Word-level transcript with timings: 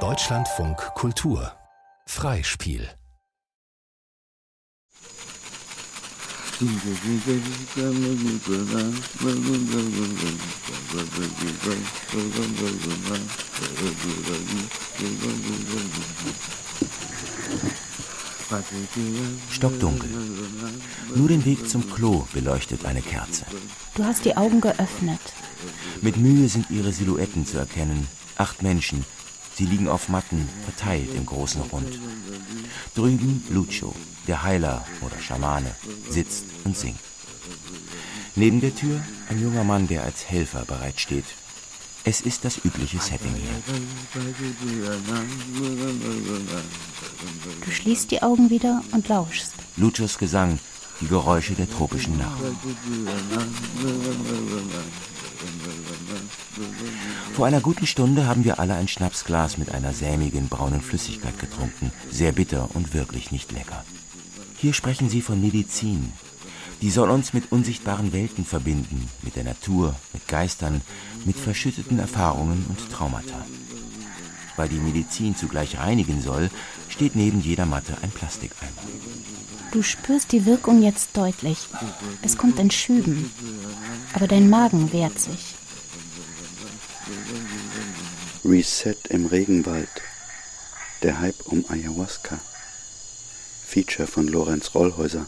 Deutschlandfunk 0.00 0.76
Kultur. 0.94 1.52
Freispiel 2.06 2.90
Stockdunkel. 19.50 20.08
Nur 21.14 21.28
den 21.28 21.44
Weg 21.44 21.68
zum 21.68 21.90
Klo 21.90 22.26
beleuchtet 22.32 22.84
eine 22.84 23.02
Kerze. 23.02 23.44
Du 23.94 24.04
hast 24.04 24.24
die 24.24 24.36
Augen 24.36 24.60
geöffnet. 24.60 25.20
Mit 26.00 26.16
Mühe 26.16 26.48
sind 26.48 26.70
ihre 26.70 26.92
Silhouetten 26.92 27.46
zu 27.46 27.58
erkennen. 27.58 28.06
Acht 28.36 28.62
Menschen. 28.62 29.04
Sie 29.54 29.64
liegen 29.64 29.88
auf 29.88 30.08
Matten, 30.08 30.48
verteilt 30.64 31.14
im 31.14 31.24
großen 31.24 31.62
Rund. 31.62 31.98
Drüben 32.94 33.42
Lucio, 33.48 33.94
der 34.28 34.42
Heiler 34.42 34.84
oder 35.00 35.18
Schamane, 35.18 35.74
sitzt 36.10 36.44
und 36.64 36.76
singt. 36.76 37.00
Neben 38.34 38.60
der 38.60 38.74
Tür 38.74 39.00
ein 39.30 39.40
junger 39.40 39.64
Mann, 39.64 39.88
der 39.88 40.04
als 40.04 40.28
Helfer 40.28 40.66
bereitsteht. 40.66 41.24
Es 42.08 42.20
ist 42.20 42.44
das 42.44 42.64
übliche 42.64 43.00
Setting 43.00 43.34
hier. 43.34 43.74
Du 47.64 47.70
schließt 47.72 48.12
die 48.12 48.22
Augen 48.22 48.48
wieder 48.48 48.84
und 48.92 49.08
lauschst. 49.08 49.52
Lucios 49.76 50.16
Gesang, 50.16 50.60
die 51.00 51.08
Geräusche 51.08 51.54
der 51.54 51.68
tropischen 51.68 52.16
Nacht. 52.16 52.40
Vor 57.34 57.46
einer 57.46 57.60
guten 57.60 57.88
Stunde 57.88 58.28
haben 58.28 58.44
wir 58.44 58.60
alle 58.60 58.74
ein 58.74 58.86
Schnapsglas 58.86 59.58
mit 59.58 59.72
einer 59.72 59.92
sämigen 59.92 60.48
braunen 60.48 60.82
Flüssigkeit 60.82 61.36
getrunken. 61.40 61.90
Sehr 62.12 62.30
bitter 62.30 62.68
und 62.74 62.94
wirklich 62.94 63.32
nicht 63.32 63.50
lecker. 63.50 63.84
Hier 64.58 64.74
sprechen 64.74 65.10
sie 65.10 65.22
von 65.22 65.40
Medizin. 65.40 66.12
Die 66.82 66.90
soll 66.90 67.10
uns 67.10 67.32
mit 67.32 67.50
unsichtbaren 67.52 68.12
Welten 68.12 68.44
verbinden, 68.44 69.08
mit 69.22 69.36
der 69.36 69.44
Natur, 69.44 69.94
mit 70.12 70.28
Geistern, 70.28 70.82
mit 71.24 71.36
verschütteten 71.36 71.98
Erfahrungen 71.98 72.66
und 72.68 72.90
Traumata. 72.90 73.46
Weil 74.56 74.68
die 74.68 74.78
Medizin 74.78 75.36
zugleich 75.36 75.78
reinigen 75.78 76.22
soll, 76.22 76.50
steht 76.88 77.16
neben 77.16 77.40
jeder 77.40 77.66
Matte 77.66 77.96
ein 78.02 78.10
Plastikeimer. 78.10 78.72
Du 79.72 79.82
spürst 79.82 80.32
die 80.32 80.46
Wirkung 80.46 80.82
jetzt 80.82 81.16
deutlich. 81.16 81.58
Es 82.22 82.38
kommt 82.38 82.58
in 82.58 82.70
Schüben. 82.70 83.30
Aber 84.14 84.26
dein 84.26 84.48
Magen 84.48 84.92
wehrt 84.92 85.18
sich. 85.18 85.54
Reset 88.44 88.96
im 89.10 89.26
Regenwald. 89.26 89.90
Der 91.02 91.20
Hype 91.20 91.46
um 91.46 91.64
Ayahuasca. 91.68 92.38
Feature 93.66 94.06
von 94.06 94.28
Lorenz 94.28 94.74
Rollhäuser. 94.74 95.26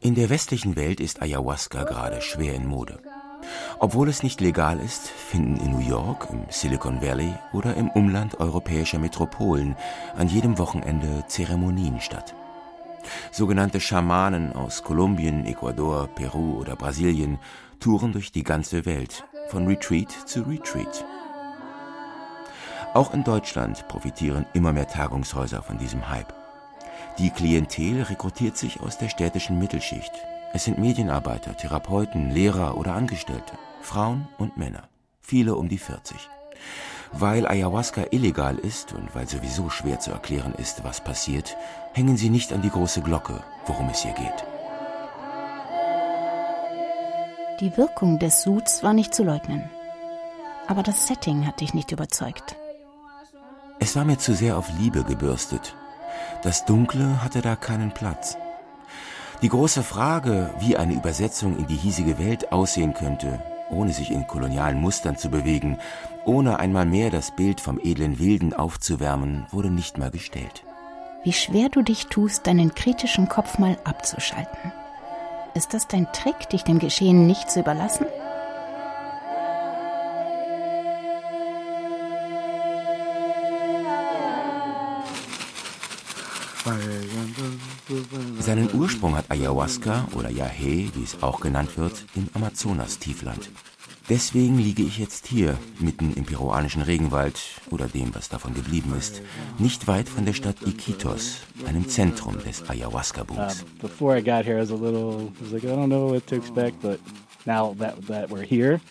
In 0.00 0.16
der 0.16 0.30
westlichen 0.30 0.74
Welt 0.74 0.98
ist 0.98 1.22
Ayahuasca 1.22 1.84
gerade 1.84 2.20
schwer 2.20 2.56
in 2.56 2.66
Mode. 2.66 2.98
Obwohl 3.78 4.08
es 4.08 4.24
nicht 4.24 4.40
legal 4.40 4.80
ist, 4.80 5.08
finden 5.08 5.58
in 5.58 5.70
New 5.70 5.88
York, 5.88 6.26
im 6.30 6.44
Silicon 6.50 7.00
Valley 7.00 7.32
oder 7.52 7.76
im 7.76 7.88
Umland 7.88 8.40
europäischer 8.40 8.98
Metropolen 8.98 9.76
an 10.16 10.26
jedem 10.26 10.58
Wochenende 10.58 11.24
Zeremonien 11.28 12.00
statt. 12.00 12.34
Sogenannte 13.34 13.80
Schamanen 13.80 14.52
aus 14.52 14.82
Kolumbien, 14.82 15.46
Ecuador, 15.46 16.06
Peru 16.06 16.58
oder 16.60 16.76
Brasilien 16.76 17.38
touren 17.80 18.12
durch 18.12 18.30
die 18.30 18.44
ganze 18.44 18.84
Welt, 18.84 19.24
von 19.48 19.66
Retreat 19.66 20.10
zu 20.26 20.42
Retreat. 20.42 21.02
Auch 22.92 23.14
in 23.14 23.24
Deutschland 23.24 23.88
profitieren 23.88 24.44
immer 24.52 24.74
mehr 24.74 24.86
Tagungshäuser 24.86 25.62
von 25.62 25.78
diesem 25.78 26.10
Hype. 26.10 26.34
Die 27.18 27.30
Klientel 27.30 28.02
rekrutiert 28.02 28.58
sich 28.58 28.80
aus 28.80 28.98
der 28.98 29.08
städtischen 29.08 29.58
Mittelschicht. 29.58 30.12
Es 30.52 30.64
sind 30.64 30.76
Medienarbeiter, 30.76 31.56
Therapeuten, 31.56 32.30
Lehrer 32.32 32.76
oder 32.76 32.92
Angestellte, 32.92 33.54
Frauen 33.80 34.28
und 34.36 34.58
Männer, 34.58 34.90
viele 35.22 35.54
um 35.54 35.70
die 35.70 35.78
40. 35.78 36.28
Weil 37.12 37.46
Ayahuasca 37.46 38.06
illegal 38.10 38.58
ist 38.58 38.92
und 38.92 39.14
weil 39.14 39.28
sowieso 39.28 39.68
schwer 39.68 40.00
zu 40.00 40.10
erklären 40.10 40.54
ist, 40.54 40.82
was 40.82 41.02
passiert, 41.02 41.56
hängen 41.92 42.16
sie 42.16 42.30
nicht 42.30 42.52
an 42.52 42.62
die 42.62 42.70
große 42.70 43.02
Glocke, 43.02 43.42
worum 43.66 43.88
es 43.90 44.02
hier 44.02 44.12
geht. 44.12 44.44
Die 47.60 47.76
Wirkung 47.76 48.18
des 48.18 48.42
Suds 48.42 48.82
war 48.82 48.94
nicht 48.94 49.14
zu 49.14 49.22
leugnen. 49.22 49.70
Aber 50.66 50.82
das 50.82 51.06
Setting 51.06 51.46
hat 51.46 51.60
dich 51.60 51.74
nicht 51.74 51.92
überzeugt. 51.92 52.56
Es 53.78 53.94
war 53.94 54.04
mir 54.04 54.18
zu 54.18 54.34
sehr 54.34 54.56
auf 54.56 54.68
Liebe 54.78 55.04
gebürstet. 55.04 55.76
Das 56.42 56.64
Dunkle 56.64 57.22
hatte 57.22 57.42
da 57.42 57.56
keinen 57.56 57.92
Platz. 57.92 58.36
Die 59.42 59.48
große 59.48 59.82
Frage, 59.82 60.54
wie 60.60 60.76
eine 60.76 60.94
Übersetzung 60.94 61.58
in 61.58 61.66
die 61.66 61.76
hiesige 61.76 62.18
Welt 62.18 62.52
aussehen 62.52 62.94
könnte, 62.94 63.42
ohne 63.72 63.92
sich 63.92 64.10
in 64.10 64.26
kolonialen 64.26 64.80
Mustern 64.80 65.16
zu 65.16 65.30
bewegen, 65.30 65.78
ohne 66.24 66.58
einmal 66.58 66.86
mehr 66.86 67.10
das 67.10 67.34
Bild 67.34 67.60
vom 67.60 67.80
edlen 67.82 68.18
Wilden 68.18 68.52
aufzuwärmen, 68.52 69.46
wurde 69.50 69.70
nicht 69.70 69.98
mal 69.98 70.10
gestellt. 70.10 70.64
Wie 71.24 71.32
schwer 71.32 71.68
du 71.68 71.82
dich 71.82 72.06
tust, 72.06 72.46
deinen 72.46 72.74
kritischen 72.74 73.28
Kopf 73.28 73.58
mal 73.58 73.78
abzuschalten. 73.84 74.72
Ist 75.54 75.74
das 75.74 75.86
dein 75.86 76.10
Trick, 76.12 76.48
dich 76.50 76.64
dem 76.64 76.78
Geschehen 76.78 77.26
nicht 77.26 77.50
zu 77.50 77.60
überlassen? 77.60 78.06
Seinen 88.52 88.74
Ursprung 88.74 89.16
hat 89.16 89.30
Ayahuasca 89.30 90.08
oder 90.14 90.28
Yahe, 90.28 90.90
wie 90.94 91.02
es 91.02 91.22
auch 91.22 91.40
genannt 91.40 91.78
wird, 91.78 92.04
im 92.14 92.28
Amazonas-Tiefland. 92.34 93.48
Deswegen 94.10 94.58
liege 94.58 94.82
ich 94.82 94.98
jetzt 94.98 95.26
hier, 95.26 95.56
mitten 95.78 96.12
im 96.12 96.26
peruanischen 96.26 96.82
Regenwald 96.82 97.40
oder 97.70 97.88
dem, 97.88 98.14
was 98.14 98.28
davon 98.28 98.52
geblieben 98.52 98.92
ist, 98.98 99.22
nicht 99.58 99.88
weit 99.88 100.06
von 100.06 100.26
der 100.26 100.34
Stadt 100.34 100.56
Iquitos, 100.66 101.38
einem 101.66 101.88
Zentrum 101.88 102.40
des 102.44 102.68
Ayahuasca-Booms. 102.68 103.64
before 103.80 104.18
I 104.18 104.22
got 104.22 104.44
here, 104.44 104.58
I 104.58 104.60
was 104.60 104.70
a 104.70 104.74
little, 104.74 105.32
I 105.40 105.44
was 105.44 105.52
like, 105.52 105.64
I 105.64 105.74
don't 105.74 105.88
know 105.88 106.12
what 106.12 106.26
to 106.26 106.36
expect, 106.36 106.82
but 106.82 107.00
now 107.46 107.74
that, 107.78 108.06
that 108.06 108.28
we're 108.28 108.44
here, 108.44 108.82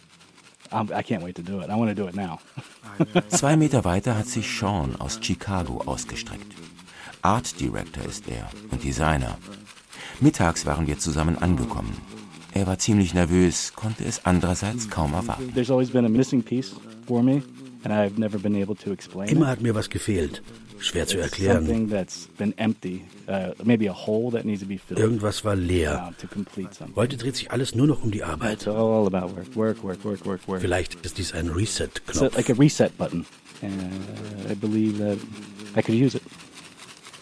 I'm, 0.71 0.89
I 0.91 1.03
can't 1.03 1.21
wait 1.21 1.35
to 1.35 1.43
do 1.43 1.61
it. 1.61 1.69
I 1.69 1.75
want 1.75 1.95
to 1.95 1.95
do 1.95 2.07
it 2.07 2.15
now. 2.15 2.39
Zwei 3.29 3.55
Meter 3.57 3.83
weiter 3.85 4.17
hat 4.17 4.25
sich 4.25 4.49
Sean 4.49 4.95
aus 4.95 5.19
Chicago 5.21 5.83
ausgestreckt. 5.85 6.51
Art 7.21 7.59
Director 7.59 8.03
ist 8.05 8.27
er 8.27 8.49
und 8.71 8.83
Designer. 8.83 9.37
Mittags 10.19 10.65
waren 10.65 10.87
wir 10.87 10.97
zusammen 10.97 11.37
angekommen. 11.37 11.95
Er 12.53 12.67
war 12.67 12.79
ziemlich 12.79 13.13
nervös, 13.13 13.73
konnte 13.75 14.03
es 14.03 14.25
andererseits 14.25 14.89
kaum 14.89 15.13
erwarten. 15.13 15.53
There's 15.53 15.71
always 15.71 15.89
been 15.91 16.05
a 16.05 16.09
missing 16.09 16.43
piece 16.43 16.73
for 17.07 17.23
me, 17.23 17.43
and 17.83 17.93
I've 17.93 18.19
never 18.19 18.37
been 18.37 18.55
able 18.55 18.75
to 18.75 18.91
explain 18.91 19.29
Immer 19.29 19.47
hat 19.47 19.61
mir 19.61 19.73
was 19.73 19.89
gefehlt. 19.89 20.41
Schwer 20.79 21.05
zu 21.05 21.19
erklären. 21.19 21.67
uh, 23.27 23.53
maybe 23.63 23.87
a 23.87 23.93
hole 23.93 24.31
that 24.31 24.45
needs 24.45 24.61
to 24.61 24.67
be 24.67 24.79
filled 24.79 24.99
Irgendwas 24.99 25.45
war 25.45 25.55
leer. 25.55 26.11
Heute 26.95 27.17
dreht 27.17 27.35
sich 27.35 27.51
alles 27.51 27.75
nur 27.75 27.85
noch 27.85 28.03
um 28.03 28.09
die 28.09 28.23
Arbeit. 28.23 28.67
Vielleicht 30.59 30.95
ist 31.05 31.17
dies 31.19 31.33
ein 31.33 31.49
Reset-Knopf. 31.49 32.35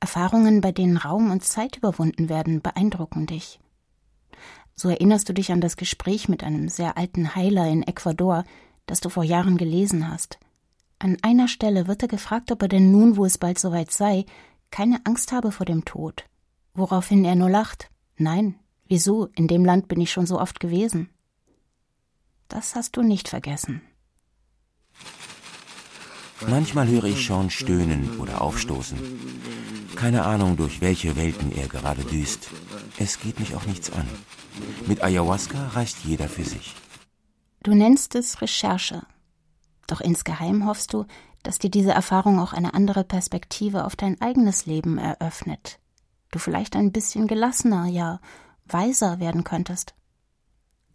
Erfahrungen, 0.00 0.60
bei 0.60 0.72
denen 0.72 0.96
Raum 0.96 1.30
und 1.30 1.44
Zeit 1.44 1.76
überwunden 1.76 2.28
werden, 2.28 2.60
beeindrucken 2.60 3.26
dich. 3.26 3.60
So 4.74 4.88
erinnerst 4.88 5.28
du 5.28 5.34
dich 5.34 5.52
an 5.52 5.60
das 5.60 5.76
Gespräch 5.76 6.28
mit 6.28 6.42
einem 6.42 6.68
sehr 6.68 6.96
alten 6.96 7.34
Heiler 7.34 7.68
in 7.68 7.82
Ecuador, 7.82 8.44
das 8.86 9.00
du 9.00 9.10
vor 9.10 9.24
Jahren 9.24 9.58
gelesen 9.58 10.08
hast. 10.08 10.38
An 11.02 11.16
einer 11.22 11.48
Stelle 11.48 11.86
wird 11.86 12.02
er 12.02 12.08
gefragt, 12.08 12.52
ob 12.52 12.60
er 12.60 12.68
denn 12.68 12.92
nun, 12.92 13.16
wo 13.16 13.24
es 13.24 13.38
bald 13.38 13.58
soweit 13.58 13.90
sei, 13.90 14.26
keine 14.70 15.00
Angst 15.04 15.32
habe 15.32 15.50
vor 15.50 15.64
dem 15.64 15.86
Tod. 15.86 16.26
Woraufhin 16.74 17.24
er 17.24 17.36
nur 17.36 17.48
lacht. 17.48 17.90
Nein, 18.18 18.56
wieso? 18.86 19.24
In 19.34 19.48
dem 19.48 19.64
Land 19.64 19.88
bin 19.88 19.98
ich 19.98 20.12
schon 20.12 20.26
so 20.26 20.38
oft 20.38 20.60
gewesen. 20.60 21.08
Das 22.48 22.74
hast 22.74 22.98
du 22.98 23.02
nicht 23.02 23.28
vergessen. 23.28 23.80
Manchmal 26.46 26.86
höre 26.86 27.04
ich 27.04 27.26
Sean 27.26 27.48
stöhnen 27.48 28.18
oder 28.18 28.42
aufstoßen. 28.42 28.98
Keine 29.96 30.26
Ahnung, 30.26 30.58
durch 30.58 30.82
welche 30.82 31.16
Welten 31.16 31.50
er 31.50 31.68
gerade 31.68 32.04
düst. 32.04 32.50
Es 32.98 33.20
geht 33.20 33.40
mich 33.40 33.54
auch 33.54 33.64
nichts 33.64 33.90
an. 33.90 34.06
Mit 34.86 35.02
Ayahuasca 35.02 35.68
reist 35.68 36.04
jeder 36.04 36.28
für 36.28 36.44
sich. 36.44 36.74
Du 37.62 37.74
nennst 37.74 38.14
es 38.14 38.42
Recherche. 38.42 39.02
Doch 39.90 40.00
insgeheim 40.00 40.66
hoffst 40.66 40.92
du, 40.92 41.04
dass 41.42 41.58
dir 41.58 41.68
diese 41.68 41.90
Erfahrung 41.90 42.38
auch 42.38 42.52
eine 42.52 42.74
andere 42.74 43.02
Perspektive 43.02 43.84
auf 43.84 43.96
dein 43.96 44.20
eigenes 44.20 44.64
Leben 44.64 44.98
eröffnet. 44.98 45.80
Du 46.30 46.38
vielleicht 46.38 46.76
ein 46.76 46.92
bisschen 46.92 47.26
gelassener, 47.26 47.86
ja 47.86 48.20
weiser 48.66 49.18
werden 49.18 49.42
könntest. 49.42 49.94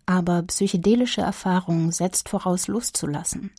Aber 0.06 0.44
psychedelische 0.44 1.20
Erfahrung 1.20 1.92
setzt 1.92 2.30
voraus, 2.30 2.68
loszulassen. 2.70 3.52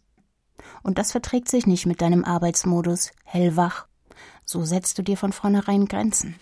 Und 0.83 0.97
das 0.97 1.12
verträgt 1.12 1.50
sich 1.50 1.67
nicht 1.67 1.85
mit 1.85 2.00
deinem 2.00 2.25
Arbeitsmodus 2.25 3.11
hellwach. 3.25 3.88
So 4.47 4.65
setzt 4.65 4.97
du 4.97 5.03
dir 5.03 5.19
von 5.19 5.35
vornherein 5.35 5.85
Grenzen. 5.85 6.37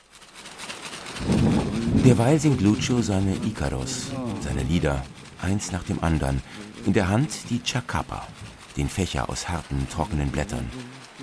Derweil 2.04 2.38
singt 2.38 2.60
Lucio 2.60 3.02
seine 3.02 3.34
Icaros, 3.44 4.12
seine 4.40 4.62
Lieder, 4.62 5.04
eins 5.42 5.72
nach 5.72 5.82
dem 5.82 6.04
anderen, 6.04 6.40
in 6.86 6.92
der 6.92 7.08
Hand 7.08 7.50
die 7.50 7.60
Chacapa, 7.60 8.28
den 8.76 8.88
Fächer 8.88 9.28
aus 9.28 9.48
harten, 9.48 9.86
trockenen 9.90 10.30
Blättern, 10.30 10.68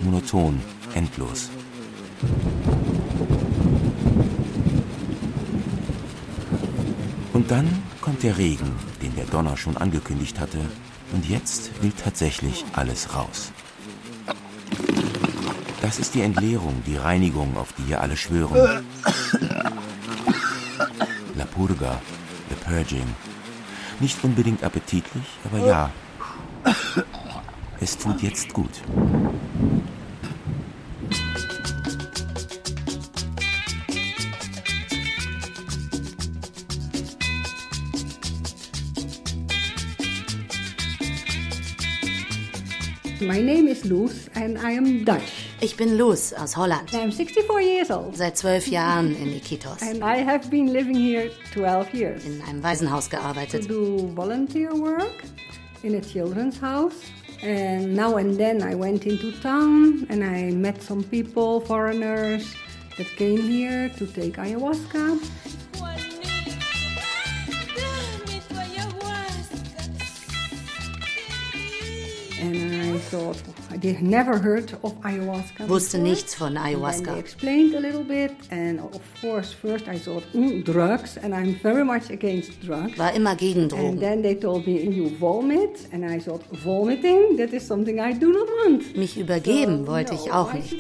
monoton, 0.02 0.62
endlos. 0.94 1.50
Und 7.34 7.50
dann 7.52 7.84
kommt 8.02 8.24
der 8.24 8.38
Regen, 8.38 8.72
den 9.02 9.16
der 9.16 9.26
Donner 9.26 9.58
schon 9.58 9.78
angekündigt 9.78 10.40
hatte, 10.40 10.60
und 11.14 11.28
jetzt 11.28 11.72
will 11.82 11.92
tatsächlich 11.92 12.64
alles 12.74 13.16
raus. 13.16 13.52
Das 15.82 16.00
ist 16.00 16.14
die 16.14 16.22
Entleerung, 16.22 16.84
die 16.86 16.96
Reinigung, 16.96 17.58
auf 17.58 17.74
die 17.74 17.84
hier 17.84 18.02
alle 18.02 18.16
schwören. 18.16 18.86
La 21.36 21.46
Purga, 21.46 22.00
the 22.50 22.56
Purging. 22.64 23.16
Nicht 24.00 24.24
unbedingt 24.24 24.64
appetitlich, 24.64 25.26
aber 25.44 25.66
ja. 25.66 25.92
Es 27.84 27.98
tut 27.98 28.22
jetzt 28.22 28.54
gut. 28.54 28.70
My 43.20 43.42
name 43.42 43.68
is 43.68 43.84
Loes 43.84 44.30
and 44.36 44.60
I 44.60 44.78
am 44.78 45.04
Dutch. 45.04 45.22
Ich 45.60 45.76
bin 45.76 45.98
Loes 45.98 46.34
aus 46.34 46.56
Holland. 46.56 46.94
I'm 46.94 47.12
64 47.12 47.62
years 47.62 47.90
old. 47.90 48.16
Seit 48.16 48.38
zwölf 48.38 48.68
Jahren 48.68 49.16
in 49.16 49.36
Iquitos. 49.36 49.82
And 49.82 50.04
I 50.04 50.24
have 50.24 50.52
been 50.52 50.68
living 50.68 50.96
here 50.96 51.32
12 51.56 51.94
years. 51.96 52.26
In 52.26 52.44
einem 52.44 52.62
Waisenhaus 52.62 53.10
gearbeitet. 53.10 53.68
To 53.68 53.68
do 53.68 54.16
volunteer 54.16 54.72
work 54.72 55.24
in 55.82 55.96
a 55.96 56.02
children's 56.02 56.62
house. 56.62 56.94
And 57.42 57.96
now 57.96 58.18
and 58.18 58.38
then 58.38 58.62
I 58.62 58.76
went 58.76 59.08
into 59.08 59.32
town 59.42 60.06
and 60.10 60.24
I 60.24 60.52
met 60.52 60.82
some 60.82 61.04
people, 61.04 61.62
foreigners, 61.62 62.54
that 62.98 63.08
came 63.08 63.42
here 63.42 63.90
to 63.98 64.06
take 64.06 64.36
ayahuasca. 64.36 65.20
And 72.40 72.96
I 72.96 72.98
thought, 73.00 73.42
I 73.82 73.84
did 73.84 74.02
never 74.04 74.38
heard 74.38 74.78
of 74.84 74.94
ayahuasca. 75.02 75.68
Wusste 75.68 75.98
nichts 75.98 76.36
von 76.36 76.56
Ayahuasca. 76.56 77.08
And 77.10 77.16
they 77.16 77.20
explained 77.20 77.74
a 77.74 77.80
little 77.80 78.04
bit, 78.04 78.32
and 78.52 78.80
of 78.80 79.02
course, 79.20 79.52
first 79.54 79.88
I 79.88 79.98
thought, 79.98 80.24
drugs, 80.64 81.18
and 81.18 81.34
I'm 81.34 81.56
very 81.64 81.84
much 81.84 82.12
against 82.12 82.62
drugs. 82.64 82.96
War 83.00 83.12
immer 83.16 83.36
gegen 83.36 83.64
And 83.64 83.72
Drogen. 83.72 84.00
then 84.00 84.22
they 84.22 84.36
told 84.36 84.68
me, 84.68 84.84
you 84.84 85.10
vomit, 85.18 85.88
and 85.92 86.06
I 86.06 86.20
thought, 86.20 86.44
vomiting, 86.64 87.38
that 87.38 87.54
is 87.54 87.66
something 87.66 88.00
I 88.00 88.14
do 88.14 88.32
not 88.32 88.48
want. 88.64 88.96
Mich 88.96 89.18
übergeben 89.18 89.88
wollte 89.88 90.14
ich 90.14 90.32
auch 90.32 90.54
nicht. 90.54 90.76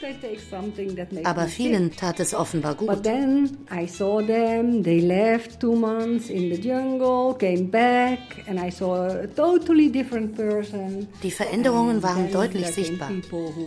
Aber 1.23 1.47
vielen 1.47 1.95
tat 1.95 2.19
es 2.19 2.35
offenbar 2.35 2.75
But 2.75 2.87
gut. 2.87 3.03
then 3.03 3.57
I 3.71 3.87
saw 3.87 4.21
them, 4.21 4.83
they 4.83 4.99
left 4.99 5.59
two 5.59 5.75
months 5.75 6.29
in 6.29 6.53
the 6.53 6.61
jungle, 6.61 7.33
came 7.33 7.65
back, 7.71 8.19
and 8.47 8.59
I 8.59 8.69
saw 8.69 9.07
a 9.07 9.25
totally 9.25 9.89
different 9.91 10.35
person. 10.35 11.07
Die 11.23 11.31
Veränderungen 11.31 12.03
waren 12.03 12.31
deutlich 12.31 12.71
came 12.75 12.90
sichtbar. 12.97 13.11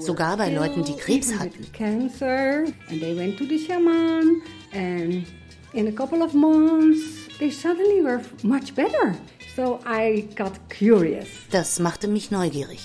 Sogar 0.01 0.37
bei 0.37 0.51
Leuten, 0.53 0.85
die 0.85 0.97
Krebs 0.97 1.33
hatten. 1.39 1.59
with 1.59 1.73
Cancer, 1.73 2.65
and 2.91 3.01
they 3.01 3.17
went 3.17 3.37
to 3.39 3.47
the 3.47 3.59
shaman, 3.59 4.43
and 4.73 5.25
in 5.73 5.89
a 5.89 5.93
couple 5.93 6.23
of 6.23 6.35
months, 6.35 7.29
they 7.39 7.51
suddenly 7.51 8.03
were 8.03 8.21
much 8.43 8.75
better. 8.75 9.15
So 9.57 9.81
I 9.87 10.29
got 10.37 10.53
curious. 10.69 11.29
Das 11.51 11.79
machte 11.79 12.09
mich 12.09 12.31
neugierig. 12.31 12.81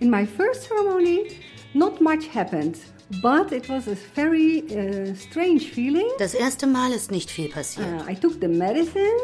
In 0.00 0.10
my 0.10 0.26
first 0.26 0.68
ceremony, 0.68 1.38
not 1.74 2.00
much 2.00 2.26
happened, 2.34 2.76
but 3.22 3.52
it 3.52 3.68
was 3.68 3.86
a 3.88 3.94
very 4.14 4.62
uh, 4.70 5.14
strange 5.14 5.70
feeling. 5.72 6.08
Das 6.18 6.34
erste 6.34 6.66
Mal 6.66 6.92
ist 6.92 7.10
nicht 7.10 7.30
viel 7.30 7.48
passiert. 7.48 7.86
Uh, 8.02 8.10
I 8.10 8.14
took 8.14 8.40
the 8.40 8.48
medicine, 8.48 9.16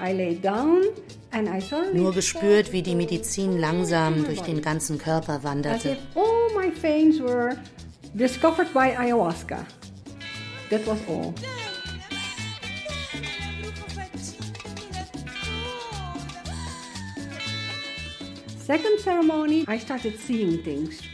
I 0.00 0.12
lay 0.12 0.34
down, 0.34 0.84
Nur 1.92 2.14
gespürt, 2.14 2.72
wie 2.72 2.82
die 2.82 2.94
Medizin 2.94 3.58
langsam 3.58 4.24
durch 4.24 4.40
den 4.40 4.62
ganzen 4.62 4.98
Körper 4.98 5.42
wanderte. 5.42 5.96
all 6.14 6.48
my 6.54 6.70
veins 6.70 7.20
were 7.20 7.56
discovered 8.14 8.72
by 8.72 8.96
ayahuasca. 8.96 9.64
That 10.70 10.86
was 10.86 10.98
all. 11.08 11.34
Second 18.58 19.00
ceremony, 19.00 19.64
I 19.66 19.78
started 19.78 20.18
seeing 20.18 20.62
things. 20.62 21.07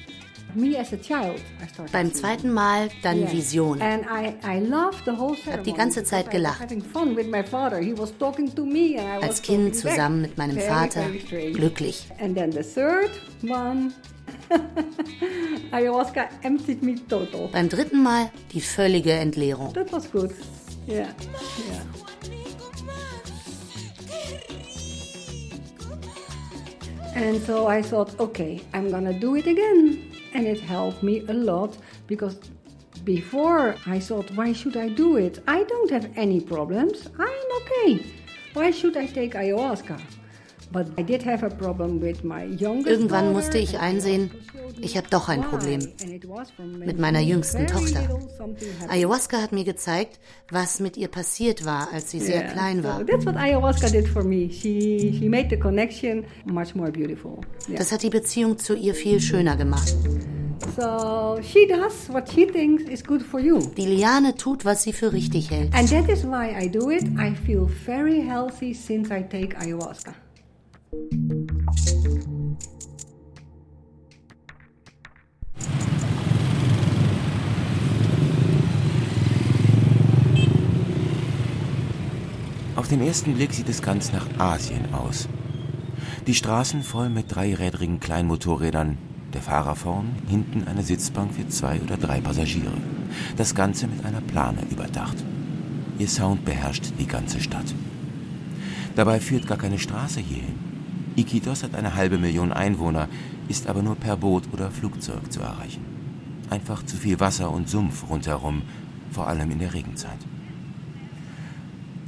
Beim 1.93 2.13
zweiten 2.13 2.53
Mal 2.53 2.89
dann. 3.03 3.31
Vision. 3.31 3.81
And 3.81 4.05
I, 4.05 4.35
I 4.45 4.61
loved 4.61 5.05
the 5.05 5.13
whole 5.13 5.37
ceremony. 5.37 5.65
die 5.65 5.77
ganze 5.77 6.05
Zeit 6.05 6.31
gelacht. 6.31 6.61
Having 6.61 6.83
fun 6.83 7.17
with 7.17 7.27
my 7.29 7.43
father. 7.43 7.79
He 7.79 7.97
was 7.97 8.17
talking 8.19 8.55
to 8.55 8.65
me 8.65 8.97
and 8.99 9.09
I 9.09 9.17
was 9.17 9.25
Als 9.25 9.43
Kind 9.43 9.75
zusammen 9.75 10.23
mit 10.23 10.39
meinem 10.39 10.59
Vater. 10.59 11.05
Glücklich. 11.53 12.07
And 12.19 12.37
then 12.37 12.51
the 12.53 12.63
third 12.63 13.11
one, 13.43 13.93
ayahuasca 15.73 16.29
emptied 16.43 16.83
me 16.83 16.95
total. 17.09 17.49
Beim 17.49 17.69
dritten 17.69 18.03
Mal 18.03 18.31
die 18.53 18.61
völlige 18.61 19.13
Entleerung. 19.13 19.73
That 19.73 19.93
was 19.93 20.11
good. 20.11 20.33
Yeah, 20.87 21.09
yeah. 21.71 21.83
And 27.17 27.41
so 27.47 27.69
I 27.69 27.81
thought, 27.81 28.19
okay, 28.19 28.61
I'm 28.73 28.91
gonna 28.91 29.13
do 29.13 29.37
it 29.37 29.47
again. 29.47 30.14
And 30.35 30.47
it 30.47 30.61
helped 30.61 31.03
me 31.03 31.25
a 31.29 31.33
lot 31.33 31.79
because 32.07 32.39
before 33.05 33.77
I 33.87 33.99
thought, 33.99 34.31
why 34.33 34.53
should 34.53 34.77
I 34.77 34.89
do 34.89 35.17
it? 35.17 35.43
I 35.47 35.63
don't 35.63 35.91
have 35.91 36.11
any 36.17 36.41
problems. 36.41 37.09
I'm 37.19 37.49
okay. 37.63 38.05
Why 38.53 38.71
should 38.71 38.97
I 38.97 39.07
take 39.07 39.35
ayahuasca? 39.35 40.01
Irgendwann 42.87 43.33
musste 43.33 43.59
ich 43.59 43.75
I 43.75 43.77
einsehen, 43.79 44.31
ich 44.81 44.97
habe 44.97 45.07
doch 45.09 45.29
ein. 45.29 45.43
Problem 45.43 45.81
mit 46.79 46.99
meiner 46.99 47.21
jüngsten 47.21 47.67
Tochter. 47.67 48.09
Ayahuasca 48.89 49.41
hat 49.41 49.53
mir 49.53 49.65
gezeigt, 49.65 50.19
was 50.51 50.81
mit 50.81 50.97
ihr 50.97 51.09
passiert 51.09 51.65
war, 51.65 51.93
als 51.93 52.11
sie 52.11 52.21
sehr 52.21 52.45
klein 52.45 52.83
war. 52.83 53.05
that's 53.07 53.27
what 53.27 53.37
ayahuasca 53.37 53.91
did 53.91 54.09
for 54.09 54.25
me. 54.25 54.51
She 54.51 55.17
she 55.19 55.29
made 55.29 55.49
the 55.51 55.59
connection 55.59 56.25
much 56.45 56.75
more 56.75 56.91
beautiful. 56.91 57.41
Yeah. 57.69 57.79
Das 57.79 57.93
hat 57.93 58.03
die 58.03 58.11
Beziehung 58.11 58.59
zu 58.59 58.75
ihr 58.75 58.95
viel 58.95 59.21
schöner 59.21 59.57
gemacht. 59.57 59.95
So 60.77 61.39
she 61.43 61.67
does 61.67 62.09
what 62.09 62.29
she 62.31 62.47
thinks 62.47 62.85
is 62.85 63.05
good 63.05 63.23
for 63.23 63.41
you. 63.41 63.59
Die 63.77 63.87
Liane 63.87 64.35
tut, 64.35 64.65
was 64.65 64.83
sie 64.83 64.93
für 64.93 65.13
richtig 65.13 65.51
hält. 65.51 65.75
And 65.75 65.89
that 65.91 66.09
is 66.09 66.25
why 66.25 66.55
I 66.59 66.69
do 66.69 66.91
it. 66.91 67.05
I 67.19 67.35
feel 67.47 67.67
very 67.85 68.21
healthy 68.21 68.75
since 68.75 69.11
I 69.15 69.23
take 69.23 69.57
ayahuasca. 69.57 70.15
Auf 82.77 82.89
den 82.89 83.01
ersten 83.01 83.35
Blick 83.35 83.55
sieht 83.55 83.69
es 83.71 83.81
ganz 83.81 84.13
nach 84.13 84.27
Asien 84.39 84.93
aus. 84.93 85.27
Die 86.27 86.35
Straßen 86.35 86.83
voll 86.83 87.09
mit 87.09 87.35
dreirädrigen 87.35 87.99
Kleinmotorrädern, 87.99 88.99
der 89.33 89.41
Fahrer 89.41 89.75
vorn, 89.75 90.17
hinten 90.29 90.65
eine 90.69 90.83
Sitzbank 90.83 91.33
für 91.33 91.49
zwei 91.49 91.81
oder 91.81 91.97
drei 91.97 92.21
Passagiere. 92.21 92.73
Das 93.37 93.55
Ganze 93.55 93.87
mit 93.87 94.05
einer 94.05 94.21
Plane 94.21 94.67
überdacht. 94.71 95.17
Ihr 95.99 96.09
Sound 96.09 96.45
beherrscht 96.45 96.93
die 96.99 97.07
ganze 97.07 97.41
Stadt. 97.41 97.75
Dabei 98.97 99.19
führt 99.19 99.47
gar 99.47 99.59
keine 99.59 99.79
Straße 99.79 100.21
hierhin. 100.21 100.74
Iquitos 101.17 101.63
hat 101.63 101.75
eine 101.75 101.95
halbe 101.95 102.19
Million 102.19 102.53
Einwohner, 102.53 103.09
ist 103.49 103.69
aber 103.69 103.83
nur 103.83 103.95
per 103.95 104.17
Boot 104.17 104.45
oder 104.53 104.71
Flugzeug 104.71 105.33
zu 105.33 105.41
erreichen. 105.41 105.85
Einfach 106.51 106.85
zu 106.85 106.97
viel 106.97 107.21
Wasser 107.21 107.51
und 107.51 107.69
Sumpf 107.69 108.09
rundherum, 108.11 108.63
vor 109.13 109.29
allem 109.29 109.51
in 109.53 109.61
der 109.61 109.75
Regenzeit. 109.75 110.19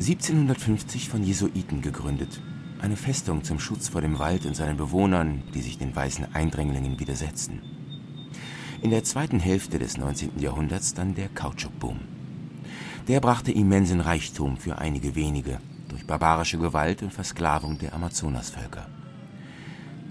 1750 0.00 1.08
von 1.08 1.22
Jesuiten 1.22 1.82
gegründet, 1.82 2.42
eine 2.80 2.96
Festung 2.96 3.44
zum 3.44 3.60
Schutz 3.60 3.88
vor 3.88 4.00
dem 4.00 4.18
Wald 4.18 4.44
und 4.44 4.56
seinen 4.56 4.76
Bewohnern, 4.76 5.42
die 5.54 5.62
sich 5.62 5.78
den 5.78 5.94
weißen 5.94 6.34
Eindringlingen 6.34 6.98
widersetzten. 6.98 7.62
In 8.82 8.90
der 8.90 9.04
zweiten 9.04 9.40
Hälfte 9.40 9.78
des 9.78 9.96
19. 9.96 10.38
Jahrhunderts 10.38 10.94
dann 10.94 11.14
der 11.14 11.28
Kautschukboom. 11.28 12.00
Der 13.08 13.20
brachte 13.20 13.52
immensen 13.52 14.00
Reichtum 14.00 14.56
für 14.56 14.78
einige 14.78 15.14
wenige 15.14 15.60
durch 15.96 16.06
barbarische 16.06 16.58
Gewalt 16.58 17.02
und 17.02 17.10
Versklavung 17.10 17.78
der 17.78 17.94
Amazonasvölker. 17.94 18.86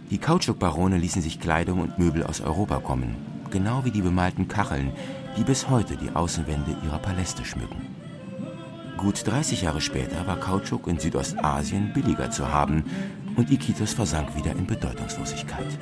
Die 0.09 0.17
Kautschukbarone 0.17 0.97
ließen 0.97 1.21
sich 1.21 1.39
Kleidung 1.39 1.79
und 1.79 1.99
Möbel 1.99 2.23
aus 2.23 2.41
Europa 2.41 2.79
kommen, 2.79 3.15
genau 3.51 3.85
wie 3.85 3.91
die 3.91 4.01
bemalten 4.01 4.47
Kacheln, 4.47 4.93
die 5.37 5.43
bis 5.43 5.69
heute 5.69 5.95
die 5.95 6.09
Außenwände 6.09 6.75
ihrer 6.83 6.97
Paläste 6.97 7.45
schmücken. 7.45 7.85
Gut 8.97 9.27
30 9.27 9.61
Jahre 9.61 9.79
später 9.79 10.25
war 10.25 10.37
Kautschuk 10.37 10.87
in 10.87 10.97
Südostasien 10.97 11.93
billiger 11.93 12.31
zu 12.31 12.51
haben 12.51 12.85
und 13.35 13.51
Iquitos 13.51 13.93
versank 13.93 14.35
wieder 14.35 14.53
in 14.53 14.65
Bedeutungslosigkeit. 14.65 15.77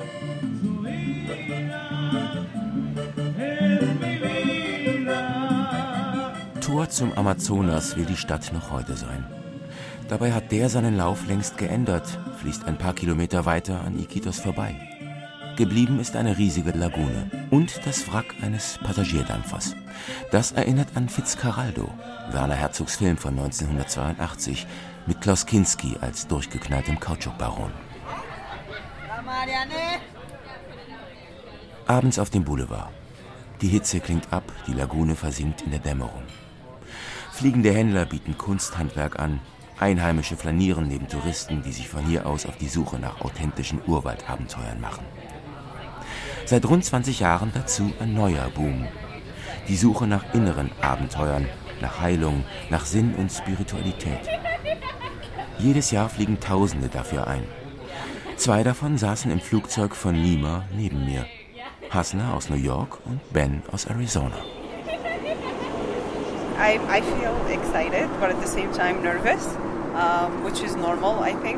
Tor 6.60 6.90
zum 6.90 7.12
Amazonas 7.14 7.96
will 7.96 8.04
die 8.04 8.18
Stadt 8.18 8.52
noch 8.52 8.70
heute 8.70 8.96
sein. 8.96 9.24
Dabei 10.08 10.32
hat 10.32 10.52
der 10.52 10.68
seinen 10.68 10.96
Lauf 10.96 11.26
längst 11.26 11.56
geändert, 11.56 12.18
fließt 12.40 12.64
ein 12.66 12.76
paar 12.76 12.94
Kilometer 12.94 13.46
weiter 13.46 13.80
an 13.80 13.98
Iquitos 13.98 14.38
vorbei. 14.38 14.76
Geblieben 15.56 16.00
ist 16.00 16.16
eine 16.16 16.36
riesige 16.36 16.72
Lagune 16.72 17.30
und 17.50 17.86
das 17.86 18.12
Wrack 18.12 18.34
eines 18.42 18.78
Passagierdampfers. 18.82 19.76
Das 20.30 20.52
erinnert 20.52 20.88
an 20.96 21.08
Fitzcarraldo, 21.08 21.88
Werner 22.32 22.56
Herzogs 22.56 22.96
Film 22.96 23.16
von 23.16 23.38
1982, 23.38 24.66
mit 25.06 25.20
Klaus 25.20 25.46
Kinski 25.46 25.96
als 26.00 26.26
durchgeknalltem 26.26 26.98
Kautschukbaron. 26.98 27.70
Abends 31.86 32.18
auf 32.18 32.30
dem 32.30 32.44
Boulevard. 32.44 32.90
Die 33.60 33.68
Hitze 33.68 34.00
klingt 34.00 34.32
ab, 34.32 34.44
die 34.66 34.72
Lagune 34.72 35.14
versinkt 35.14 35.62
in 35.62 35.70
der 35.70 35.80
Dämmerung. 35.80 36.22
Fliegende 37.32 37.72
Händler 37.72 38.06
bieten 38.06 38.36
Kunsthandwerk 38.36 39.18
an, 39.18 39.40
Einheimische 39.78 40.36
flanieren 40.36 40.88
neben 40.88 41.08
Touristen, 41.08 41.62
die 41.62 41.72
sich 41.72 41.88
von 41.88 42.06
hier 42.06 42.26
aus 42.26 42.46
auf 42.46 42.56
die 42.56 42.68
Suche 42.68 42.98
nach 42.98 43.20
authentischen 43.20 43.80
Urwaldabenteuern 43.86 44.80
machen. 44.80 45.04
Seit 46.46 46.64
rund 46.66 46.84
20 46.84 47.20
Jahren 47.20 47.50
dazu 47.54 47.92
ein 48.00 48.14
neuer 48.14 48.50
Boom. 48.50 48.86
Die 49.66 49.76
Suche 49.76 50.06
nach 50.06 50.34
inneren 50.34 50.70
Abenteuern, 50.80 51.48
nach 51.80 52.00
Heilung, 52.00 52.44
nach 52.70 52.84
Sinn 52.84 53.14
und 53.14 53.32
Spiritualität. 53.32 54.20
Jedes 55.58 55.90
Jahr 55.90 56.08
fliegen 56.08 56.38
Tausende 56.38 56.88
dafür 56.88 57.26
ein. 57.26 57.44
Zwei 58.36 58.62
davon 58.62 58.98
saßen 58.98 59.30
im 59.30 59.40
Flugzeug 59.40 59.94
von 59.94 60.14
Lima 60.14 60.64
neben 60.76 61.04
mir. 61.04 61.26
Hasna 61.90 62.34
aus 62.34 62.50
New 62.50 62.56
York 62.56 62.98
und 63.06 63.20
Ben 63.32 63.62
aus 63.70 63.86
Arizona. 63.86 64.36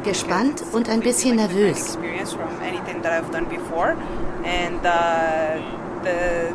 Gespannt 0.02 0.62
und 0.72 0.88
ein 0.88 1.00
bisschen 1.00 1.36
nervös. 1.36 1.78
Experience 1.78 2.32
from 2.32 2.48
anything 2.62 3.02
that 3.02 3.12
I've 3.12 3.30
done 3.30 3.46
before, 3.46 3.96
and 4.44 4.84
uh, 4.84 5.60
the 6.02 6.54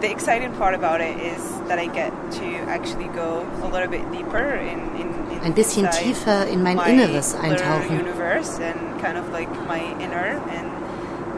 the 0.00 0.10
exciting 0.10 0.52
part 0.58 0.74
about 0.74 1.00
it 1.00 1.16
is 1.18 1.42
that 1.68 1.78
I 1.78 1.86
get 1.86 2.12
to 2.32 2.44
actually 2.68 3.08
go 3.14 3.46
a 3.62 3.68
little 3.68 3.88
bit 3.88 4.02
deeper 4.10 4.56
in, 4.56 4.80
in, 4.96 5.08
in 5.30 5.40
ein 5.44 5.54
bisschen 5.54 5.88
tiefer 5.90 6.46
in 6.48 6.62
mein 6.62 6.78
Inneres 6.78 7.34
eintauchen. 7.34 7.98
Universe 7.98 8.58
and 8.58 9.00
kind 9.00 9.16
of 9.16 9.30
like 9.32 9.48
my 9.68 9.80
inner 10.00 10.42
and 10.50 10.70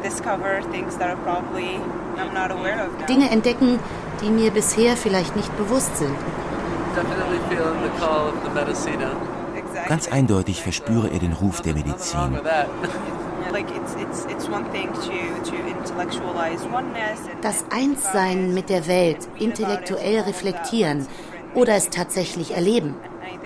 discover 0.03 0.63
things 0.73 0.97
that 0.97 1.11
are 1.11 1.21
probably 1.23 1.79
I'm 2.17 2.33
not 2.33 2.51
aware 2.51 2.81
of. 2.81 2.99
Now. 2.99 3.07
Dinge 3.07 3.29
entdecken, 3.31 3.79
die 4.21 4.31
mir 4.31 4.51
bisher 4.51 4.97
vielleicht 4.97 5.37
nicht 5.37 5.57
bewusst 5.57 5.97
sind. 5.97 6.17
Ganz 9.89 10.09
eindeutig 10.09 10.63
verspüre 10.63 11.11
er 11.11 11.19
den 11.19 11.33
Ruf 11.33 11.61
der 11.61 11.75
Medizin. 11.75 12.39
Das 17.43 17.65
Einssein 17.71 18.55
mit 18.55 18.69
der 18.69 18.87
Welt 18.89 19.29
intellektuell 19.39 20.21
reflektieren 20.21 21.07
oder 21.55 21.75
es 21.75 21.91
tatsächlich 21.91 22.55
erleben. 22.55 22.97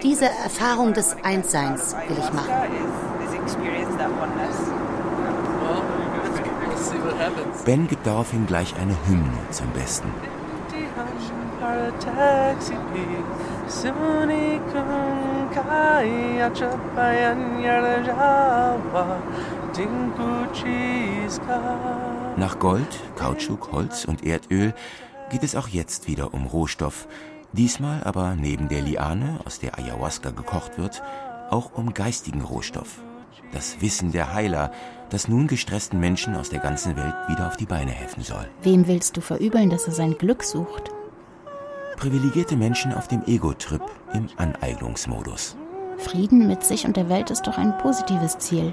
Diese 0.02 0.26
Erfahrung 0.26 0.94
des 0.94 1.16
Einsseins 1.22 1.94
will 2.08 2.16
ich 2.18 2.32
machen. 2.32 2.52
Ben 7.64 7.88
gibt 7.88 8.06
daraufhin 8.06 8.46
gleich 8.46 8.75
eine 8.76 8.96
Hymne 9.06 9.38
zum 9.50 9.68
Besten. 9.70 10.08
Nach 22.37 22.58
Gold, 22.58 23.00
Kautschuk, 23.16 23.73
Holz 23.73 24.04
und 24.04 24.25
Erdöl 24.25 24.75
geht 25.30 25.42
es 25.42 25.56
auch 25.56 25.68
jetzt 25.68 26.08
wieder 26.08 26.32
um 26.35 26.47
Rohstoff. 26.47 27.08
Diesmal 27.52 28.02
aber 28.04 28.35
neben 28.35 28.68
der 28.68 28.82
Liane, 28.82 29.40
aus 29.44 29.58
der 29.58 29.78
Ayahuasca 29.78 30.30
gekocht 30.30 30.78
wird, 30.78 31.02
auch 31.50 31.73
um 31.75 31.94
geistigen 31.94 32.42
Rohstoff. 32.42 33.00
Das 33.52 33.80
Wissen 33.80 34.12
der 34.12 34.35
Heiler, 34.35 34.70
das 35.11 35.28
nun 35.28 35.47
gestressten 35.47 35.99
Menschen 35.99 36.37
aus 36.37 36.50
der 36.50 36.61
ganzen 36.61 36.97
Welt 36.97 37.14
wieder 37.28 37.47
auf 37.47 37.56
die 37.56 37.66
Beine 37.66 37.90
helfen 37.90 38.23
soll. 38.23 38.47
Wem 38.62 38.87
willst 38.87 39.16
du 39.16 39.20
verübeln, 39.20 39.70
dass 39.70 39.87
er 39.87 39.92
sein 39.92 40.18
Glück 40.18 40.42
sucht? 40.42 40.92
Privilegierte 41.98 42.56
Menschen 42.56 42.92
auf 42.92 43.08
dem 43.08 43.24
Ego-Trip 43.26 43.82
im 44.14 44.28
Aneignungsmodus. 44.36 45.56
Frieden 45.98 46.46
mit 46.46 46.62
sich 46.62 46.84
und 46.84 46.96
der 46.96 47.08
Welt 47.08 47.30
ist 47.30 47.48
doch 47.48 47.58
ein 47.58 47.76
positives 47.78 48.38
Ziel. 48.38 48.72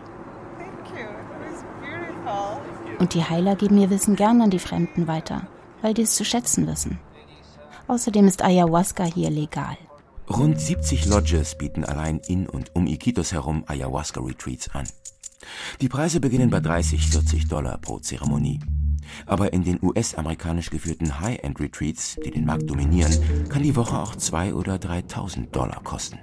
Und 3.00 3.16
die 3.16 3.24
Heiler 3.24 3.56
geben 3.56 3.80
ihr 3.80 3.90
Wissen 3.90 4.16
gern 4.16 4.42
an 4.42 4.52
die 4.52 4.60
Fremden 4.60 5.08
weiter, 5.08 5.48
weil 5.82 5.96
die 5.96 6.04
es 6.04 6.16
zu 6.16 6.24
schätzen 6.24 6.68
wissen. 6.68 7.00
Außerdem 7.88 8.28
ist 8.28 8.44
Ayahuasca 8.44 9.06
hier 9.06 9.32
legal. 9.32 9.76
Rund 10.30 10.62
70 10.62 11.08
Lodges 11.08 11.56
bieten 11.56 11.84
allein 11.84 12.20
in 12.28 12.48
und 12.48 12.76
um 12.76 12.86
Iquitos 12.86 13.32
herum 13.32 13.64
Ayahuasca-Retreats 13.66 14.70
an. 14.76 14.88
Die 15.82 15.90
Preise 15.90 16.20
beginnen 16.20 16.50
bei 16.50 16.60
30, 16.60 17.08
40 17.08 17.48
Dollar 17.48 17.78
pro 17.78 18.00
Zeremonie. 18.00 18.60
Aber 19.26 19.54
in 19.54 19.64
den 19.64 19.80
US-amerikanisch 19.82 20.70
geführten 20.70 21.20
High-End-Retreats, 21.20 22.18
die 22.26 22.32
den 22.32 22.46
Markt 22.46 22.70
dominieren, 22.70 23.14
kann 23.50 23.64
die 23.64 23.76
Woche 23.76 23.98
auch 23.98 24.16
2.000 24.16 24.54
oder 24.54 24.76
3.000 24.76 25.52
Dollar 25.52 25.82
kosten. 25.84 26.20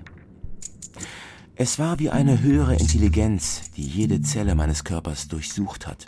Es 1.55 1.79
war 1.79 1.99
wie 1.99 2.11
eine 2.11 2.41
höhere 2.41 2.75
Intelligenz, 2.75 3.71
die 3.77 3.87
jede 3.87 4.23
Zelle 4.23 4.55
meines 4.55 4.85
Körpers 4.85 5.29
durchsucht 5.29 5.87
hat. 5.87 6.07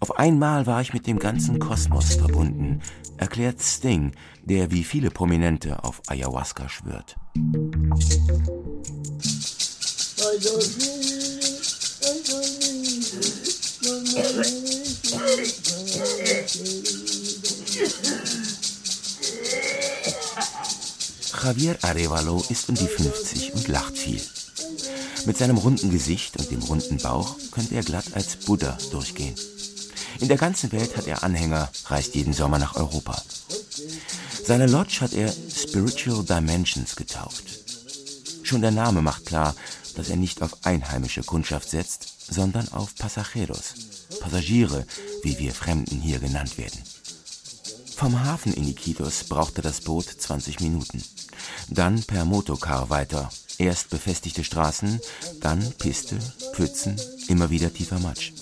Auf 0.00 0.18
einmal 0.18 0.66
war 0.66 0.80
ich 0.80 0.92
mit 0.92 1.06
dem 1.06 1.18
ganzen 1.18 1.58
Kosmos 1.58 2.14
verbunden, 2.14 2.80
erklärt 3.16 3.60
Sting, 3.60 4.12
der 4.44 4.70
wie 4.70 4.84
viele 4.84 5.10
Prominente 5.10 5.84
auf 5.84 6.02
Ayahuasca 6.06 6.68
schwört. 6.68 7.16
Javier 21.42 21.76
Arevalo 21.82 22.44
ist 22.48 22.68
um 22.68 22.76
die 22.76 22.86
50 22.86 23.54
und 23.54 23.68
lacht 23.68 23.98
viel. 23.98 24.20
Mit 25.26 25.36
seinem 25.36 25.58
runden 25.58 25.90
Gesicht 25.90 26.36
und 26.36 26.50
dem 26.50 26.62
runden 26.62 26.98
Bauch 26.98 27.36
könnte 27.50 27.74
er 27.74 27.82
glatt 27.82 28.04
als 28.14 28.36
Buddha 28.36 28.78
durchgehen. 28.92 29.34
In 30.20 30.28
der 30.28 30.36
ganzen 30.36 30.70
Welt 30.70 30.96
hat 30.96 31.08
er 31.08 31.24
Anhänger, 31.24 31.68
reist 31.86 32.14
jeden 32.14 32.32
Sommer 32.32 32.58
nach 32.58 32.76
Europa. 32.76 33.20
Seine 34.46 34.66
Lodge 34.66 35.00
hat 35.00 35.12
er 35.12 35.32
Spiritual 35.32 36.24
Dimensions 36.24 36.94
getauft. 36.94 37.44
Schon 38.44 38.62
der 38.62 38.70
Name 38.70 39.02
macht 39.02 39.26
klar, 39.26 39.56
dass 39.94 40.08
er 40.08 40.16
nicht 40.16 40.42
auf 40.42 40.64
einheimische 40.64 41.22
Kundschaft 41.22 41.70
setzt, 41.70 42.32
sondern 42.32 42.68
auf 42.72 42.94
Pasajeros, 42.96 43.74
Passagiere, 44.20 44.86
wie 45.22 45.38
wir 45.38 45.52
Fremden 45.52 46.00
hier 46.00 46.18
genannt 46.18 46.58
werden. 46.58 46.80
Vom 47.96 48.24
Hafen 48.24 48.52
in 48.54 48.68
Iquitos 48.68 49.24
brauchte 49.24 49.62
das 49.62 49.80
Boot 49.80 50.06
20 50.06 50.60
Minuten. 50.60 51.02
Dann 51.68 52.02
per 52.02 52.24
Motorcar 52.24 52.90
weiter. 52.90 53.30
Erst 53.56 53.90
befestigte 53.90 54.42
Straßen, 54.42 55.00
dann 55.40 55.72
Piste, 55.78 56.18
Pfützen, 56.54 57.00
immer 57.28 57.50
wieder 57.50 57.72
tiefer 57.72 58.00
Matsch. 58.00 58.32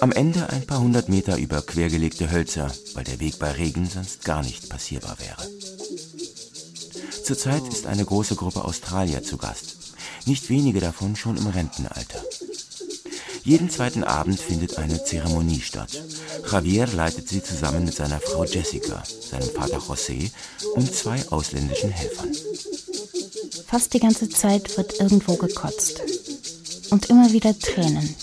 Am 0.00 0.10
Ende 0.10 0.48
ein 0.48 0.66
paar 0.66 0.80
hundert 0.80 1.10
Meter 1.10 1.36
über 1.36 1.60
quergelegte 1.60 2.30
Hölzer, 2.30 2.72
weil 2.94 3.04
der 3.04 3.20
Weg 3.20 3.38
bei 3.38 3.52
Regen 3.52 3.88
sonst 3.88 4.24
gar 4.24 4.42
nicht 4.42 4.70
passierbar 4.70 5.18
wäre. 5.18 5.46
Zurzeit 7.24 7.68
ist 7.68 7.86
eine 7.86 8.04
große 8.04 8.36
Gruppe 8.36 8.64
Australier 8.64 9.22
zu 9.22 9.36
Gast. 9.36 9.81
Nicht 10.26 10.48
wenige 10.50 10.80
davon 10.80 11.16
schon 11.16 11.36
im 11.36 11.46
Rentenalter. 11.46 12.22
Jeden 13.44 13.70
zweiten 13.70 14.04
Abend 14.04 14.38
findet 14.38 14.78
eine 14.78 15.02
Zeremonie 15.02 15.60
statt. 15.60 16.00
Javier 16.50 16.86
leitet 16.86 17.28
sie 17.28 17.42
zusammen 17.42 17.84
mit 17.84 17.94
seiner 17.94 18.20
Frau 18.20 18.44
Jessica, 18.44 19.02
seinem 19.20 19.48
Vater 19.50 19.78
José 19.78 20.30
und 20.74 20.94
zwei 20.94 21.18
ausländischen 21.30 21.90
Helfern. 21.90 22.30
Fast 23.66 23.94
die 23.94 24.00
ganze 24.00 24.28
Zeit 24.28 24.76
wird 24.76 25.00
irgendwo 25.00 25.34
gekotzt. 25.36 26.00
Und 26.90 27.10
immer 27.10 27.32
wieder 27.32 27.58
Tränen. 27.58 28.14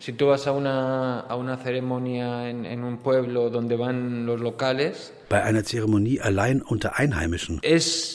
Si 0.00 0.14
tú 0.14 0.28
vas 0.28 0.46
a 0.46 0.52
una, 0.52 1.20
a 1.20 1.36
una 1.36 1.58
ceremonia 1.58 2.48
en, 2.48 2.64
en 2.64 2.82
un 2.82 2.98
pueblo 2.98 3.50
donde 3.50 3.78
van 3.78 4.24
los 4.26 4.40
locales, 4.40 5.12
Bei 5.28 5.44
einer 5.44 5.62
Zeremonie 5.62 6.20
allein 6.20 6.62
unter 6.62 6.98
Einheimischen 6.98 7.60
es 7.62 8.09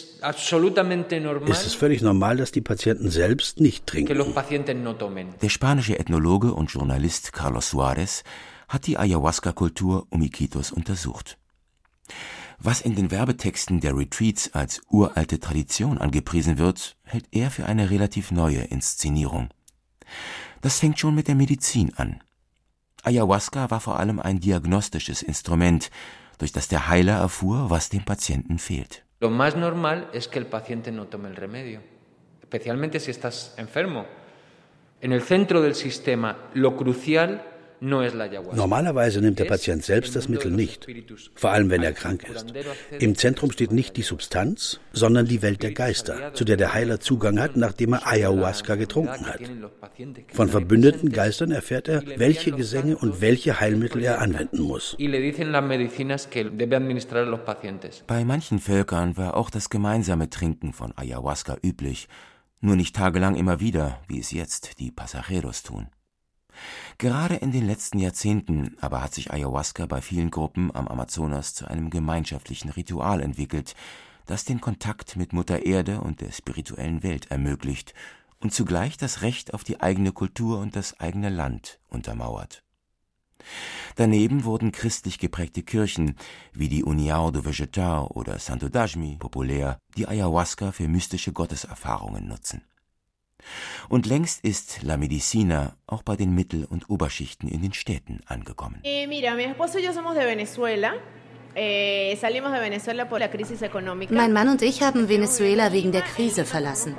ist 1.50 1.66
es 1.66 1.76
völlig 1.76 2.02
normal, 2.02 2.38
dass 2.38 2.52
die 2.52 2.62
Patienten 2.62 3.10
selbst 3.10 3.60
nicht 3.60 3.86
trinken. 3.86 4.18
Der 5.42 5.50
spanische 5.50 6.00
Ethnologe 6.00 6.54
und 6.54 6.72
Journalist 6.72 7.32
Carlos 7.34 7.70
Suarez 7.70 8.24
hat 8.68 8.88
die 8.88 8.98
Ayahuasca-Kultur 8.98 10.08
um 10.10 10.22
Iquitos 10.22 10.72
untersucht. 10.72 11.38
Was 12.58 12.82
in 12.82 12.96
den 12.96 13.12
Werbetexten 13.12 13.82
der 13.82 13.96
Retreats 13.96 14.54
als 14.54 14.82
uralte 14.90 15.40
Tradition 15.40 15.98
angepriesen 15.98 16.58
wird, 16.58 16.98
hält 17.04 17.28
er 17.32 17.52
für 17.52 17.66
eine 17.66 17.90
relativ 17.90 18.32
neue 18.32 18.62
Inszenierung. 18.62 19.50
Das 20.62 20.80
fängt 20.80 21.00
schon 21.00 21.16
mit 21.16 21.28
der 21.28 21.36
Medizin 21.36 21.94
an. 21.96 22.24
Ayahuasca 23.04 23.70
war 23.70 23.82
vor 23.82 24.00
allem 24.00 24.20
ein 24.20 24.40
diagnostisches 24.40 25.22
Instrument, 25.22 25.92
durch 26.40 26.52
das 26.52 26.68
der 26.68 26.88
Heiler 26.88 27.18
erfuhr, 27.18 27.70
was 27.70 27.90
dem 27.90 28.04
Patienten 28.04 28.58
fehlt. 28.58 29.05
Lo 29.26 29.32
más 29.32 29.56
normal 29.56 30.08
es 30.14 30.28
que 30.28 30.38
el 30.38 30.46
paciente 30.46 30.92
no 30.92 31.08
tome 31.08 31.30
el 31.30 31.36
remedio, 31.36 31.82
especialmente 32.44 33.00
si 33.00 33.10
estás 33.10 33.56
enfermo. 33.58 34.06
En 35.02 35.12
el 35.14 35.24
centro 35.24 35.64
del 35.64 35.74
sistema, 35.74 36.38
lo 36.54 36.78
crucial 36.78 37.42
Normalerweise 37.82 39.22
nimmt 39.22 39.40
der 39.40 39.46
Patient 39.46 39.84
selbst 39.84 40.16
das 40.16 40.30
Mittel 40.30 40.52
nicht, 40.52 40.88
vor 41.36 41.52
allem 41.52 41.70
wenn 41.70 41.84
er 41.84 41.94
krank 41.94 42.24
ist. 42.24 42.54
Im 43.00 43.16
Zentrum 43.16 43.52
steht 43.52 43.72
nicht 43.72 43.98
die 43.98 44.02
Substanz, 44.02 44.80
sondern 44.94 45.26
die 45.26 45.42
Welt 45.42 45.64
der 45.64 45.74
Geister, 45.74 46.34
zu 46.34 46.46
der 46.46 46.58
der 46.58 46.74
Heiler 46.74 47.00
Zugang 47.00 47.40
hat, 47.40 47.56
nachdem 47.58 47.94
er 47.94 48.08
Ayahuasca 48.08 48.76
getrunken 48.76 49.26
hat. 49.26 49.42
Von 50.34 50.50
verbündeten 50.50 51.12
Geistern 51.12 51.52
erfährt 51.52 51.88
er, 51.88 52.04
welche 52.18 52.52
Gesänge 52.52 52.98
und 52.98 53.22
welche 53.22 53.60
Heilmittel 53.60 54.04
er 54.04 54.20
anwenden 54.20 54.62
muss. 54.62 54.96
Y 55.00 55.08
le 55.08 55.20
dicen 55.20 55.52
las 55.52 55.64
medicinas 55.64 56.30
que 56.30 56.44
debe 56.46 56.76
administrar 56.76 57.26
a 57.26 57.30
los 57.30 57.42
pacientes. 57.42 58.04
Bei 58.08 58.24
manchen 58.24 58.60
Völkern 58.60 59.18
war 59.18 59.36
auch 59.36 59.50
das 59.50 59.70
gemeinsame 59.70 60.30
Trinken 60.30 60.74
von 60.74 60.94
Ayahuasca 60.96 61.58
üblich, 61.64 62.08
nur 62.62 62.76
nicht 62.76 62.96
tagelang 62.96 63.36
immer 63.36 63.60
wieder, 63.60 64.02
wie 64.08 64.20
es 64.20 64.32
jetzt 64.32 64.80
die 64.80 64.92
Pasajeros 64.92 65.64
tun. 65.64 65.88
Gerade 66.98 67.36
in 67.36 67.52
den 67.52 67.66
letzten 67.66 68.00
Jahrzehnten 68.00 68.78
aber 68.80 69.04
hat 69.04 69.14
sich 69.14 69.32
Ayahuasca 69.32 69.86
bei 69.86 70.02
vielen 70.02 70.32
Gruppen 70.32 70.74
am 70.74 70.88
Amazonas 70.88 71.54
zu 71.54 71.68
einem 71.68 71.90
gemeinschaftlichen 71.90 72.70
Ritual 72.70 73.22
entwickelt, 73.22 73.76
das 74.26 74.46
den 74.46 74.62
Kontakt 74.62 75.18
mit 75.18 75.34
Mutter 75.34 75.66
Erde 75.66 76.00
und 76.00 76.22
der 76.22 76.32
spirituellen 76.32 77.04
Welt 77.04 77.32
ermöglicht 77.32 77.94
und 78.40 78.54
zugleich 78.54 78.98
das 78.98 79.22
Recht 79.22 79.54
auf 79.54 79.64
die 79.64 79.82
eigene 79.82 80.14
Kultur 80.14 80.60
und 80.60 80.76
das 80.76 81.00
eigene 81.00 81.30
Land 81.30 81.80
untermauert. 81.90 82.64
Daneben 83.96 84.44
wurden 84.46 84.72
christlich 84.72 85.20
geprägte 85.20 85.64
Kirchen 85.64 86.16
wie 86.54 86.70
die 86.70 86.84
União 86.84 87.32
do 87.32 87.44
Vegetal 87.46 88.08
oder 88.08 88.40
Santo 88.40 88.70
Dajmi 88.70 89.18
populär, 89.18 89.80
die 89.98 90.08
Ayahuasca 90.08 90.72
für 90.72 90.88
mystische 90.88 91.34
Gotteserfahrungen 91.34 92.28
nutzen. 92.28 92.62
Und 93.90 94.06
längst 94.06 94.44
ist 94.44 94.84
La 94.84 94.98
Medicina 94.98 95.76
auch 95.88 96.04
bei 96.04 96.16
den 96.16 96.34
Mittel- 96.34 96.66
und 96.66 96.90
Oberschichten 96.90 97.48
in 97.48 97.62
den 97.62 97.74
Städten 97.74 98.22
angekommen. 98.26 98.80
Eh, 98.84 99.08
mira, 99.08 99.36
mi 99.36 99.44
esposo 99.44 99.80
y 99.80 99.84
yo 99.84 99.94
somos 99.94 100.16
de 100.16 100.26
Venezuela. 100.26 100.94
Eh, 101.58 102.18
salimos 102.20 102.52
de 102.52 102.60
Venezuela 102.60 103.08
por 103.08 103.20
la 103.20 103.30
crisis 103.30 103.62
económica. 103.62 104.14
Mein 104.14 104.34
Mann 104.34 104.50
und 104.50 104.62
ich 104.62 104.82
haben 104.82 105.08
Venezuela 105.08 105.72
wegen 105.72 105.94
der 105.94 106.02
Krise 106.02 106.44
verlassen. 106.44 106.96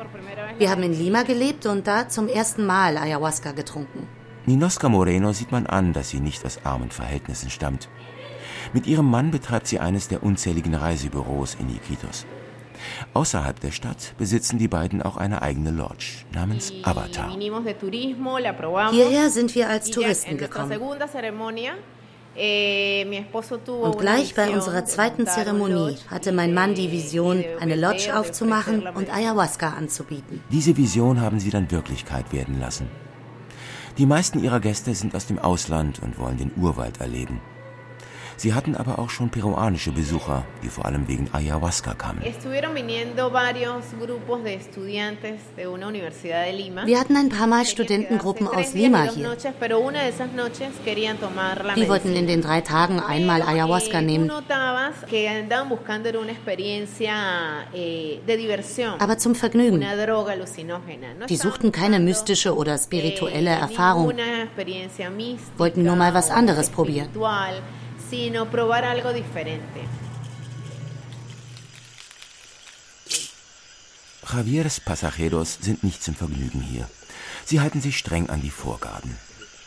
Wir 0.58 0.70
haben 0.70 0.82
in 0.82 0.94
Lima 0.94 1.24
gelebt 1.24 1.66
und 1.66 1.86
da 1.86 2.08
zum 2.08 2.26
ersten 2.26 2.64
Mal 2.64 2.96
Ayahuasca 2.96 3.52
getrunken. 3.52 4.08
Ninosca 4.46 4.88
Moreno 4.88 5.32
sieht 5.32 5.52
man 5.52 5.66
an, 5.66 5.92
dass 5.92 6.08
sie 6.08 6.20
nicht 6.20 6.44
aus 6.46 6.64
armen 6.64 6.90
Verhältnissen 6.90 7.50
stammt. 7.50 7.90
Mit 8.72 8.86
ihrem 8.86 9.10
Mann 9.10 9.30
betreibt 9.30 9.66
sie 9.66 9.78
eines 9.78 10.08
der 10.08 10.22
unzähligen 10.22 10.74
Reisebüros 10.74 11.56
in 11.60 11.68
Iquitos. 11.68 12.24
Außerhalb 13.14 13.60
der 13.60 13.72
Stadt 13.72 14.14
besitzen 14.18 14.58
die 14.58 14.68
beiden 14.68 15.02
auch 15.02 15.16
eine 15.16 15.42
eigene 15.42 15.70
Lodge 15.70 16.24
namens 16.32 16.72
Avatar. 16.82 17.36
Hierher 18.90 19.30
sind 19.30 19.54
wir 19.54 19.68
als 19.68 19.90
Touristen 19.90 20.38
gekommen. 20.38 20.70
eh, 22.36 23.24
Und 23.82 23.98
gleich 23.98 24.34
bei 24.34 24.50
unserer 24.50 24.84
zweiten 24.84 25.26
Zeremonie 25.26 25.96
hatte 26.10 26.32
mein 26.32 26.52
Mann 26.54 26.74
die 26.74 26.90
Vision, 26.92 27.44
eine 27.60 27.76
Lodge 27.76 28.16
aufzumachen 28.16 28.86
und 28.86 29.12
Ayahuasca 29.12 29.70
anzubieten. 29.70 30.42
Diese 30.50 30.76
Vision 30.76 31.20
haben 31.20 31.40
sie 31.40 31.50
dann 31.50 31.70
Wirklichkeit 31.70 32.32
werden 32.32 32.60
lassen. 32.60 32.88
Die 33.98 34.06
meisten 34.06 34.44
ihrer 34.44 34.60
Gäste 34.60 34.94
sind 34.94 35.14
aus 35.14 35.26
dem 35.26 35.38
Ausland 35.38 36.02
und 36.02 36.18
wollen 36.18 36.36
den 36.36 36.52
Urwald 36.56 37.00
erleben. 37.00 37.40
Sie 38.38 38.52
hatten 38.52 38.74
aber 38.76 38.98
auch 38.98 39.08
schon 39.10 39.30
peruanische 39.30 39.92
Besucher, 39.92 40.44
die 40.62 40.68
vor 40.68 40.84
allem 40.84 41.08
wegen 41.08 41.28
Ayahuasca 41.32 41.94
kamen. 41.94 42.20
Wir 46.86 47.00
hatten 47.00 47.16
ein 47.16 47.28
paar 47.30 47.46
Mal 47.46 47.64
Studentengruppen 47.64 48.46
aus 48.46 48.74
Lima 48.74 49.04
hier. 49.04 49.36
Die 51.76 51.88
wollten 51.88 52.14
in 52.14 52.26
den 52.26 52.42
drei 52.42 52.60
Tagen 52.60 53.00
einmal 53.00 53.40
Ayahuasca 53.42 54.00
tú 54.00 54.04
nehmen, 54.04 54.30
eh, 57.74 58.18
aber 58.98 59.18
zum 59.18 59.34
Vergnügen. 59.34 59.84
Die 61.28 61.36
suchten 61.36 61.72
keine 61.72 62.00
mystische 62.00 62.54
oder 62.54 62.74
eh, 62.74 62.78
spirituelle 62.78 63.50
Erfahrung, 63.50 64.12
wollten 65.56 65.82
nur 65.82 65.96
mal 65.96 66.12
was 66.14 66.30
anderes 66.30 66.70
probieren. 66.70 67.08
Sino 68.10 68.46
probar 68.46 68.84
algo 68.84 69.12
diferente. 69.12 69.80
Javieres 74.32 74.80
Pasajeros 74.80 75.58
sind 75.60 75.84
nicht 75.84 76.02
zum 76.02 76.14
Vergnügen 76.14 76.60
hier. 76.60 76.88
Sie 77.44 77.60
halten 77.60 77.80
sich 77.80 77.96
streng 77.96 78.28
an 78.28 78.42
die 78.42 78.50
Vorgaben. 78.50 79.16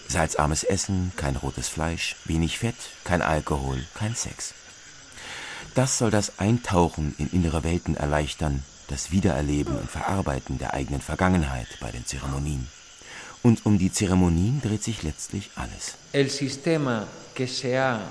Salzarmes 0.07 0.63
Essen, 0.63 1.13
kein 1.15 1.35
rotes 1.35 1.69
Fleisch, 1.69 2.15
wenig 2.25 2.57
Fett, 2.57 2.75
kein 3.03 3.21
Alkohol, 3.21 3.85
kein 3.93 4.15
Sex. 4.15 4.53
Das 5.75 5.97
soll 5.97 6.11
das 6.11 6.39
Eintauchen 6.39 7.15
in 7.17 7.29
innere 7.29 7.63
Welten 7.63 7.95
erleichtern, 7.95 8.63
das 8.87 9.11
Wiedererleben 9.11 9.77
und 9.77 9.89
Verarbeiten 9.89 10.57
der 10.57 10.73
eigenen 10.73 11.01
Vergangenheit 11.01 11.67
bei 11.79 11.91
den 11.91 12.05
Zeremonien. 12.05 12.67
Und 13.43 13.65
um 13.65 13.77
die 13.77 13.91
Zeremonien 13.91 14.61
dreht 14.61 14.83
sich 14.83 15.03
letztlich 15.03 15.51
alles. 15.55 15.93
El 16.11 16.29
sistema 16.29 17.07
que 17.33 17.47
se 17.47 17.79
ha 17.79 18.01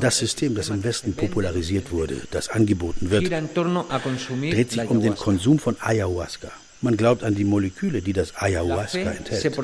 Das 0.00 0.18
System, 0.18 0.54
das 0.54 0.68
im 0.68 0.84
Westen 0.84 1.14
popularisiert 1.14 1.90
wurde, 1.92 2.22
das 2.30 2.48
angeboten 2.48 3.10
wird, 3.10 3.30
dreht 3.30 4.70
sich 4.72 4.90
um 4.90 5.00
den. 5.00 5.16
Konsum 5.16 5.58
von 5.58 5.76
Ayahuasca. 5.80 6.50
Man 6.82 6.96
glaubt 6.96 7.24
an 7.24 7.34
die 7.34 7.44
Moleküle, 7.44 8.02
die 8.02 8.12
das 8.12 8.36
Ayahuasca 8.36 8.98
enthält. 8.98 9.54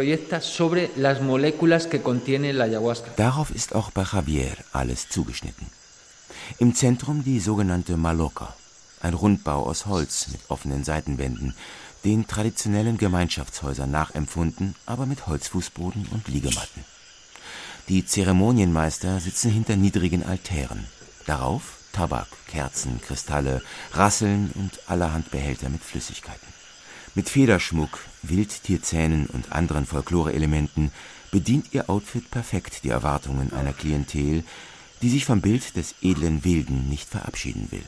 Darauf 3.17 3.51
ist 3.51 3.75
auch 3.75 3.91
bei 3.91 4.03
Javier 4.03 4.53
alles 4.73 5.09
zugeschnitten. 5.09 5.67
Im 6.59 6.75
Zentrum 6.75 7.23
die 7.23 7.39
sogenannte 7.39 7.97
Maloca, 7.97 8.57
ein 9.01 9.15
Rundbau 9.15 9.67
aus 9.67 9.87
Holz 9.87 10.29
mit 10.33 10.41
offenen 10.49 10.85
Seitenwänden, 10.85 11.55
den 12.05 12.27
traditionellen 12.27 12.99
Gemeinschaftshäusern 12.99 13.91
nachempfunden, 13.91 14.75
aber 14.87 15.07
mit 15.07 15.27
Holzfußboden 15.27 16.09
und 16.11 16.29
Liegematten. 16.29 16.85
Die 17.89 18.07
Zeremonienmeister 18.07 19.19
sitzen 19.19 19.51
hinter 19.51 19.77
niedrigen 19.77 20.25
Altären. 20.25 20.87
Darauf 21.27 21.79
Tabak, 21.93 22.29
Kerzen, 22.47 23.01
Kristalle, 23.01 23.61
Rasseln 23.93 24.51
und 24.55 24.79
allerhand 24.87 25.31
Behälter 25.31 25.69
mit 25.69 25.83
Flüssigkeiten. 25.83 26.47
Mit 27.15 27.29
Federschmuck, 27.29 27.99
Wildtierzähnen 28.23 29.27
und 29.27 29.53
anderen 29.53 29.85
Folkloreelementen 29.85 30.93
bedient 31.31 31.75
ihr 31.75 31.91
Outfit 31.91 32.31
perfekt 32.31 32.85
die 32.85 32.89
Erwartungen 32.89 33.53
einer 33.53 33.73
Klientel, 33.73 34.45
die 35.03 35.11
sich 35.11 35.25
vom 35.25 35.41
Bild 35.41 35.77
des 35.77 35.97
edlen 36.01 36.45
Wilden 36.45 36.89
nicht 36.89 37.09
verabschieden 37.09 37.69
will. 37.71 37.85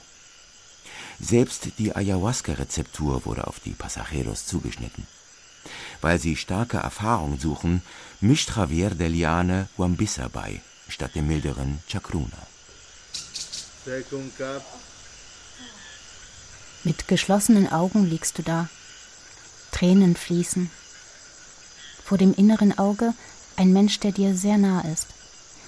Selbst 1.20 1.78
die 1.78 1.94
Ayahuasca-Rezeptur 1.94 3.24
wurde 3.24 3.46
auf 3.46 3.60
die 3.60 3.70
Pasajeros 3.70 4.46
zugeschnitten. 4.46 5.06
Weil 6.00 6.18
sie 6.18 6.36
starke 6.36 6.78
Erfahrung 6.78 7.38
suchen, 7.38 7.82
mischt 8.20 8.56
Javier 8.56 8.90
de 8.90 9.08
Liane 9.08 9.68
Wambissa 9.76 10.28
bei, 10.28 10.60
statt 10.88 11.14
dem 11.14 11.26
milderen 11.26 11.82
Chacruna. 11.88 12.46
Mit 16.84 17.08
geschlossenen 17.08 17.70
Augen 17.70 18.08
liegst 18.08 18.38
du 18.38 18.42
da. 18.42 18.68
Tränen 19.72 20.16
fließen. 20.16 20.70
Vor 22.04 22.18
dem 22.18 22.34
inneren 22.34 22.78
Auge 22.78 23.14
ein 23.56 23.72
Mensch, 23.72 24.00
der 24.00 24.12
dir 24.12 24.36
sehr 24.36 24.58
nah 24.58 24.80
ist, 24.82 25.06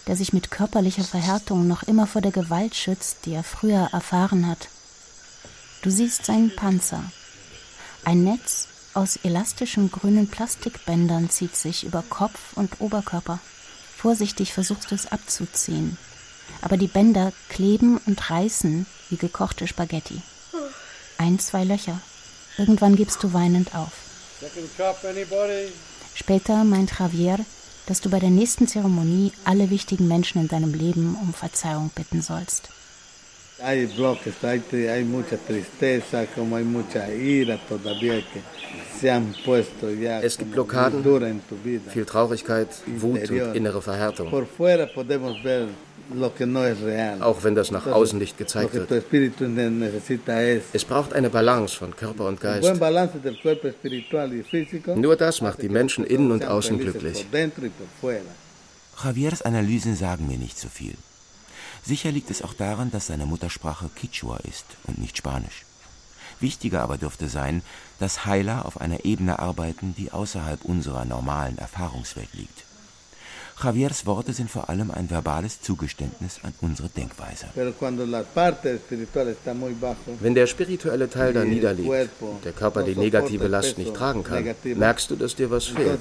der 0.06 0.16
sich 0.16 0.32
mit 0.32 0.50
körperlicher 0.50 1.04
Verhärtung 1.04 1.66
noch 1.66 1.82
immer 1.82 2.06
vor 2.06 2.20
der 2.20 2.32
Gewalt 2.32 2.74
schützt, 2.74 3.18
die 3.24 3.32
er 3.32 3.44
früher 3.44 3.88
erfahren 3.92 4.46
hat. 4.46 4.68
Du 5.82 5.90
siehst 5.90 6.24
seinen 6.26 6.54
Panzer. 6.54 7.04
Ein 8.04 8.24
Netz 8.24 8.68
aus 8.96 9.16
elastischen 9.22 9.90
grünen 9.90 10.28
Plastikbändern 10.28 11.30
zieht 11.30 11.54
sich 11.54 11.84
über 11.84 12.02
Kopf 12.08 12.56
und 12.56 12.80
Oberkörper. 12.80 13.38
Vorsichtig 13.96 14.52
versuchst 14.52 14.90
du 14.90 14.94
es 14.94 15.12
abzuziehen. 15.12 15.98
Aber 16.62 16.76
die 16.76 16.86
Bänder 16.86 17.32
kleben 17.48 17.98
und 18.06 18.30
reißen 18.30 18.86
wie 19.10 19.16
gekochte 19.16 19.66
Spaghetti. 19.66 20.22
Ein, 21.18 21.38
zwei 21.38 21.64
Löcher. 21.64 22.00
Irgendwann 22.56 22.96
gibst 22.96 23.22
du 23.22 23.32
weinend 23.32 23.74
auf. 23.74 23.92
Später 26.14 26.64
meint 26.64 26.98
Javier, 26.98 27.38
dass 27.86 28.00
du 28.00 28.10
bei 28.10 28.18
der 28.18 28.30
nächsten 28.30 28.66
Zeremonie 28.66 29.32
alle 29.44 29.70
wichtigen 29.70 30.08
Menschen 30.08 30.40
in 30.40 30.48
deinem 30.48 30.74
Leben 30.74 31.16
um 31.20 31.34
Verzeihung 31.34 31.90
bitten 31.94 32.22
sollst. 32.22 32.70
Es 40.22 40.36
gibt 40.38 40.52
Blockaden, 40.52 41.40
viel 41.88 42.04
Traurigkeit, 42.04 42.68
Wut 42.98 43.30
und 43.30 43.54
innere 43.54 43.80
Verhärtung. 43.80 44.30
Auch 47.20 47.44
wenn 47.44 47.54
das 47.54 47.70
nach 47.70 47.86
außen 47.86 48.18
nicht 48.18 48.36
gezeigt 48.36 48.74
wird. 48.74 48.90
Es 50.72 50.84
braucht 50.84 51.14
eine 51.14 51.30
Balance 51.30 51.76
von 51.76 51.96
Körper 51.96 52.26
und 52.26 52.40
Geist. 52.40 52.80
Nur 54.96 55.16
das 55.16 55.40
macht 55.40 55.62
die 55.62 55.70
Menschen 55.70 56.04
innen 56.04 56.30
und 56.30 56.44
außen 56.44 56.78
glücklich. 56.78 57.24
Javieres 59.02 59.42
Analysen 59.42 59.96
sagen 59.96 60.26
mir 60.26 60.38
nicht 60.38 60.58
so 60.58 60.68
viel. 60.68 60.94
Sicher 61.86 62.10
liegt 62.10 62.30
es 62.30 62.42
auch 62.42 62.52
daran, 62.52 62.90
dass 62.90 63.06
seine 63.06 63.26
Muttersprache 63.26 63.88
Quichua 63.94 64.38
ist 64.38 64.64
und 64.88 64.98
nicht 64.98 65.16
Spanisch. 65.16 65.64
Wichtiger 66.40 66.82
aber 66.82 66.98
dürfte 66.98 67.28
sein, 67.28 67.62
dass 68.00 68.26
Heiler 68.26 68.66
auf 68.66 68.80
einer 68.80 69.04
Ebene 69.04 69.38
arbeiten, 69.38 69.94
die 69.96 70.10
außerhalb 70.10 70.64
unserer 70.64 71.04
normalen 71.04 71.58
Erfahrungswelt 71.58 72.34
liegt. 72.34 72.64
Javiers 73.62 74.04
Worte 74.04 74.34
sind 74.34 74.50
vor 74.50 74.68
allem 74.68 74.90
ein 74.90 75.08
verbales 75.08 75.62
Zugeständnis 75.62 76.40
an 76.42 76.52
unsere 76.60 76.88
Denkweise. 76.90 77.46
Wenn 80.20 80.34
der 80.34 80.46
spirituelle 80.46 81.08
Teil 81.08 81.32
da 81.32 81.44
niederliegt, 81.44 82.10
der 82.44 82.52
Körper 82.52 82.82
die 82.82 82.96
negative 82.96 83.46
Last 83.46 83.78
nicht 83.78 83.94
tragen 83.94 84.24
kann, 84.24 84.44
merkst 84.74 85.10
du, 85.10 85.16
dass 85.16 85.36
dir 85.36 85.50
was 85.50 85.66
fehlt. 85.66 86.00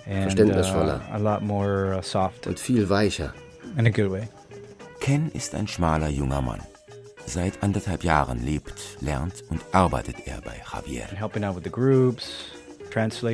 verständnisvoller 0.05 1.01
und 2.47 2.59
viel 2.59 2.89
weicher. 2.89 3.33
Ken 4.99 5.31
ist 5.31 5.55
ein 5.55 5.67
schmaler 5.67 6.09
junger 6.09 6.41
Mann. 6.41 6.61
Seit 7.25 7.63
anderthalb 7.63 8.03
Jahren 8.03 8.43
lebt, 8.43 8.97
lernt 8.99 9.43
und 9.49 9.61
arbeitet 9.71 10.15
er 10.25 10.41
bei 10.41 10.61
Javier. 10.73 11.05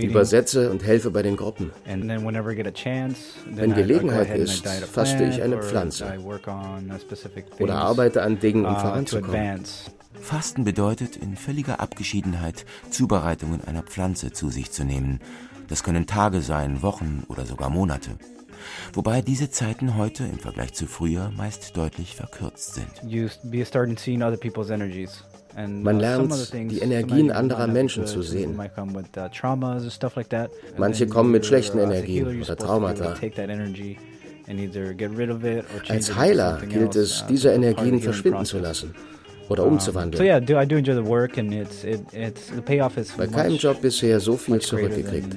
Übersetze 0.01 0.69
und 0.69 0.84
helfe 0.84 1.10
bei 1.10 1.23
den 1.23 1.36
Gruppen. 1.36 1.71
Wenn 1.86 3.73
Gelegenheit 3.73 4.30
ist, 4.38 4.67
faste 4.67 5.23
ich 5.23 5.41
eine 5.41 5.62
Pflanze 5.63 6.13
oder 7.60 7.75
arbeite 7.75 8.21
an 8.21 8.39
Dingen, 8.39 8.65
um 8.65 8.75
voranzukommen. 8.75 9.63
Fasten 10.21 10.63
bedeutet, 10.63 11.15
in 11.15 11.36
völliger 11.36 11.80
Abgeschiedenheit 11.80 12.65
Zubereitungen 12.89 13.63
einer 13.65 13.84
Pflanze 13.84 14.32
zu 14.32 14.49
sich 14.49 14.71
zu 14.71 14.84
nehmen. 14.84 15.19
Das 15.67 15.84
können 15.84 16.06
Tage 16.08 16.41
sein, 16.41 16.82
Wochen 16.82 17.23
oder 17.27 17.45
sogar 17.45 17.69
Monate. 17.69 18.12
Wobei 18.93 19.21
diese 19.21 19.49
Zeiten 19.49 19.97
heute 19.97 20.23
im 20.23 20.39
Vergleich 20.39 20.73
zu 20.73 20.88
früher 20.88 21.32
meist 21.36 21.75
deutlich 21.77 22.15
verkürzt 22.15 22.75
sind. 22.75 22.88
Man 25.84 25.99
lernt, 25.99 26.53
die 26.53 26.80
Energien 26.80 27.32
anderer 27.32 27.67
Menschen 27.67 28.06
zu 28.06 28.21
sehen. 28.21 28.60
Manche 30.77 31.08
kommen 31.08 31.32
mit 31.32 31.45
schlechten 31.45 31.80
Energien 31.80 32.41
oder 32.41 32.56
Traumata. 32.56 33.15
Als 35.89 36.15
Heiler 36.15 36.62
gilt 36.67 36.95
es, 36.95 37.25
diese 37.27 37.51
Energien 37.51 38.01
verschwinden 38.01 38.45
zu 38.45 38.60
lassen 38.60 38.93
oder 39.49 39.65
umzuwandeln. 39.65 40.19
Bei 43.17 43.27
keinem 43.27 43.57
Job 43.57 43.81
bisher 43.81 44.19
so 44.19 44.38
viel 44.38 44.60
zurückgekriegt. 44.60 45.33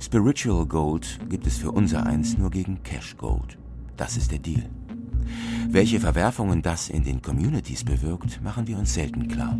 Spiritual 0.00 0.66
Gold 0.66 1.18
gibt 1.30 1.46
es 1.46 1.56
für 1.58 1.70
unser 1.72 2.04
Eins 2.06 2.36
nur 2.38 2.50
gegen 2.50 2.82
Cash 2.82 3.16
Gold. 3.16 3.56
Das 3.96 4.16
ist 4.16 4.30
der 4.30 4.38
Deal. 4.38 4.62
Welche 5.68 5.98
Verwerfungen 6.00 6.62
das 6.62 6.88
in 6.88 7.04
den 7.04 7.20
Communities 7.20 7.84
bewirkt, 7.84 8.42
machen 8.42 8.66
wir 8.66 8.78
uns 8.78 8.94
selten 8.94 9.28
klar. 9.28 9.58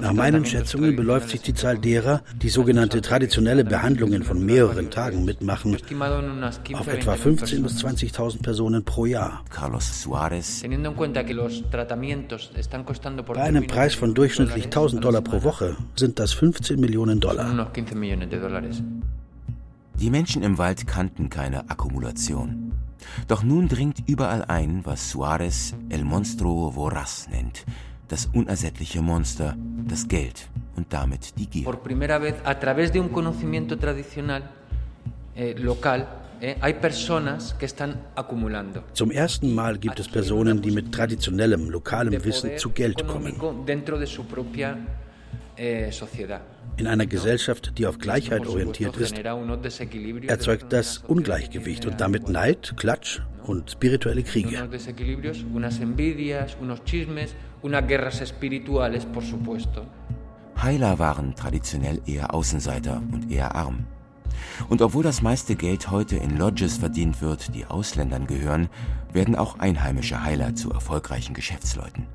Nach 0.00 0.12
meinen 0.12 0.44
Schätzungen 0.44 0.96
beläuft 0.96 1.30
sich 1.30 1.42
die 1.42 1.54
Zahl 1.54 1.78
derer, 1.78 2.22
die 2.40 2.48
sogenannte 2.48 3.00
traditionelle 3.00 3.64
Behandlungen 3.64 4.22
von 4.22 4.44
mehreren 4.44 4.90
Tagen 4.90 5.24
mitmachen, 5.24 5.76
auf 6.74 6.86
etwa 6.86 7.14
15.000 7.14 7.62
bis 7.62 7.84
20.000 7.84 8.42
Personen 8.42 8.84
pro 8.84 9.06
Jahr. 9.06 9.44
Carlos 9.50 10.02
Suarez. 10.02 10.62
Bei 13.34 13.42
einem 13.42 13.66
Preis 13.66 13.94
von 13.94 14.14
durchschnittlich 14.14 14.64
1000 14.66 15.04
Dollar 15.04 15.22
pro 15.22 15.42
Woche 15.42 15.76
sind 15.96 16.18
das 16.18 16.32
15 16.32 16.78
Millionen 16.80 17.20
Dollar. 17.20 17.68
Die 19.98 20.10
Menschen 20.10 20.42
im 20.42 20.58
Wald 20.58 20.86
kannten 20.86 21.30
keine 21.30 21.70
Akkumulation. 21.70 22.72
Doch 23.28 23.42
nun 23.42 23.66
dringt 23.66 24.02
überall 24.06 24.44
ein, 24.44 24.82
was 24.84 25.10
Suarez 25.10 25.74
El 25.88 26.04
Monstruo 26.04 26.74
Voraz 26.74 27.28
nennt. 27.30 27.64
Das 28.08 28.26
unersättliche 28.26 29.00
Monster, 29.00 29.56
das 29.88 30.06
Geld 30.06 30.48
und 30.76 30.92
damit 30.92 31.38
die 31.38 31.46
Gier. 31.46 31.64
Por 31.64 31.82
primera 31.82 32.18
vez, 32.18 32.34
a 32.44 32.54
través 32.60 32.92
de 32.92 33.00
un 33.00 33.08
conocimiento 33.08 33.78
tradicional 33.78 34.42
eh, 35.34 35.54
local, 35.58 36.06
eh. 36.40 36.56
Zum 38.92 39.10
ersten 39.10 39.54
Mal 39.54 39.78
gibt 39.78 39.98
es 39.98 40.08
Personen, 40.08 40.60
die 40.60 40.70
mit 40.70 40.92
traditionellem, 40.92 41.70
lokalem 41.70 42.22
Wissen 42.22 42.58
zu 42.58 42.70
Geld 42.70 43.06
kommen. 43.06 43.34
In 45.58 46.86
einer 46.86 47.06
Gesellschaft, 47.06 47.78
die 47.78 47.86
auf 47.86 47.98
Gleichheit 47.98 48.46
orientiert 48.46 48.96
ist, 48.96 49.16
erzeugt 50.28 50.72
das 50.72 50.98
Ungleichgewicht 50.98 51.86
und 51.86 52.00
damit 52.00 52.28
Neid, 52.28 52.74
Klatsch 52.76 53.20
und 53.44 53.70
spirituelle 53.70 54.22
Kriege. 54.22 54.68
Heiler 60.62 60.98
waren 60.98 61.34
traditionell 61.34 62.00
eher 62.06 62.34
Außenseiter 62.34 63.02
und 63.12 63.30
eher 63.30 63.54
arm. 63.54 63.86
Und 64.68 64.82
obwohl 64.82 65.02
das 65.02 65.22
meiste 65.22 65.54
Geld 65.54 65.90
heute 65.90 66.16
in 66.16 66.36
Lodges 66.36 66.78
verdient 66.78 67.22
wird, 67.22 67.54
die 67.54 67.66
Ausländern 67.66 68.26
gehören, 68.26 68.68
werden 69.12 69.36
auch 69.36 69.58
einheimische 69.58 70.22
Heiler 70.22 70.54
zu 70.54 70.70
erfolgreichen 70.70 71.34
Geschäftsleuten. 71.34 72.06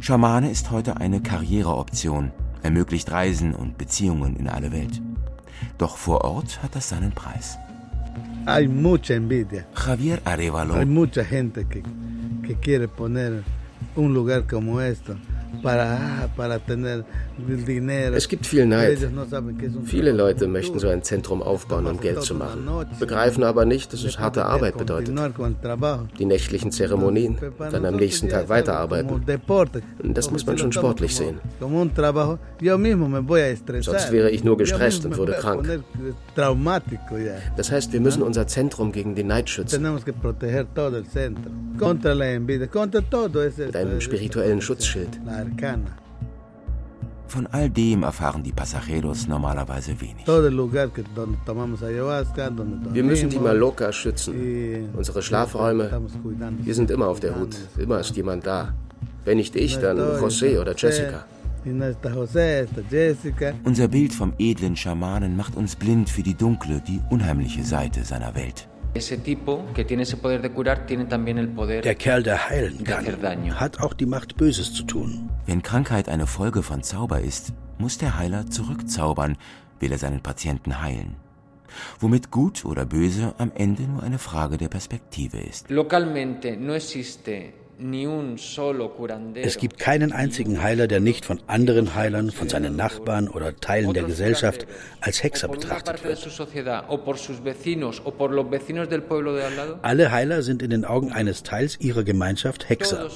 Schamane 0.00 0.50
ist 0.50 0.70
heute 0.70 0.98
eine 0.98 1.20
Karriereoption, 1.20 2.32
ermöglicht 2.62 3.10
Reisen 3.10 3.54
und 3.54 3.78
Beziehungen 3.78 4.36
in 4.36 4.48
alle 4.48 4.72
Welt. 4.72 5.00
Doch 5.78 5.96
vor 5.96 6.24
Ort 6.24 6.62
hat 6.62 6.74
das 6.74 6.88
seinen 6.88 7.12
Preis. 7.12 7.58
Hay 8.46 8.66
mucha 8.68 9.14
envidia. 9.14 9.64
Javier 9.74 10.20
Arevalo. 10.24 10.74
Hay 10.74 10.86
mucha 10.86 11.24
gente 11.24 11.64
que, 11.64 11.82
que 12.46 12.54
quiere 12.56 12.88
poner 12.88 13.42
un 13.96 14.12
lugar 14.12 14.46
como 14.46 14.80
esto 14.80 15.16
es 18.14 18.28
gibt 18.28 18.46
viel 18.46 18.66
Neid. 18.66 18.98
Viele 19.84 20.12
Leute 20.12 20.48
möchten 20.48 20.78
so 20.78 20.88
ein 20.88 21.02
Zentrum 21.02 21.42
aufbauen, 21.42 21.86
um 21.86 22.00
Geld 22.00 22.22
zu 22.22 22.34
machen, 22.34 22.68
begreifen 22.98 23.44
aber 23.44 23.64
nicht, 23.64 23.92
dass 23.92 24.04
es 24.04 24.18
harte 24.18 24.46
Arbeit 24.46 24.78
bedeutet. 24.78 25.14
Die 26.18 26.24
nächtlichen 26.24 26.72
Zeremonien, 26.72 27.36
dann 27.58 27.84
am 27.84 27.96
nächsten 27.96 28.28
Tag 28.28 28.48
weiterarbeiten. 28.48 29.22
Das 30.02 30.30
muss 30.30 30.46
man 30.46 30.58
schon 30.58 30.72
sportlich 30.72 31.16
sehen. 31.16 31.38
Sonst 33.80 34.12
wäre 34.12 34.30
ich 34.30 34.44
nur 34.44 34.56
gestresst 34.56 35.04
und 35.04 35.16
würde 35.16 35.32
krank. 35.32 35.68
Das 37.56 37.70
heißt, 37.72 37.92
wir 37.92 38.00
müssen 38.00 38.22
unser 38.22 38.46
Zentrum 38.46 38.92
gegen 38.92 39.14
den 39.14 39.26
Neid 39.26 39.50
schützen. 39.50 39.82
Mit 43.58 43.76
einem 43.76 44.00
spirituellen 44.00 44.60
Schutzschild. 44.60 45.20
Von 47.28 47.46
all 47.46 47.70
dem 47.70 48.02
erfahren 48.02 48.42
die 48.42 48.52
Pasajeros 48.52 49.26
normalerweise 49.26 49.98
wenig. 49.98 50.26
Wir 50.26 50.50
müssen 53.02 53.30
die 53.30 53.38
Maloka 53.38 53.90
schützen. 53.90 54.90
Unsere 54.94 55.22
Schlafräume. 55.22 55.90
Wir 56.62 56.74
sind 56.74 56.90
immer 56.90 57.08
auf 57.08 57.20
der 57.20 57.38
Hut. 57.38 57.56
Immer 57.78 58.00
ist 58.00 58.14
jemand 58.16 58.46
da. 58.46 58.74
Wenn 59.24 59.38
nicht 59.38 59.56
ich, 59.56 59.78
dann 59.78 59.98
José 59.98 60.60
oder 60.60 60.74
Jessica. 60.76 61.24
Unser 63.64 63.88
Bild 63.88 64.12
vom 64.12 64.34
edlen 64.38 64.76
Schamanen 64.76 65.36
macht 65.36 65.56
uns 65.56 65.76
blind 65.76 66.10
für 66.10 66.22
die 66.22 66.34
dunkle, 66.34 66.82
die 66.86 67.00
unheimliche 67.10 67.64
Seite 67.64 68.04
seiner 68.04 68.34
Welt. 68.34 68.68
Der 68.94 69.16
Kerl, 71.94 72.22
der 72.22 72.50
heilen 72.50 72.84
kann, 72.84 73.60
hat 73.60 73.80
auch 73.80 73.94
die 73.94 74.06
Macht, 74.06 74.36
Böses 74.36 74.74
zu 74.74 74.82
tun. 74.82 75.30
Wenn 75.46 75.62
Krankheit 75.62 76.10
eine 76.10 76.26
Folge 76.26 76.62
von 76.62 76.82
Zauber 76.82 77.20
ist, 77.20 77.54
muss 77.78 77.96
der 77.96 78.18
Heiler 78.18 78.50
zurückzaubern, 78.50 79.38
will 79.80 79.92
er 79.92 79.98
seinen 79.98 80.20
Patienten 80.20 80.82
heilen. 80.82 81.16
Womit 82.00 82.30
gut 82.30 82.66
oder 82.66 82.84
böse 82.84 83.34
am 83.38 83.50
Ende 83.54 83.84
nur 83.84 84.02
eine 84.02 84.18
Frage 84.18 84.58
der 84.58 84.68
Perspektive 84.68 85.38
ist. 85.38 85.70
Localmente 85.70 86.54
no 86.56 86.74
existe 86.74 87.44
es 89.34 89.56
gibt 89.58 89.78
keinen 89.78 90.12
einzigen 90.12 90.62
Heiler, 90.62 90.86
der 90.86 91.00
nicht 91.00 91.24
von 91.24 91.40
anderen 91.46 91.94
Heilern, 91.94 92.30
von 92.30 92.48
seinen 92.48 92.76
Nachbarn 92.76 93.28
oder 93.28 93.56
Teilen 93.56 93.92
der 93.92 94.04
Gesellschaft 94.04 94.66
als 95.00 95.22
Hexer 95.22 95.48
betrachtet 95.48 96.04
wird. 96.04 96.18
Alle 99.82 100.12
Heiler 100.12 100.42
sind 100.42 100.62
in 100.62 100.70
den 100.70 100.84
Augen 100.84 101.12
eines 101.12 101.42
Teils 101.42 101.80
ihrer 101.80 102.04
Gemeinschaft 102.04 102.68
Hexer. 102.68 103.08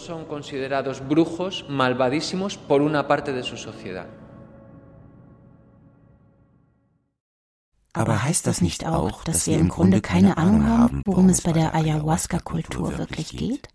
Aber 7.92 8.22
heißt 8.22 8.46
das 8.46 8.60
nicht 8.60 8.86
auch, 8.86 9.24
dass 9.24 9.46
wir 9.46 9.56
im 9.56 9.70
Grunde 9.70 10.02
keine 10.02 10.36
Ahnung 10.36 10.66
haben, 10.66 11.00
worum 11.06 11.30
es 11.30 11.40
bei 11.40 11.52
der 11.52 11.74
Ayahuasca-Kultur 11.74 12.98
wirklich 12.98 13.34
geht? 13.34 13.68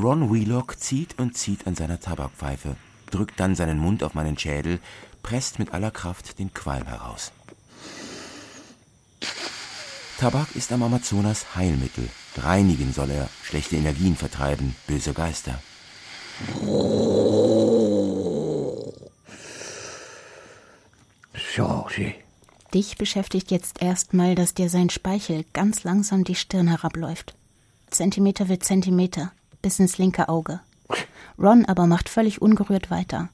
Ron 0.00 0.32
Wheelock 0.32 0.78
zieht 0.78 1.18
und 1.18 1.36
zieht 1.36 1.66
an 1.66 1.74
seiner 1.74 1.98
Tabakpfeife, 1.98 2.76
drückt 3.10 3.40
dann 3.40 3.56
seinen 3.56 3.80
Mund 3.80 4.04
auf 4.04 4.14
meinen 4.14 4.38
Schädel, 4.38 4.78
presst 5.24 5.58
mit 5.58 5.74
aller 5.74 5.90
Kraft 5.90 6.38
den 6.38 6.54
Qualm 6.54 6.86
heraus. 6.86 7.32
Tabak 10.18 10.54
ist 10.54 10.70
am 10.70 10.84
Amazonas 10.84 11.56
Heilmittel. 11.56 12.08
Reinigen 12.36 12.92
soll 12.92 13.10
er, 13.10 13.28
schlechte 13.42 13.74
Energien 13.74 14.14
vertreiben, 14.14 14.76
böse 14.86 15.12
Geister. 15.12 15.60
Dich 22.72 22.98
beschäftigt 22.98 23.50
jetzt 23.50 23.82
erstmal, 23.82 24.36
dass 24.36 24.54
dir 24.54 24.70
sein 24.70 24.90
Speichel 24.90 25.44
ganz 25.52 25.82
langsam 25.82 26.22
die 26.22 26.36
Stirn 26.36 26.68
herabläuft. 26.68 27.34
Zentimeter 27.90 28.46
für 28.46 28.60
Zentimeter 28.60 29.32
bis 29.62 29.78
ins 29.78 29.98
linke 29.98 30.28
Auge. 30.28 30.60
Ron 31.38 31.64
aber 31.66 31.86
macht 31.86 32.08
völlig 32.08 32.42
ungerührt 32.42 32.90
weiter, 32.90 33.28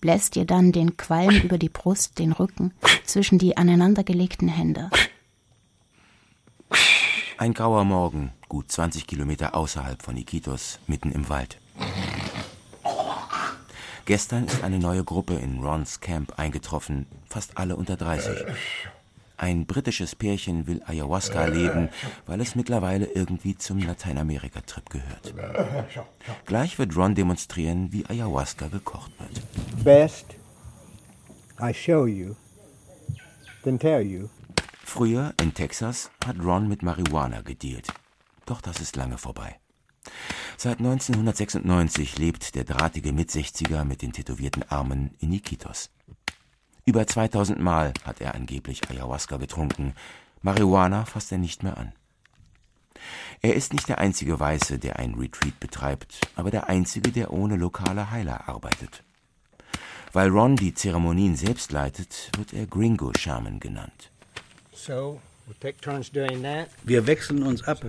bläst 0.00 0.36
ihr 0.36 0.44
dann 0.44 0.72
den 0.72 0.96
Qualm 0.96 1.36
über 1.42 1.58
die 1.58 1.68
Brust, 1.68 2.18
den 2.18 2.32
Rücken, 2.32 2.72
zwischen 3.04 3.38
die 3.38 3.56
aneinandergelegten 3.56 4.48
Hände. 4.48 4.90
Ein 7.38 7.54
grauer 7.54 7.84
Morgen, 7.84 8.32
gut 8.48 8.70
20 8.70 9.06
Kilometer 9.06 9.56
außerhalb 9.56 10.00
von 10.02 10.16
Iquitos, 10.16 10.78
mitten 10.86 11.10
im 11.10 11.28
Wald. 11.28 11.58
Gestern 14.04 14.46
ist 14.46 14.62
eine 14.62 14.78
neue 14.78 15.04
Gruppe 15.04 15.34
in 15.34 15.60
Rons 15.62 16.00
Camp 16.00 16.38
eingetroffen, 16.38 17.06
fast 17.28 17.56
alle 17.56 17.76
unter 17.76 17.96
30. 17.96 18.44
Ein 19.42 19.66
britisches 19.66 20.14
Pärchen 20.14 20.68
will 20.68 20.84
Ayahuasca 20.86 21.46
leben, 21.46 21.88
weil 22.26 22.40
es 22.40 22.54
mittlerweile 22.54 23.06
irgendwie 23.06 23.56
zum 23.56 23.80
Lateinamerika-Trip 23.80 24.88
gehört. 24.88 25.34
Gleich 26.46 26.78
wird 26.78 26.96
Ron 26.96 27.16
demonstrieren, 27.16 27.92
wie 27.92 28.06
Ayahuasca 28.06 28.68
gekocht 28.68 29.10
wird. 29.18 29.82
Best 29.82 30.36
I 31.60 31.74
show 31.74 32.06
you, 32.06 32.36
then 33.64 33.80
tell 33.80 34.02
you. 34.02 34.28
Früher 34.84 35.34
in 35.42 35.52
Texas 35.52 36.12
hat 36.24 36.36
Ron 36.38 36.68
mit 36.68 36.84
Marihuana 36.84 37.40
gedealt. 37.40 37.88
Doch 38.46 38.60
das 38.60 38.80
ist 38.80 38.94
lange 38.94 39.18
vorbei. 39.18 39.58
Seit 40.56 40.78
1996 40.78 42.16
lebt 42.16 42.54
der 42.54 42.62
drahtige 42.62 43.12
Mitsechziger 43.12 43.84
mit 43.84 44.02
den 44.02 44.12
tätowierten 44.12 44.62
Armen 44.70 45.16
in 45.18 45.32
Iquitos. 45.32 45.90
Über 46.84 47.06
2000 47.06 47.60
Mal 47.60 47.92
hat 48.04 48.20
er 48.20 48.34
angeblich 48.34 48.90
Ayahuasca 48.90 49.36
getrunken. 49.36 49.94
Marihuana 50.40 51.04
fasst 51.04 51.30
er 51.30 51.38
nicht 51.38 51.62
mehr 51.62 51.76
an. 51.76 51.92
Er 53.40 53.54
ist 53.54 53.72
nicht 53.72 53.88
der 53.88 53.98
einzige 53.98 54.38
Weiße, 54.38 54.78
der 54.78 54.98
ein 54.98 55.14
Retreat 55.14 55.58
betreibt, 55.60 56.20
aber 56.34 56.50
der 56.50 56.68
einzige, 56.68 57.12
der 57.12 57.32
ohne 57.32 57.56
lokale 57.56 58.10
Heiler 58.10 58.48
arbeitet. 58.48 59.04
Weil 60.12 60.28
Ron 60.28 60.56
die 60.56 60.74
Zeremonien 60.74 61.36
selbst 61.36 61.72
leitet, 61.72 62.30
wird 62.36 62.52
er 62.52 62.66
Gringo 62.66 63.12
Shaman 63.16 63.60
genannt. 63.60 64.10
So, 64.72 65.20
wir 66.84 67.06
wechseln 67.06 67.42
uns 67.42 67.62
ab. 67.64 67.80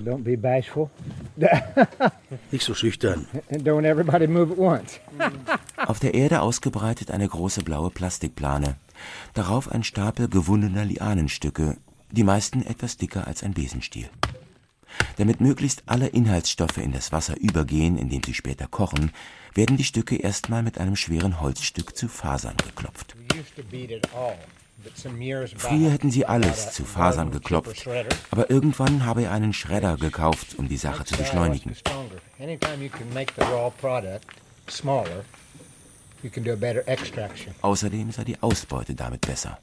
Nicht 2.51 2.65
so 2.65 2.73
schüchtern. 2.73 3.27
Auf 5.77 5.99
der 5.99 6.13
Erde 6.13 6.41
ausgebreitet 6.41 7.11
eine 7.11 7.27
große 7.27 7.63
blaue 7.63 7.89
Plastikplane. 7.89 8.75
Darauf 9.33 9.71
ein 9.71 9.83
Stapel 9.83 10.29
gewundener 10.29 10.85
Lianenstücke, 10.85 11.77
die 12.11 12.23
meisten 12.23 12.65
etwas 12.65 12.97
dicker 12.97 13.27
als 13.27 13.43
ein 13.43 13.53
Besenstiel. 13.53 14.09
Damit 15.17 15.41
möglichst 15.41 15.83
alle 15.87 16.07
Inhaltsstoffe 16.07 16.77
in 16.77 16.91
das 16.91 17.11
Wasser 17.11 17.39
übergehen, 17.39 17.97
in 17.97 18.09
dem 18.09 18.21
sie 18.23 18.33
später 18.33 18.67
kochen, 18.67 19.11
werden 19.55 19.77
die 19.77 19.83
Stücke 19.83 20.15
erstmal 20.15 20.63
mit 20.63 20.77
einem 20.77 20.95
schweren 20.95 21.41
Holzstück 21.41 21.95
zu 21.95 22.07
Fasern 22.07 22.57
geklopft. 22.57 23.15
Früher 25.57 25.91
hätten 25.91 26.11
sie 26.11 26.25
alles 26.25 26.73
zu 26.73 26.83
Fasern 26.83 27.31
geklopft, 27.31 27.87
aber 28.31 28.49
irgendwann 28.49 29.05
habe 29.05 29.23
er 29.23 29.31
einen 29.31 29.53
Schredder 29.53 29.97
gekauft, 29.97 30.55
um 30.57 30.67
die 30.67 30.77
Sache 30.77 31.05
zu 31.05 31.15
beschleunigen. 31.15 31.75
Außerdem 37.61 38.11
sei 38.11 38.23
die 38.23 38.41
Ausbeute 38.41 38.95
damit 38.95 39.21
besser. 39.21 39.57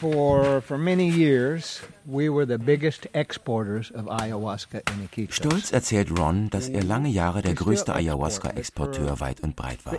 For, 0.00 0.62
for 0.62 0.78
many 0.78 1.10
years, 1.10 1.82
we 2.06 2.30
were 2.30 2.46
the 2.46 2.56
biggest 2.56 3.06
exporters 3.12 3.90
of 3.90 4.06
ayahuasca 4.06 4.80
in 4.90 5.04
Iquitos. 5.04 5.34
Stolz 5.34 5.72
erzählt 5.72 6.18
Ron, 6.18 6.48
dass 6.48 6.70
er 6.70 6.82
lange 6.82 7.10
Jahre 7.10 7.42
der 7.42 7.52
größte 7.52 7.94
Ayahuasca-Exporteur 7.94 9.20
weit 9.20 9.40
und 9.42 9.56
breit 9.56 9.84
war. 9.84 9.98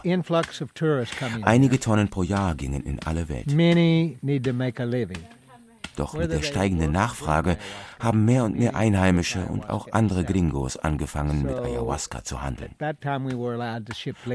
Einige 1.43 1.79
Tonnen 1.79 2.07
pro 2.07 2.23
Jahr 2.23 2.55
gingen 2.55 2.81
in 2.83 2.97
alle 3.05 3.29
Welt. 3.29 3.53
Many 3.53 4.17
need 4.23 4.43
to 4.43 4.53
make 4.53 4.81
a 4.81 4.85
living. 4.85 5.19
Doch 5.95 6.13
mit 6.13 6.31
der 6.31 6.41
steigenden 6.41 6.91
Nachfrage 6.91 7.57
haben 7.99 8.25
mehr 8.25 8.43
und 8.45 8.57
mehr 8.57 8.75
Einheimische 8.75 9.45
und 9.45 9.69
auch 9.69 9.87
andere 9.91 10.23
Gringos 10.23 10.77
angefangen, 10.77 11.43
mit 11.43 11.55
Ayahuasca 11.55 12.23
zu 12.23 12.41
handeln. 12.41 12.75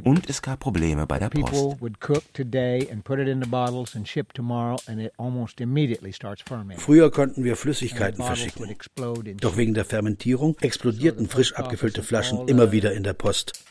Und 0.04 0.30
es 0.30 0.42
gab 0.42 0.60
Probleme 0.60 1.06
bei 1.06 1.18
der 1.18 1.28
Post. 1.30 1.76
Früher 6.76 7.10
konnten 7.10 7.44
wir 7.44 7.56
Flüssigkeiten 7.56 8.24
verschicken. 8.24 8.76
Doch 9.40 9.56
wegen 9.56 9.74
der 9.74 9.84
Fermentierung 9.84 10.56
explodierten 10.60 11.28
frisch 11.28 11.54
abgefüllte 11.54 12.02
Flaschen 12.02 12.46
immer 12.48 12.72
wieder 12.72 12.92
in 12.92 13.02
der 13.02 13.14
Post. 13.14 13.64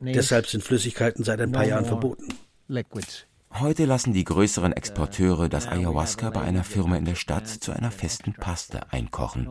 Deshalb 0.00 0.46
sind 0.46 0.64
Flüssigkeiten 0.64 1.24
seit 1.24 1.40
ein 1.40 1.52
paar 1.52 1.66
Jahren 1.66 1.84
verboten. 1.84 2.28
Heute 3.60 3.86
lassen 3.86 4.12
die 4.12 4.24
größeren 4.24 4.72
Exporteure 4.72 5.48
das 5.48 5.66
Ayahuasca 5.66 6.30
bei 6.30 6.42
einer 6.42 6.62
Firma 6.62 6.96
in 6.96 7.04
der 7.04 7.16
Stadt 7.16 7.48
zu 7.48 7.72
einer 7.72 7.90
festen 7.90 8.32
Paste 8.32 8.92
einkochen. 8.92 9.48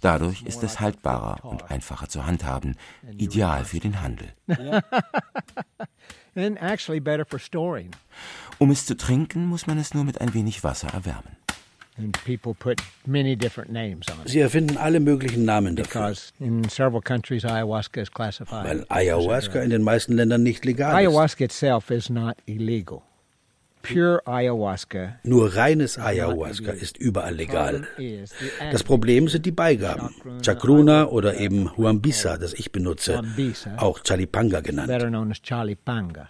Dadurch 0.00 0.42
ist 0.42 0.62
es 0.64 0.80
haltbarer 0.80 1.44
und 1.44 1.70
einfacher 1.70 2.08
zu 2.08 2.26
handhaben, 2.26 2.76
ideal 3.16 3.64
für 3.64 3.78
den 3.78 4.00
Handel. 4.00 4.28
Um 8.58 8.70
es 8.70 8.86
zu 8.86 8.96
trinken, 8.96 9.46
muss 9.46 9.66
man 9.66 9.78
es 9.78 9.94
nur 9.94 10.04
mit 10.04 10.20
ein 10.20 10.34
wenig 10.34 10.62
Wasser 10.64 10.88
erwärmen. 10.88 11.36
Sie 14.26 14.38
erfinden 14.38 14.76
alle 14.76 15.00
möglichen 15.00 15.44
Namen 15.44 15.74
dafür. 15.74 16.14
Weil 18.50 18.86
Ayahuasca 18.88 19.60
in 19.62 19.70
den 19.70 19.82
meisten 19.82 20.12
Ländern 20.12 20.42
nicht 20.44 20.64
legal 20.64 20.92
ist. 20.92 20.96
Ayahuasca 20.96 21.44
itself 21.44 21.90
is 21.90 22.08
not 22.08 22.36
illegal. 22.46 23.02
Pure 23.82 24.20
ayahuasca. 24.26 25.18
Nur 25.22 25.54
reines 25.54 25.98
Ayahuasca 25.98 26.72
ist 26.72 26.98
überall 26.98 27.34
legal. 27.34 27.86
Das 28.70 28.82
Problem 28.82 29.28
sind 29.28 29.46
die 29.46 29.52
Beigaben. 29.52 30.14
Chacruna 30.42 31.06
oder 31.06 31.38
eben 31.38 31.76
Huambisa, 31.76 32.36
das 32.38 32.54
ich 32.54 32.72
benutze, 32.72 33.22
auch 33.76 34.00
Chalipanga 34.02 34.60
genannt. 34.60 34.88
Better 34.88 35.08
known 35.08 35.30
as 35.30 35.40
Chalipanga. 35.42 36.28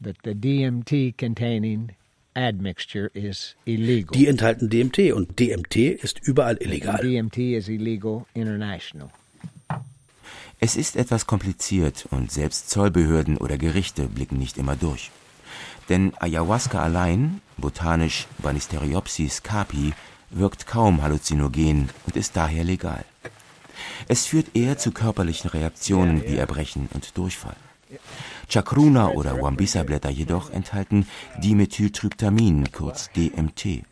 But 0.00 0.16
the 0.24 0.34
DMT 0.34 1.18
containing 1.18 1.90
admixture 2.34 3.10
is 3.12 3.54
illegal. 3.66 4.12
Die 4.14 4.26
enthalten 4.28 4.70
DMT 4.70 5.12
und 5.12 5.38
DMT 5.38 5.76
ist 5.76 6.20
überall 6.26 6.56
illegal. 6.56 6.98
DMT 7.02 7.38
is 7.38 7.68
illegal 7.68 8.24
international. 8.32 9.10
Es 10.58 10.76
ist 10.76 10.96
etwas 10.96 11.26
kompliziert 11.26 12.06
und 12.10 12.30
selbst 12.30 12.70
Zollbehörden 12.70 13.38
oder 13.38 13.56
Gerichte 13.56 14.08
blicken 14.08 14.38
nicht 14.38 14.58
immer 14.58 14.76
durch. 14.76 15.10
Denn 15.90 16.12
Ayahuasca 16.20 16.80
allein, 16.80 17.42
botanisch 17.58 18.26
Banisteriopsis 18.38 19.42
capi, 19.42 19.92
wirkt 20.30 20.66
kaum 20.66 21.02
halluzinogen 21.02 21.90
und 22.06 22.16
ist 22.16 22.36
daher 22.36 22.64
legal. 22.64 23.04
Es 24.08 24.26
führt 24.26 24.54
eher 24.54 24.78
zu 24.78 24.92
körperlichen 24.92 25.50
Reaktionen 25.50 26.22
wie 26.24 26.36
Erbrechen 26.36 26.88
und 26.94 27.18
Durchfall. 27.18 27.56
Chacruna 28.48 29.10
oder 29.10 29.42
Wambisa-Blätter 29.42 30.10
jedoch 30.10 30.50
enthalten 30.50 31.06
Dimethyltryptamin, 31.42 32.70
kurz 32.72 33.10
DMT. 33.10 33.84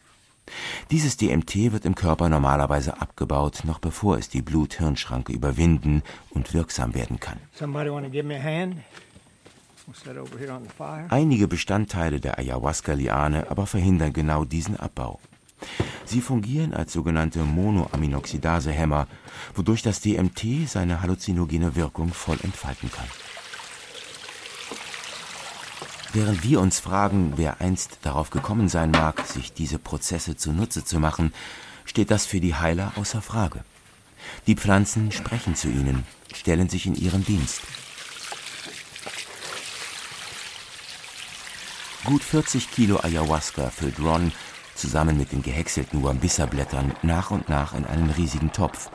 Dieses 0.90 1.16
DMT 1.16 1.72
wird 1.72 1.84
im 1.84 1.94
Körper 1.94 2.28
normalerweise 2.28 3.00
abgebaut, 3.00 3.62
noch 3.64 3.78
bevor 3.78 4.18
es 4.18 4.28
die 4.28 4.40
Blut-Hirn-Schranke 4.40 5.32
überwinden 5.32 6.02
und 6.30 6.54
wirksam 6.54 6.94
werden 6.94 7.20
kann. 7.20 7.38
Einige 11.08 11.48
Bestandteile 11.48 12.20
der 12.20 12.38
Ayahuasca-Liane 12.38 13.50
aber 13.50 13.66
verhindern 13.66 14.12
genau 14.12 14.44
diesen 14.44 14.76
Abbau. 14.76 15.18
Sie 16.04 16.20
fungieren 16.20 16.72
als 16.72 16.92
sogenannte 16.92 17.40
Monoaminoxidase-Hämmer, 17.40 19.06
wodurch 19.54 19.82
das 19.82 20.00
DMT 20.00 20.68
seine 20.68 21.02
halluzinogene 21.02 21.74
Wirkung 21.76 22.12
voll 22.12 22.38
entfalten 22.42 22.90
kann. 22.90 23.06
Während 26.12 26.42
wir 26.42 26.60
uns 26.60 26.80
fragen, 26.80 27.34
wer 27.36 27.60
einst 27.60 27.98
darauf 28.02 28.30
gekommen 28.30 28.68
sein 28.68 28.90
mag, 28.90 29.26
sich 29.26 29.52
diese 29.52 29.78
Prozesse 29.78 30.36
zunutze 30.36 30.84
zu 30.84 30.98
machen, 30.98 31.34
steht 31.84 32.10
das 32.10 32.24
für 32.24 32.40
die 32.40 32.54
Heiler 32.54 32.92
außer 32.96 33.20
Frage. 33.20 33.62
Die 34.46 34.54
Pflanzen 34.54 35.12
sprechen 35.12 35.54
zu 35.54 35.68
ihnen, 35.68 36.06
stellen 36.34 36.68
sich 36.68 36.86
in 36.86 36.94
ihren 36.94 37.24
Dienst. 37.24 37.60
Gut 42.08 42.24
40 42.24 42.70
Kilo 42.70 43.00
Ayahuasca 43.02 43.68
füllt 43.68 44.00
Ron 44.00 44.32
zusammen 44.74 45.18
mit 45.18 45.30
den 45.32 45.42
gehäckselten 45.42 46.02
Wambissa-Blättern 46.02 46.94
nach 47.02 47.30
und 47.30 47.50
nach 47.50 47.74
in 47.74 47.84
einen 47.84 48.08
riesigen 48.08 48.50
Topf, 48.50 48.88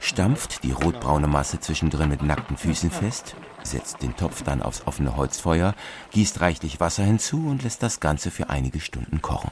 stampft 0.00 0.62
die 0.62 0.70
rotbraune 0.72 1.26
Masse 1.26 1.60
zwischendrin 1.60 2.08
mit 2.08 2.22
nackten 2.22 2.56
Füßen 2.56 2.90
fest, 2.90 3.36
setzt 3.62 4.00
den 4.00 4.16
Topf 4.16 4.44
dann 4.44 4.62
aufs 4.62 4.86
offene 4.86 5.14
Holzfeuer, 5.14 5.74
gießt 6.12 6.40
reichlich 6.40 6.80
Wasser 6.80 7.02
hinzu 7.02 7.48
und 7.48 7.64
lässt 7.64 7.82
das 7.82 8.00
Ganze 8.00 8.30
für 8.30 8.48
einige 8.48 8.80
Stunden 8.80 9.20
kochen. 9.20 9.50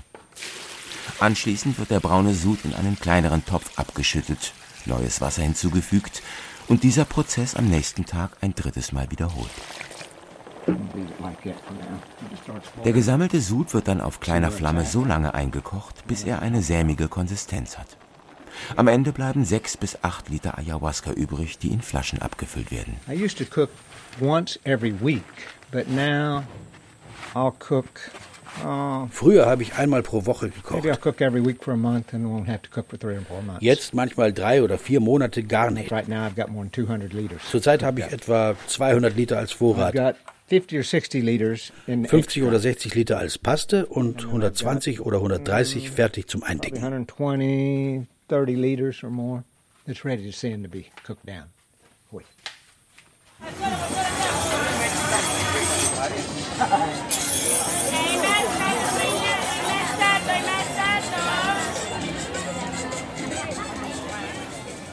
Anschließend 1.20 1.78
wird 1.78 1.90
der 1.90 2.00
braune 2.00 2.32
Sud 2.32 2.64
in 2.64 2.72
einen 2.72 2.98
kleineren 2.98 3.44
Topf 3.44 3.78
abgeschüttet, 3.78 4.54
neues 4.86 5.20
Wasser 5.20 5.42
hinzugefügt 5.42 6.22
und 6.66 6.82
dieser 6.82 7.04
Prozess 7.04 7.56
am 7.56 7.68
nächsten 7.68 8.06
Tag 8.06 8.38
ein 8.40 8.54
drittes 8.54 8.90
Mal 8.90 9.10
wiederholt. 9.10 9.50
Der 12.84 12.92
gesammelte 12.92 13.40
Sud 13.40 13.74
wird 13.74 13.88
dann 13.88 14.00
auf 14.00 14.20
kleiner 14.20 14.50
Flamme 14.50 14.84
so 14.84 15.04
lange 15.04 15.34
eingekocht, 15.34 16.06
bis 16.06 16.24
er 16.24 16.42
eine 16.42 16.62
sämige 16.62 17.08
Konsistenz 17.08 17.78
hat. 17.78 17.96
Am 18.76 18.86
Ende 18.86 19.12
bleiben 19.12 19.44
sechs 19.44 19.76
bis 19.76 19.98
acht 20.02 20.28
Liter 20.28 20.58
Ayahuasca 20.58 21.12
übrig, 21.12 21.58
die 21.58 21.72
in 21.72 21.82
Flaschen 21.82 22.20
abgefüllt 22.20 22.70
werden. 22.70 22.96
Uh, 28.62 29.06
Früher 29.10 29.46
habe 29.46 29.62
ich 29.62 29.76
einmal 29.76 30.02
pro 30.02 30.26
Woche 30.26 30.50
gekocht. 30.50 30.84
Maybe 30.84 30.92
I'll 30.92 31.00
cook 31.00 31.22
every 31.22 31.42
week 31.42 31.64
for 31.64 31.72
a 31.72 31.76
month 31.76 32.12
and 32.12 32.26
won't 32.26 32.46
have 32.46 32.60
to 32.60 32.68
cook 32.70 32.90
for 32.90 32.98
three 32.98 33.16
or 33.16 33.22
four 33.22 33.40
months. 33.40 33.62
Jetzt 33.62 33.94
manchmal 33.94 34.34
drei 34.34 34.62
oder 34.62 34.76
vier 34.76 35.00
Monate 35.00 35.42
gar 35.42 35.70
nicht. 35.70 35.90
Right 35.90 36.06
now 36.06 36.26
I've 36.26 36.36
got 36.36 36.50
more 36.50 36.68
than 36.68 36.86
200 36.86 37.14
liters. 37.14 37.40
Zurzeit 37.50 37.82
habe 37.82 38.00
ich 38.00 38.12
etwa 38.12 38.54
200 38.66 39.16
Liter 39.16 39.38
als 39.38 39.52
Vorrat. 39.52 39.94
I've 40.52 40.66
got 40.66 40.68
50 40.68 40.78
or 40.78 40.82
60 40.82 41.22
liters 41.22 41.72
in 41.86 42.04
50 42.04 42.42
oder 42.42 42.58
60 42.58 42.94
Liter 42.94 43.16
als 43.16 43.38
Paste 43.38 43.86
und 43.86 44.26
120 44.26 45.00
oder 45.00 45.16
130 45.16 45.90
fertig 45.90 46.28
zum 46.28 46.42
Eindicken. 46.42 46.76
120, 46.76 48.06
30 48.28 48.56
liters 48.56 49.02
or 49.02 49.08
more. 49.08 49.44
It's 49.86 50.04
ready 50.04 50.30
to 50.30 50.32
send 50.32 50.64
to 50.64 50.70
be 50.70 50.84
cooked 51.06 51.26
down. 51.26 51.44
Wait. 52.10 52.26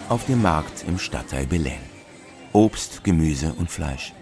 Auf 0.07 0.25
dem 0.25 0.41
Markt 0.41 0.85
im 0.87 0.97
Stadtteil 0.97 1.45
Belen. 1.45 1.73
Obst, 2.53 3.03
Gemüse 3.03 3.53
und 3.57 3.69
Fleisch. 3.69 4.13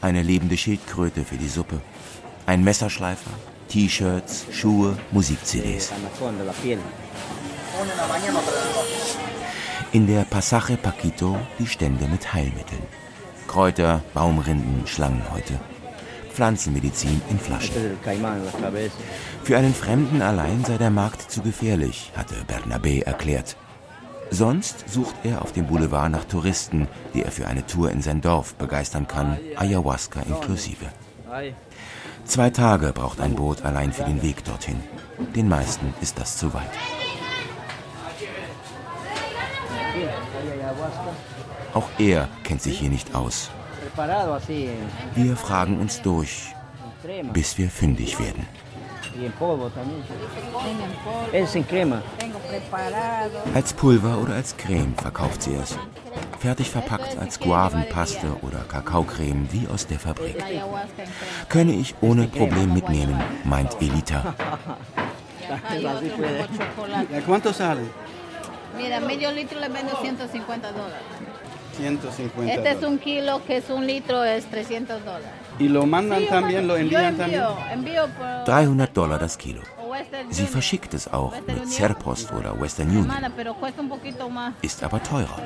Eine 0.00 0.22
lebende 0.22 0.56
Schildkröte 0.56 1.24
für 1.24 1.36
die 1.36 1.48
Suppe. 1.48 1.80
Ein 2.46 2.62
Messerschleifer, 2.62 3.30
T-Shirts, 3.68 4.46
Schuhe, 4.52 4.96
Musik-CDs. 5.10 5.92
In 9.92 10.06
der 10.06 10.24
Pasaje 10.24 10.76
Paquito 10.76 11.36
die 11.58 11.66
Stände 11.66 12.06
mit 12.06 12.32
Heilmitteln. 12.32 12.82
Kräuter, 13.48 14.02
Baumrinden, 14.14 14.86
Schlangenhäute. 14.86 15.58
Pflanzenmedizin 16.32 17.22
in 17.30 17.38
Flaschen. 17.38 17.74
Für 19.42 19.56
einen 19.56 19.74
Fremden 19.74 20.20
allein 20.20 20.64
sei 20.64 20.76
der 20.76 20.90
Markt 20.90 21.30
zu 21.30 21.40
gefährlich, 21.40 22.12
hatte 22.14 22.34
Bernabé 22.46 23.02
erklärt. 23.02 23.56
Sonst 24.30 24.88
sucht 24.88 25.14
er 25.24 25.42
auf 25.42 25.52
dem 25.52 25.66
Boulevard 25.66 26.10
nach 26.10 26.24
Touristen, 26.24 26.88
die 27.14 27.22
er 27.22 27.30
für 27.30 27.46
eine 27.46 27.64
Tour 27.66 27.90
in 27.90 28.02
sein 28.02 28.20
Dorf 28.20 28.54
begeistern 28.54 29.06
kann, 29.06 29.38
Ayahuasca 29.56 30.20
inklusive. 30.22 30.86
Zwei 32.24 32.50
Tage 32.50 32.92
braucht 32.92 33.20
ein 33.20 33.34
Boot 33.34 33.64
allein 33.64 33.92
für 33.92 34.04
den 34.04 34.22
Weg 34.22 34.44
dorthin. 34.44 34.80
Den 35.34 35.48
meisten 35.48 35.94
ist 36.00 36.18
das 36.18 36.36
zu 36.36 36.52
weit. 36.52 36.70
Auch 41.72 41.88
er 41.98 42.28
kennt 42.42 42.62
sich 42.62 42.78
hier 42.78 42.90
nicht 42.90 43.14
aus. 43.14 43.50
Wir 45.14 45.36
fragen 45.36 45.78
uns 45.78 46.02
durch, 46.02 46.54
bis 47.32 47.58
wir 47.58 47.68
fündig 47.68 48.18
werden. 48.18 48.46
Als 53.54 53.72
Pulver 53.72 54.18
oder 54.18 54.34
als 54.34 54.56
Creme 54.56 54.94
verkauft 54.94 55.42
sie 55.42 55.54
es. 55.54 55.78
Fertig 56.38 56.70
verpackt 56.70 57.16
als 57.18 57.40
Guavenpaste 57.40 58.36
oder 58.42 58.58
Kakaocreme 58.68 59.48
wie 59.52 59.66
aus 59.68 59.86
der 59.86 59.98
Fabrik. 59.98 60.36
Könne 61.48 61.72
ich 61.72 61.94
ohne 62.02 62.26
Problem 62.28 62.74
mitnehmen, 62.74 63.18
meint 63.44 63.80
Elita. 63.80 64.34
Mira, 68.76 69.00
medio 69.00 69.30
litro 69.30 69.58
le 69.58 69.68
vendo 69.72 69.96
150 69.96 70.72
dólares. 70.72 71.02
150 71.78 72.54
Este 72.54 72.70
es 72.72 72.82
un 72.82 72.98
kilo 72.98 73.42
que 73.46 73.56
es 73.56 73.70
un 73.70 73.86
litro, 73.86 74.22
es 74.22 74.44
300 74.50 75.02
dólares. 75.02 75.45
¿Y 75.58 75.68
lo 75.68 75.86
mandan 75.86 76.20
Sí, 76.20 76.26
también? 76.26 76.66
¿Lo 76.66 76.74
yo 76.76 76.82
envían 76.82 77.16
también? 77.16 77.42
envío, 77.42 78.02
envío 78.04 78.08
por 78.18 78.44
300 78.44 78.92
Dollar 78.92 79.18
das 79.20 79.36
Kilo. 79.36 79.62
Sie 80.30 80.46
verschickt 80.46 80.92
es 80.94 81.08
auch 81.08 81.32
mit 81.32 81.48
Union. 81.48 81.66
Serpost 81.66 82.32
oder 82.32 82.60
Western 82.60 82.88
Union, 82.88 83.10
ist 84.60 84.82
aber 84.82 85.02
teurer. 85.02 85.40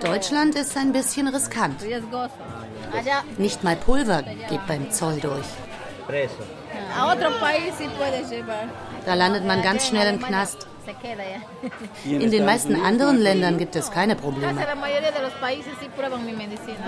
Deutschland 0.00 0.54
ist 0.54 0.76
ein 0.76 0.92
bisschen 0.92 1.28
riskant. 1.28 1.82
Nicht 3.38 3.64
mal 3.64 3.76
Pulver 3.76 4.22
geht 4.22 4.66
beim 4.66 4.90
Zoll 4.90 5.18
durch. 5.20 5.46
Da 9.06 9.14
landet 9.14 9.44
man 9.44 9.62
ganz 9.62 9.86
schnell 9.88 10.14
im 10.14 10.22
Knast. 10.22 10.66
In 12.04 12.30
den 12.30 12.44
meisten 12.44 12.74
anderen 12.76 13.18
Ländern 13.18 13.56
gibt 13.58 13.76
es 13.76 13.90
keine 13.90 14.16
Probleme. 14.16 14.60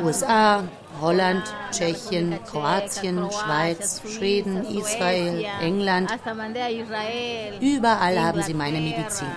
USA, 0.03 0.65
Holland, 1.01 1.45
Tschechien, 1.71 2.39
Kroatien, 2.45 3.19
Schweiz, 3.31 4.03
Schweden, 4.17 4.65
Israel, 4.67 5.45
England. 5.61 6.11
Überall 7.61 8.21
haben 8.21 8.43
sie 8.43 8.55
meine 8.55 8.81
Medizin. 8.81 9.29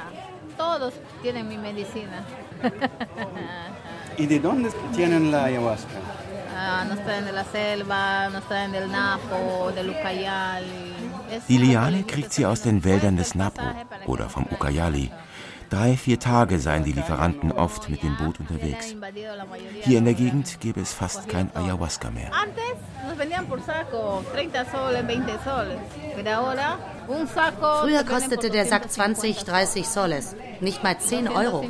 ¿Y 4.17 4.25
de 4.25 4.39
dónde 4.39 4.71
tienen 4.95 5.31
la 5.31 5.43
ayahuasca? 5.43 5.99
Ah, 6.59 6.83
nos 6.89 6.99
traen 7.03 7.23
de 7.23 7.31
la 7.31 7.43
selva, 7.43 8.29
nos 8.29 8.43
traen 8.47 8.71
del 8.71 8.89
Napo, 8.91 9.71
del 9.75 9.91
Ucayal. 9.91 10.63
Es 11.31 11.45
Die 11.45 11.59
Liane 11.59 12.03
kriegt 12.03 12.33
sie 12.33 12.47
aus 12.47 12.63
den 12.63 12.83
Wäldern 12.83 13.15
des 13.15 13.35
Napo 13.35 13.61
oder 14.07 14.27
vom 14.27 14.47
Ucayali. 14.49 15.11
Drei, 15.69 15.97
vier 15.97 16.19
Tage 16.19 16.59
seien 16.59 16.83
die 16.85 16.93
Lieferanten 16.93 17.51
oft 17.51 17.89
mit 17.89 18.01
dem 18.01 18.15
Boot 18.17 18.39
unterwegs. 18.39 18.95
Hier 19.81 19.97
in 19.97 20.05
der 20.05 20.13
Gegend 20.13 20.59
gäbe 20.61 20.79
es 20.79 20.93
fast 20.93 21.27
kein 21.27 21.53
Ayahuasca 21.55 22.09
mehr. 22.09 22.31
Antes 22.33 22.77
nos 23.07 23.17
vendían 23.17 23.45
por 23.47 23.61
saco 23.61 24.23
30 24.33 24.65
soles, 24.71 25.03
20 25.03 25.43
soles. 25.43 25.79
Pero 26.15 26.29
ahora 26.31 26.77
un 27.07 27.27
saco. 27.27 27.81
Früher 27.83 28.03
kostete 28.05 28.49
der 28.49 28.65
Sack 28.65 28.91
250 28.91 29.45
20, 29.45 29.45
30 29.45 29.87
Soles. 29.87 30.35
Nicht 30.61 30.83
mal 30.83 30.97
10 30.97 31.27
Euro. 31.27 31.65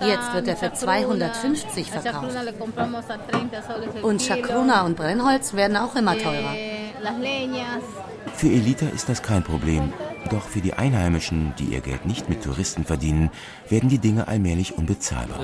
Jetzt 0.00 0.32
wird 0.34 0.48
er 0.48 0.56
für 0.56 0.72
250 0.72 1.88
A 1.88 2.00
verkauft. 2.00 2.32
Chacruna 2.32 2.42
le 2.42 2.52
compramos 2.52 3.04
a 3.10 3.16
30 3.16 3.64
soles 3.66 3.94
el 3.96 4.04
Und. 4.04 4.22
Chacruna 4.22 4.82
und 4.86 4.96
Brennholz 4.96 5.54
werden 5.54 5.76
auch 5.76 5.96
immer 5.96 6.16
teurer. 6.16 6.54
Eh, 6.54 6.92
leñas. 7.20 7.82
Für 8.34 8.48
Elita 8.48 8.86
ist 8.86 9.08
das 9.08 9.22
kein 9.22 9.42
Problem. 9.42 9.92
Doch 10.28 10.46
für 10.48 10.60
die 10.60 10.74
Einheimischen, 10.74 11.54
die 11.58 11.64
ihr 11.64 11.80
Geld 11.80 12.06
nicht 12.06 12.28
mit 12.28 12.42
Touristen 12.42 12.84
verdienen, 12.84 13.30
werden 13.68 13.88
die 13.88 13.98
Dinge 13.98 14.28
allmählich 14.28 14.76
unbezahlbar. 14.76 15.40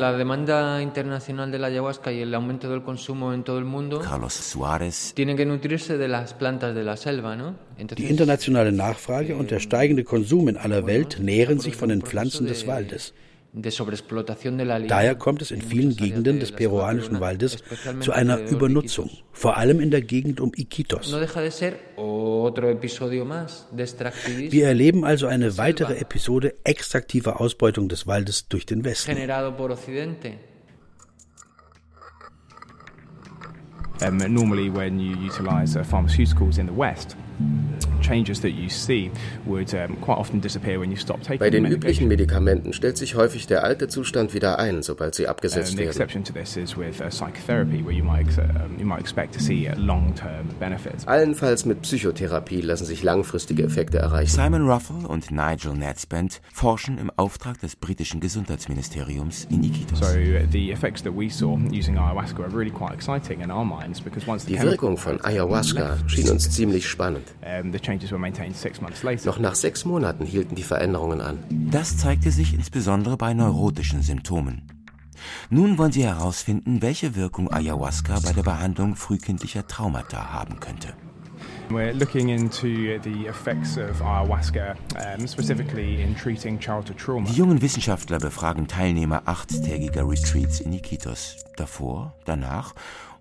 Carlos 4.01 4.51
Suarez. 4.51 5.15
Die 7.99 8.05
internationale 8.05 8.73
Nachfrage 8.73 9.37
und 9.37 9.51
der 9.51 9.61
steigende 9.61 10.05
Konsum 10.05 10.49
in 10.49 10.57
aller 10.57 10.87
Welt 10.87 11.19
nähren 11.21 11.59
sich 11.59 11.77
von 11.77 11.89
den 11.89 12.03
Pflanzen 12.03 12.47
des 12.47 12.67
Waldes. 12.67 13.13
Daher 13.57 15.15
kommt 15.15 15.41
es 15.41 15.51
in 15.51 15.63
vielen 15.63 15.97
Gegenden 15.97 16.41
des 16.41 16.53
peruanischen 16.53 17.21
Waldes 17.21 17.57
zu 18.01 18.13
einer 18.13 18.39
Übernutzung, 18.51 19.11
vor 19.33 19.57
allem 19.57 19.81
in 19.81 19.91
der 19.91 20.03
Gegend 20.03 20.41
um 20.41 20.53
Iquitos. 20.55 21.11
Wir 24.51 24.67
erleben 24.67 25.05
also 25.05 25.27
eine 25.27 25.57
weitere 25.57 25.97
Episode 25.97 26.55
extraktiver 26.65 27.41
Ausbeutung 27.41 27.89
des 27.89 28.07
Waldes 28.07 28.49
durch 28.49 28.67
den 28.67 28.85
Westen. 28.85 29.17
Um, 34.03 34.19
normally, 34.19 34.69
when 34.69 35.01
you 35.01 35.17
utilise 35.17 35.75
uh, 35.75 35.83
pharmaceuticals 35.83 36.59
in 36.59 36.67
the 36.67 36.77
West, 36.77 37.17
changes 38.03 38.41
that 38.41 38.51
you 38.53 38.69
see 38.69 39.11
would 39.47 39.69
quite 40.01 40.17
often 40.19 40.41
disappear 40.41 40.79
when 40.81 40.91
you 40.91 40.97
stop 40.97 41.21
taking 41.23 41.39
Bei 41.39 41.51
den 41.51 41.65
the 41.65 41.73
üblichen. 41.73 42.09
Medikamenten 42.09 42.73
stellt 42.73 42.97
sich 42.97 43.15
häufig 43.15 43.47
der 43.47 43.65
alte 43.65 43.89
Zustand 43.89 44.33
wieder 44.35 44.59
ein, 44.59 44.83
sobald 44.83 45.15
sie 45.15 45.27
abgesetzt 45.29 45.73
the 45.73 45.79
werden. 45.79 45.89
exception 45.91 46.25
to 46.25 46.33
this 46.33 46.57
is 46.57 46.77
with 46.77 47.01
uh, 47.01 47.09
psychotherapy, 47.09 47.83
where 47.85 47.93
you 47.93 48.05
might 48.05 48.27
ex- 48.27 48.39
you 48.79 48.87
might 48.87 49.01
expect 49.01 49.35
to 49.35 49.41
see 49.41 49.69
uh, 49.69 49.75
long-term 49.77 50.47
benefits. 50.61 51.07
Allenfalls 51.07 51.65
mit 51.65 51.83
Psychotherapie 51.83 52.61
lassen 52.61 52.85
sich 52.87 53.03
langfristige 53.03 53.65
Effekte 53.65 53.99
erreichen. 53.99 54.31
Simon 54.31 54.69
Ruffle 54.69 55.07
und 55.09 55.31
Nigel 55.31 55.75
Nadsband 55.75 56.41
forschen 56.53 56.99
im 56.99 57.11
Auftrag 57.17 57.61
des 57.61 57.77
britischen 57.77 58.21
Gesundheitsministeriums 58.21 59.47
in 59.51 59.63
Iquitos. 59.65 59.99
So 59.99 60.07
uh, 60.07 60.47
the 60.53 60.71
effects 60.71 61.03
that 61.03 61.13
we 61.15 61.29
saw 61.29 61.57
using 61.73 61.97
ayahuasca 61.99 62.43
are 62.43 62.51
really 62.57 62.71
quite 62.71 62.95
exciting 62.95 63.41
in 63.41 63.51
our 63.51 63.65
minds 63.65 64.01
because 64.01 64.27
once 64.29 64.45
the 64.47 64.55
Die 64.55 64.63
Wirkung 64.63 64.97
von 64.97 65.21
Ayahuasca 65.25 65.99
schien 66.07 66.29
uns 66.31 66.51
ziemlich 66.51 66.87
spannend. 66.87 67.26
The 67.73 67.79
changes 67.79 68.11
were 68.11 68.19
maintained 68.19 68.57
six 68.57 68.81
months 68.81 69.03
later. 69.03 69.27
Noch 69.27 69.39
nach 69.39 69.55
sechs 69.55 69.85
Monaten 69.85 70.25
hielten 70.25 70.55
die 70.55 70.63
Veränderungen 70.63 71.21
an. 71.21 71.39
Das 71.71 71.97
zeigte 71.97 72.31
sich 72.31 72.55
insbesondere 72.55 73.17
bei 73.17 73.35
neurotischen 73.35 74.03
Symptomen. 74.03 74.63
Nun 75.51 75.79
wollen 75.79 75.93
sie 75.93 76.05
herausfinden, 76.05 76.83
welche 76.83 77.15
Wirkung 77.17 77.51
Ayahuasca 77.53 78.21
bei 78.21 78.33
der 78.33 78.43
Behandlung 78.43 78.97
frühkindlicher 78.97 79.67
Traumata 79.67 80.33
haben 80.33 80.61
könnte. 80.61 80.95
We're 81.69 81.93
looking 81.93 82.29
into 82.29 83.01
the 83.03 83.27
effects 83.27 83.77
of 83.77 84.01
ayahuasca, 84.01 84.77
specifically 85.27 86.01
in 86.01 86.15
treating 86.15 86.61
childhood 86.61 86.97
trauma. 86.97 87.29
Die 87.29 87.37
jungen 87.37 87.61
Wissenschaftler 87.61 88.19
befragen 88.19 88.69
Teilnehmer 88.69 89.23
achttägiger 89.25 90.09
Retreats 90.09 90.61
in 90.61 90.73
Iquitos. 90.73 91.37
Davor, 91.57 92.15
danach 92.25 92.75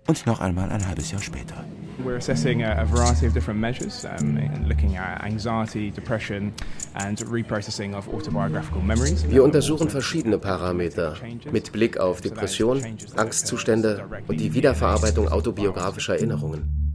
und 0.06 0.26
noch 0.26 0.40
einmal 0.40 0.70
ein 0.70 0.86
halbes 0.86 1.10
Jahr 1.10 1.22
später. 1.22 1.64
We're 2.04 2.16
assessing 2.16 2.62
a, 2.62 2.84
variety 2.84 3.26
of 3.26 3.32
different 3.32 3.58
measures, 3.58 4.04
um, 4.04 4.38
looking 4.68 4.96
at 4.96 5.24
anxiety, 5.24 5.90
depression, 5.90 6.52
and 6.94 7.18
reprocessing 7.18 7.94
of 7.96 8.06
autobiographical 8.08 8.82
memories. 8.82 9.24
Wir 9.28 9.42
untersuchen 9.42 9.88
verschiedene 9.88 10.38
Parameter 10.38 11.16
mit 11.50 11.72
Blick 11.72 11.98
auf 11.98 12.20
Depression, 12.20 12.82
Angstzustände 13.16 14.04
und 14.28 14.38
die 14.38 14.52
Wiederverarbeitung 14.52 15.28
autobiografischer 15.28 16.14
Erinnerungen. 16.14 16.86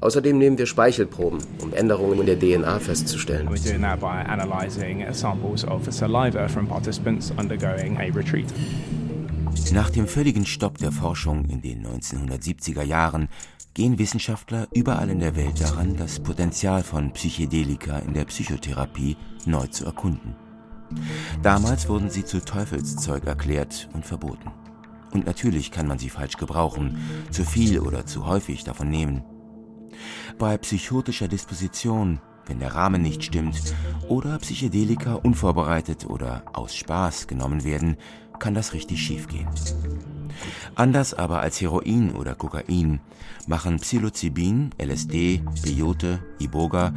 Außerdem 0.00 0.38
nehmen 0.38 0.58
wir 0.58 0.66
Speichelproben, 0.66 1.40
um 1.62 1.72
Änderungen 1.72 2.20
in 2.20 2.26
der 2.26 2.38
DNA 2.38 2.78
festzustellen. 2.78 3.48
Nach 9.72 9.90
dem 9.90 10.06
völligen 10.06 10.46
Stopp 10.46 10.78
der 10.78 10.92
Forschung 10.92 11.44
in 11.46 11.60
den 11.60 11.86
1970er 11.86 12.82
Jahren 12.82 13.28
gehen 13.74 13.98
Wissenschaftler 13.98 14.68
überall 14.72 15.10
in 15.10 15.20
der 15.20 15.36
Welt 15.36 15.60
daran, 15.60 15.96
das 15.96 16.20
Potenzial 16.20 16.82
von 16.82 17.12
Psychedelika 17.12 17.98
in 17.98 18.14
der 18.14 18.24
Psychotherapie 18.24 19.16
neu 19.44 19.66
zu 19.66 19.84
erkunden. 19.84 20.34
Damals 21.42 21.88
wurden 21.88 22.08
sie 22.10 22.24
zu 22.24 22.42
Teufelszeug 22.42 23.26
erklärt 23.26 23.88
und 23.92 24.06
verboten. 24.06 24.50
Und 25.12 25.26
natürlich 25.26 25.70
kann 25.70 25.86
man 25.86 25.98
sie 25.98 26.10
falsch 26.10 26.36
gebrauchen, 26.36 26.98
zu 27.30 27.44
viel 27.44 27.80
oder 27.80 28.06
zu 28.06 28.26
häufig 28.26 28.64
davon 28.64 28.88
nehmen. 28.88 29.24
Bei 30.38 30.56
psychotischer 30.58 31.28
Disposition, 31.28 32.20
wenn 32.46 32.60
der 32.60 32.74
Rahmen 32.74 33.02
nicht 33.02 33.24
stimmt, 33.24 33.74
oder 34.08 34.38
Psychedelika 34.38 35.14
unvorbereitet 35.14 36.06
oder 36.06 36.44
aus 36.52 36.76
Spaß 36.76 37.26
genommen 37.26 37.64
werden, 37.64 37.96
kann 38.38 38.54
das 38.54 38.72
richtig 38.72 39.02
schiefgehen. 39.02 39.48
Anders 40.74 41.14
aber 41.14 41.40
als 41.40 41.60
Heroin 41.60 42.14
oder 42.14 42.34
Kokain 42.34 43.00
machen 43.46 43.78
Psilocybin, 43.78 44.70
LSD, 44.78 45.42
Peyote, 45.62 46.20
Iboga 46.38 46.92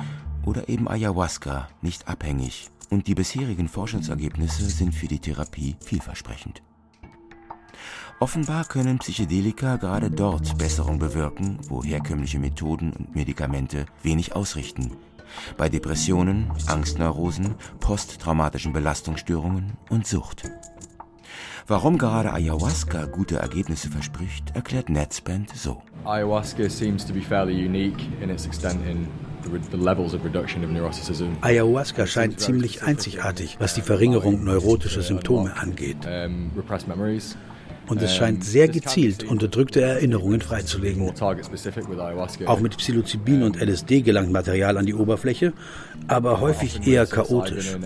oder 0.46 0.68
eben 0.68 0.88
Ayahuasca 0.88 1.70
nicht 1.82 2.08
abhängig 2.08 2.70
und 2.90 3.08
die 3.08 3.16
bisherigen 3.16 3.70
Forschungsergebnisse 3.70 4.66
sind 4.66 4.94
für 4.94 5.08
die 5.08 5.20
Therapie 5.20 5.76
vielversprechend. 5.80 6.62
Offenbar 8.20 8.66
können 8.66 9.00
Psychedelika 9.00 9.78
gerade 9.78 10.12
dort 10.12 10.58
Besserung 10.58 11.00
bewirken, 11.00 11.58
wo 11.70 11.84
herkömmliche 11.84 12.40
Methoden 12.40 12.92
und 12.92 13.16
Medikamente 13.16 13.86
wenig 14.04 14.36
ausrichten. 14.36 14.92
Bei 15.56 15.70
Depressionen, 15.70 16.52
Angstneurosen, 16.68 17.56
posttraumatischen 17.80 18.74
Belastungsstörungen 18.74 19.74
und 19.90 20.06
Sucht. 20.06 20.52
Warum 21.70 22.00
gerade 22.00 22.34
Ayahuasca 22.34 23.06
gute 23.06 23.36
Ergebnisse 23.36 23.90
verspricht, 23.90 24.56
erklärt 24.56 24.90
Netzband 24.90 25.56
so. 25.56 25.84
Ayahuasca 26.04 26.68
seems 26.68 27.06
to 27.06 27.14
be 27.14 27.22
fairly 27.22 27.54
unique 27.54 28.08
in 28.24 28.32
its 28.32 28.48
extent 28.48 28.80
in. 28.90 29.08
Ayahuasca 31.42 32.08
scheint 32.08 32.40
ziemlich 32.40 32.82
einzigartig, 32.82 33.58
was 33.60 33.76
die 33.76 33.82
Verringerung 33.82 34.44
neurotischer 34.44 35.04
Symptome 35.04 35.56
angeht. 35.56 35.98
Und 37.88 38.02
es 38.02 38.16
scheint 38.16 38.44
sehr 38.44 38.68
gezielt 38.68 39.24
unterdrückte 39.24 39.82
Erinnerungen 39.82 40.42
freizulegen. 40.42 41.14
Auch 42.48 42.60
mit 42.60 42.78
Psilocybin 42.78 43.44
und 43.44 43.62
LSD 43.62 44.02
gelangt 44.02 44.32
Material 44.32 44.76
an 44.76 44.88
die 44.88 44.96
Oberfläche, 44.96 45.54
aber 46.08 46.40
häufig 46.40 46.88
eher 46.88 47.06
chaotisch. 47.06 47.78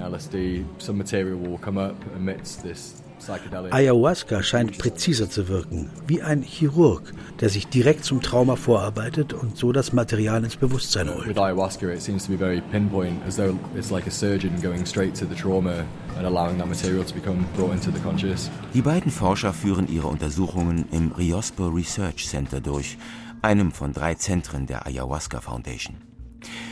Ayahuasca 3.71 4.43
scheint 4.43 4.77
präziser 4.77 5.29
zu 5.29 5.47
wirken, 5.47 5.89
wie 6.07 6.21
ein 6.21 6.41
Chirurg, 6.41 7.13
der 7.39 7.49
sich 7.49 7.67
direkt 7.67 8.03
zum 8.03 8.21
Trauma 8.21 8.55
vorarbeitet 8.55 9.33
und 9.33 9.57
so 9.57 9.71
das 9.71 9.93
Material 9.93 10.43
ins 10.43 10.55
Bewusstsein 10.55 11.09
holt. 11.09 11.27
With 11.27 11.37
ayahuasca 11.37 11.87
it 11.91 12.01
seems 12.01 12.25
to 12.25 12.31
be 12.31 12.37
very 12.37 12.61
pinpoint, 12.71 13.21
as 13.27 13.37
though 13.37 13.57
it's 13.75 13.91
like 13.91 14.07
a 14.07 14.11
surgeon 14.11 14.51
going 14.61 14.85
straight 14.85 15.17
to 15.17 15.25
the 15.25 15.35
trauma 15.35 15.85
and 16.17 16.25
allowing 16.25 16.57
that 16.57 16.67
material 16.67 17.03
to 17.03 17.13
become 17.13 17.45
brought 17.55 17.73
into 17.73 17.91
the 17.91 17.99
conscious. 17.99 18.49
Die 18.73 18.81
beiden 18.81 19.11
Forscher 19.11 19.53
führen 19.53 19.87
ihre 19.87 20.07
Untersuchungen 20.07 20.85
im 20.91 21.11
Riospo 21.11 21.67
Research 21.67 22.27
Center 22.27 22.61
durch, 22.61 22.97
einem 23.41 23.71
von 23.71 23.93
drei 23.93 24.15
Zentren 24.15 24.65
der 24.67 24.85
Ayahuasca 24.85 25.41
Foundation. 25.41 25.97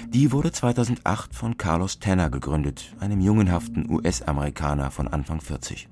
Die 0.10 0.32
wurde 0.34 0.52
2008 0.52 1.34
von 1.34 1.58
Carlos 1.58 2.00
Tanner 2.00 2.30
gegründet, 2.30 2.94
einem 3.00 3.22
jungenhaften 3.22 3.90
US-Amerikaner 3.90 4.92
von 4.92 5.08
Anfang 5.08 5.40
40. 5.40 5.88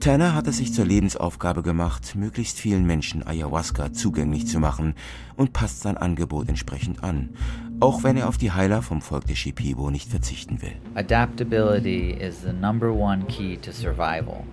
Tanner 0.00 0.34
hat 0.34 0.46
es 0.46 0.58
sich 0.58 0.72
zur 0.72 0.84
Lebensaufgabe 0.84 1.62
gemacht, 1.62 2.14
möglichst 2.14 2.58
vielen 2.58 2.86
Menschen 2.86 3.26
Ayahuasca 3.26 3.92
zugänglich 3.92 4.46
zu 4.46 4.60
machen 4.60 4.94
und 5.36 5.52
passt 5.52 5.80
sein 5.82 5.96
Angebot 5.96 6.48
entsprechend 6.48 7.02
an, 7.02 7.30
auch 7.80 8.04
wenn 8.04 8.16
er 8.16 8.28
auf 8.28 8.38
die 8.38 8.52
Heiler 8.52 8.82
vom 8.82 9.00
Volk 9.00 9.26
der 9.26 9.34
Shipibo 9.34 9.90
nicht 9.90 10.08
verzichten 10.10 10.62
will. 10.62 10.76
Adaptability 10.94 12.10
is 12.10 12.42
the 12.42 12.52
number 12.52 12.92
one 12.92 13.24
key 13.26 13.56
to 13.56 13.72
survival 13.72 14.44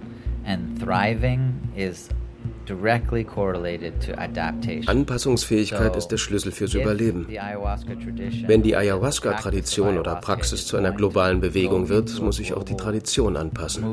and 0.46 0.80
thriving 0.80 1.54
is 1.76 2.10
Anpassungsfähigkeit 4.86 5.96
ist 5.96 6.08
der 6.08 6.18
Schlüssel 6.18 6.52
fürs 6.52 6.74
Überleben. 6.74 7.28
Wenn 8.48 8.64
die 8.64 8.76
Ayahuasca-Tradition 8.76 9.98
oder 9.98 10.16
Praxis 10.16 10.68
zu 10.68 10.78
einer 10.78 10.92
globalen 10.92 11.40
Bewegung 11.42 11.90
wird, 11.90 12.22
muss 12.22 12.38
sich 12.38 12.54
auch 12.54 12.64
die 12.64 12.76
Tradition 12.76 13.38
anpassen. 13.38 13.84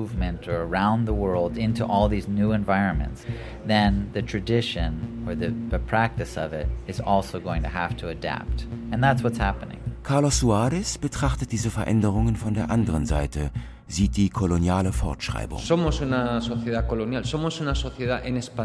Then 3.66 4.08
the 4.12 4.22
tradition 4.22 5.24
or 5.26 5.34
the, 5.36 5.52
the 5.70 5.78
practice 5.78 6.36
of 6.36 6.52
it 6.52 6.66
is 6.88 7.00
also 7.00 7.40
going 7.40 7.62
to 7.62 7.68
have 7.68 7.96
to 7.96 8.08
adapt. 8.08 8.66
And 8.90 9.02
that's 9.02 9.22
what's 9.22 9.38
happening. 9.38 9.78
Carlos 10.02 10.40
Suarez 10.40 10.98
betrachtet 10.98 11.52
diese 11.52 11.70
Veränderungen 11.70 12.34
von 12.34 12.54
der 12.54 12.70
anderen 12.70 13.06
Seite 13.06 13.52
sieht 13.88 14.16
die 14.16 14.30
koloniale 14.30 14.92
Fortschreibung. 14.92 15.60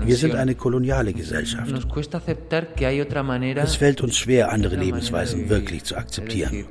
Wir 0.06 0.16
sind 0.16 0.36
eine 0.36 0.56
koloniale 0.56 1.14
Gesellschaft. 1.14 1.74
Es 3.56 3.76
fällt 3.76 4.02
uns 4.02 4.18
schwer, 4.18 4.52
andere 4.52 4.76
Lebensweisen 4.76 5.50
wirklich 5.50 5.84
zu 5.84 5.98
akzeptieren. 5.98 6.66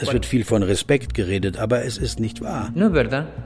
Es 0.00 0.12
wird 0.12 0.26
viel 0.26 0.44
von 0.44 0.62
Respekt 0.62 1.14
geredet, 1.14 1.58
aber 1.58 1.84
es 1.84 1.98
ist 1.98 2.20
nicht 2.20 2.40
wahr. 2.40 2.72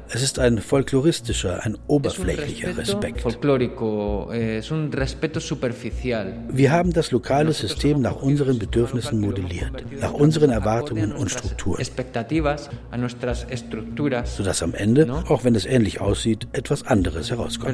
Es 0.09 0.23
ist 0.23 0.39
ein 0.39 0.59
folkloristischer, 0.59 1.65
ein 1.65 1.79
oberflächlicher 1.87 2.77
Respekt. 2.77 3.25
Wir 6.53 6.73
haben 6.73 6.93
das 6.93 7.11
lokale 7.11 7.53
System 7.53 8.01
nach 8.01 8.17
unseren 8.17 8.59
Bedürfnissen 8.59 9.21
modelliert, 9.21 9.85
nach 10.01 10.13
unseren 10.13 10.51
Erwartungen 10.51 11.13
und 11.13 11.31
Strukturen. 11.31 11.62
Struktur. 13.57 14.23
Sodass 14.25 14.63
am 14.63 14.75
Ende, 14.75 15.13
auch 15.29 15.45
wenn 15.45 15.55
es 15.55 15.65
ähnlich 15.65 16.01
aussieht, 16.01 16.49
etwas 16.53 16.87
anderes 16.87 17.31
herauskommt. 17.31 17.73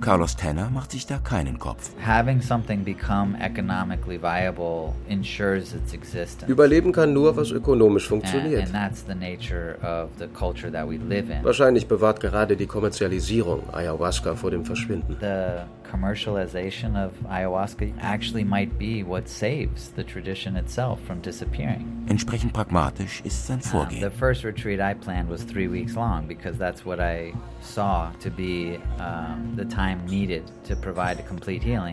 Carlos 0.00 0.36
Tanner 0.36 0.70
macht 0.70 0.92
sich 0.92 1.06
da 1.06 1.18
keinen 1.18 1.58
Kopf. 1.58 1.90
Having 2.04 2.42
something 2.42 2.84
become 2.84 3.38
economically 3.40 4.20
viable 4.20 4.92
ensures 5.08 5.72
its 5.72 5.94
existence. 5.94 6.50
Überleben 6.50 6.92
kann 6.92 7.12
nur, 7.12 7.36
was 7.36 7.50
ökonomisch 7.50 8.08
funktioniert. 8.08 8.66
And, 8.66 8.74
and 8.74 8.92
that's 8.92 9.04
the 9.06 9.14
nature 9.14 9.78
of 9.82 10.10
the 10.18 10.26
culture 10.26 10.70
that 10.70 10.86
we 10.88 10.96
live 10.96 11.30
in. 11.30 11.42
Wahrscheinlich 11.42 11.86
bewahrt 11.86 12.20
gerade 12.20 12.56
die 12.56 12.66
Kommerzialisierung 12.66 13.62
Ayahuasca 13.72 14.34
vor 14.34 14.50
dem 14.50 14.64
Verschwinden. 14.64 15.16
The 15.20 15.64
commercialization 15.90 16.96
of 16.96 17.12
ayahuasca 17.28 17.92
actually 18.00 18.44
might 18.44 18.78
be 18.78 19.02
what 19.02 19.28
saves 19.28 19.90
the 19.96 20.04
tradition 20.04 20.56
itself 20.56 21.00
from 21.06 21.20
disappearing. 21.20 22.06
Entsprechend 22.08 22.52
pragmatisch 22.52 23.20
ist 23.24 23.46
sein 23.46 23.60
Vorgehen. 23.60 24.02
Um, 24.04 24.10
the 24.10 24.16
first 24.16 24.44
retreat 24.44 24.80
I 24.80 24.94
planned 24.94 25.28
was 25.30 25.44
three 25.44 25.68
weeks 25.68 25.94
long 25.94 26.26
because 26.26 26.58
that's 26.58 26.84
what 26.84 27.00
I 27.00 27.32
saw 27.60 28.10
to 28.20 28.30
be 28.30 28.78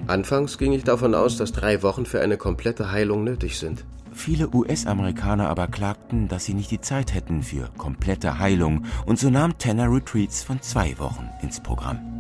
Anfangs 0.08 0.58
ging 0.58 0.74
ich 0.74 0.84
davon 0.84 1.16
aus, 1.16 1.38
dass 1.38 1.52
drei 1.52 1.84
Wochen 1.84 2.06
für 2.06 2.22
eine 2.22 2.38
komplette 2.38 2.92
Heilung 2.92 3.24
nötig 3.24 3.58
sind. 3.58 3.86
Viele 4.14 4.54
US-Amerikaner 4.54 5.50
aber 5.50 5.68
klagten, 5.68 6.28
dass 6.28 6.46
sie 6.46 6.54
nicht 6.54 6.72
die 6.72 6.82
Zeit 6.82 7.14
hätten 7.14 7.42
für 7.42 7.70
komplette 7.78 8.40
Heilung 8.40 8.86
und 9.06 9.18
so 9.18 9.30
nahm 9.30 9.58
Tanner 9.58 9.92
Retreats 9.92 10.44
von 10.44 10.62
zwei 10.62 10.98
Wochen 11.00 11.30
ins 11.42 11.60
Programm. 11.60 12.13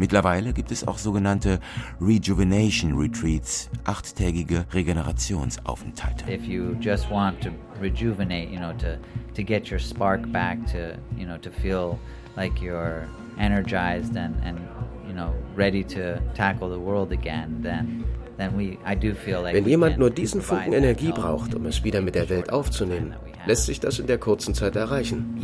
Mittlerweile 0.00 0.54
gibt 0.54 0.70
es 0.70 0.88
auch 0.88 0.96
sogenannte 0.96 1.60
Rejuvenation 2.00 2.98
Retreats, 2.98 3.68
achttägige 3.84 4.64
Regenerationsaufenthalte. 4.72 6.24
If 6.26 6.46
you 6.46 6.74
just 6.80 7.10
want 7.10 7.42
to 7.42 7.50
rejuvenate, 7.82 8.50
you 8.50 8.56
know, 8.56 8.72
to 8.78 8.96
to 9.34 9.42
get 9.42 9.70
your 9.70 9.78
spark 9.78 10.22
back, 10.32 10.56
to 10.72 10.96
you 11.18 11.26
know, 11.26 11.36
to 11.36 11.50
feel 11.50 11.98
like 12.34 12.62
you're 12.62 13.06
energized 13.38 14.16
and, 14.16 14.34
and 14.42 14.58
you 15.06 15.12
know, 15.12 15.34
ready 15.54 15.84
to 15.84 16.18
tackle 16.34 16.70
the 16.70 16.80
world 16.80 17.12
again, 17.12 17.60
then 17.62 18.04
Wenn 18.38 19.66
jemand 19.66 19.98
nur 19.98 20.08
diesen 20.08 20.40
Funken 20.40 20.72
Energie 20.72 21.12
braucht, 21.12 21.54
um 21.54 21.66
es 21.66 21.84
wieder 21.84 22.00
mit 22.00 22.14
der 22.14 22.30
Welt 22.30 22.50
aufzunehmen, 22.50 23.12
lässt 23.46 23.66
sich 23.66 23.80
das 23.80 23.98
in 23.98 24.06
der 24.06 24.18
kurzen 24.18 24.54
Zeit 24.54 24.76
erreichen. 24.76 25.36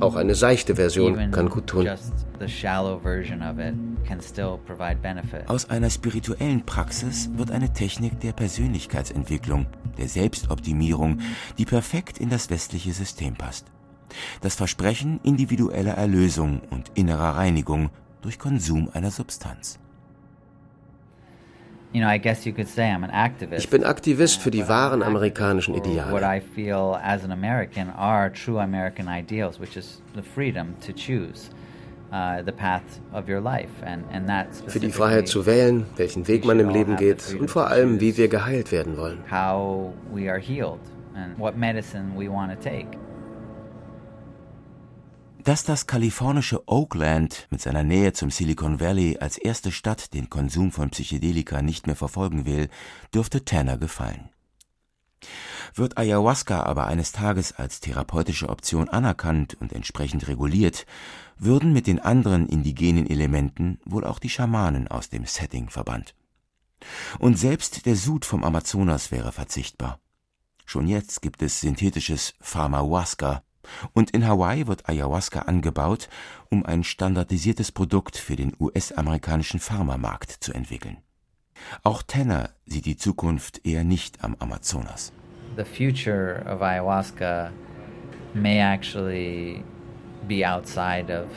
Auch 0.00 0.14
eine 0.16 0.34
seichte 0.34 0.76
Version 0.76 1.30
kann 1.30 1.48
gut 1.48 1.66
tun. 1.66 1.88
Aus 5.46 5.70
einer 5.70 5.90
spirituellen 5.90 6.66
Praxis 6.66 7.30
wird 7.36 7.50
eine 7.50 7.72
Technik 7.72 8.20
der 8.20 8.32
Persönlichkeitsentwicklung, 8.32 9.66
der 9.98 10.08
Selbstoptimierung, 10.08 11.20
die 11.58 11.64
perfekt 11.64 12.18
in 12.18 12.30
das 12.30 12.50
westliche 12.50 12.92
System 12.92 13.34
passt. 13.34 13.66
Das 14.40 14.54
Versprechen 14.54 15.20
individueller 15.24 15.94
Erlösung 15.94 16.60
und 16.70 16.92
innerer 16.94 17.36
Reinigung 17.36 17.90
durch 18.22 18.38
Konsum 18.38 18.88
einer 18.92 19.10
Substanz. 19.10 19.78
Ich 23.56 23.70
bin 23.70 23.84
Aktivist 23.84 24.42
für 24.42 24.50
die 24.50 24.68
wahren 24.68 25.02
amerikanischen 25.02 25.74
Ideale. 25.74 26.12
Uh, 26.12 26.18
für 34.68 34.80
die 34.80 34.90
Freiheit 34.90 35.28
zu 35.28 35.46
wählen, 35.46 35.86
welchen 35.96 36.28
Weg 36.28 36.44
man 36.44 36.60
im 36.60 36.68
Leben 36.68 36.96
geht 36.96 37.34
und 37.40 37.50
vor 37.50 37.68
allem, 37.68 37.98
wie 38.00 38.16
wir 38.16 38.28
geheilt 38.28 38.72
werden 38.72 38.98
wollen. 38.98 39.18
How 39.30 39.94
we 40.12 40.30
are 40.30 40.38
healed 40.38 40.80
and 41.14 41.38
what 41.38 41.56
medicine 41.56 42.12
we 42.14 42.28
want 42.30 42.52
to 42.52 42.58
take. 42.58 42.88
Dass 45.46 45.62
das 45.62 45.86
kalifornische 45.86 46.66
Oakland 46.66 47.46
mit 47.50 47.60
seiner 47.60 47.84
Nähe 47.84 48.12
zum 48.12 48.32
Silicon 48.32 48.80
Valley 48.80 49.18
als 49.20 49.38
erste 49.38 49.70
Stadt 49.70 50.12
den 50.12 50.28
Konsum 50.28 50.72
von 50.72 50.90
Psychedelika 50.90 51.62
nicht 51.62 51.86
mehr 51.86 51.94
verfolgen 51.94 52.46
will, 52.46 52.68
dürfte 53.14 53.44
Tanner 53.44 53.78
gefallen. 53.78 54.28
Wird 55.72 55.98
Ayahuasca 55.98 56.64
aber 56.64 56.88
eines 56.88 57.12
Tages 57.12 57.52
als 57.52 57.78
therapeutische 57.78 58.48
Option 58.48 58.88
anerkannt 58.88 59.56
und 59.60 59.72
entsprechend 59.72 60.26
reguliert, 60.26 60.84
würden 61.38 61.72
mit 61.72 61.86
den 61.86 62.00
anderen 62.00 62.48
indigenen 62.48 63.08
Elementen 63.08 63.78
wohl 63.84 64.04
auch 64.04 64.18
die 64.18 64.30
Schamanen 64.30 64.88
aus 64.88 65.10
dem 65.10 65.26
Setting 65.26 65.68
verbannt. 65.70 66.16
Und 67.20 67.38
selbst 67.38 67.86
der 67.86 67.94
Sud 67.94 68.24
vom 68.24 68.42
Amazonas 68.42 69.12
wäre 69.12 69.30
verzichtbar. 69.30 70.00
Schon 70.64 70.88
jetzt 70.88 71.22
gibt 71.22 71.40
es 71.40 71.60
synthetisches 71.60 72.34
Pharmahuasca, 72.40 73.44
und 73.92 74.10
in 74.10 74.26
Hawaii 74.26 74.66
wird 74.66 74.88
Ayahuasca 74.88 75.40
angebaut, 75.40 76.08
um 76.50 76.64
ein 76.64 76.84
standardisiertes 76.84 77.72
Produkt 77.72 78.16
für 78.16 78.36
den 78.36 78.54
US-amerikanischen 78.58 79.60
Pharmamarkt 79.60 80.30
zu 80.30 80.52
entwickeln. 80.52 80.98
Auch 81.82 82.02
Tanner 82.02 82.50
sieht 82.66 82.86
die 82.86 82.96
Zukunft 82.96 83.66
eher 83.66 83.84
nicht 83.84 84.22
am 84.22 84.36
Amazonas. 84.38 85.12
The 85.56 85.64
future 85.64 86.44
of 86.46 86.60
ayahuasca 86.60 87.50
may 88.34 88.60
actually 88.60 89.64
be 90.28 90.44
outside 90.46 91.10
of 91.10 91.28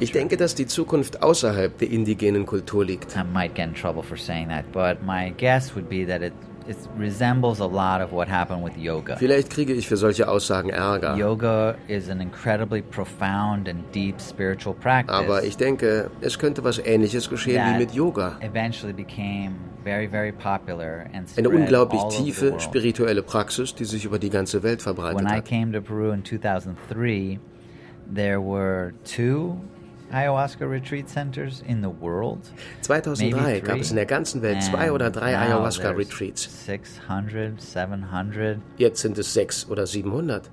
ich 0.00 0.12
denke, 0.12 0.36
dass 0.38 0.54
die 0.54 0.66
Zukunft 0.66 1.22
außerhalb 1.22 1.76
der 1.76 1.90
indigenen 1.90 2.46
Kultur 2.46 2.86
liegt. 2.86 3.14
I 3.14 3.22
might 3.22 3.54
get 3.54 3.68
in 3.68 3.74
trouble 3.74 4.02
for 4.02 4.16
saying 4.16 4.48
that, 4.48 4.72
but 4.72 5.02
my 5.04 5.30
guess 5.36 5.74
would 5.74 5.88
be 5.90 6.06
that 6.06 6.22
it 6.22 6.32
it 6.66 6.76
resembles 6.98 7.60
a 7.60 7.66
lot 7.66 8.00
of 8.00 8.12
what 8.12 8.28
happened 8.28 8.64
with 8.64 8.76
yoga. 8.76 9.16
Vielleicht 9.16 9.50
kriege 9.50 9.72
ich 9.72 9.86
für 9.86 9.96
solche 9.96 10.28
Aussagen 10.28 10.70
Ärger. 10.70 11.16
Yoga 11.16 11.76
is 11.88 12.08
an 12.08 12.20
incredibly 12.20 12.82
profound 12.82 13.68
and 13.68 13.84
deep 13.92 14.20
spiritual 14.20 14.74
practice. 14.74 15.14
Aber 15.14 15.44
ich 15.44 15.56
denke, 15.56 16.10
es 16.20 16.38
könnte 16.38 16.64
was 16.64 16.78
ähnliches 16.78 17.28
geschehen 17.28 17.74
wie 17.74 17.78
mit 17.78 17.92
Yoga. 17.92 18.36
Eventually 18.40 18.92
became 18.92 19.56
very 19.84 20.08
very 20.08 20.32
popular 20.32 21.06
and 21.12 21.28
Eine 21.36 21.50
unglaublich 21.50 22.02
tiefe 22.10 22.58
spirituelle 22.58 23.22
Praxis, 23.22 23.74
die 23.74 23.84
sich 23.84 24.04
über 24.04 24.18
die 24.18 24.30
ganze 24.30 24.62
Welt 24.62 24.82
verbreitet 24.82 25.20
When 25.20 25.30
hat. 25.30 25.38
I 25.38 25.42
came 25.42 25.72
to 25.72 25.80
Peru 25.80 26.12
in 26.12 26.24
2003, 26.24 27.38
there 28.12 28.40
were 28.40 28.94
two 29.04 29.58
Ayahuasca 30.14 30.70
retreat 30.70 31.08
centers 31.08 31.62
in 31.66 31.82
the 31.82 31.90
world. 32.00 32.38
2003 32.82 33.60
gab 33.60 33.78
es 33.78 33.90
in 33.90 33.96
der 33.96 34.06
ganzen 34.06 34.42
Welt 34.42 34.62
zwei 34.62 34.92
oder 34.92 35.10
drei 35.10 35.36
Ayahuasca-Retreats. 35.36 36.64
600, 36.66 37.60
700. 37.60 38.58
Jetzt 38.76 39.00
sind 39.02 39.18
es 39.18 39.34
sechs 39.34 39.68
oder 39.68 39.86
700. 39.86 40.50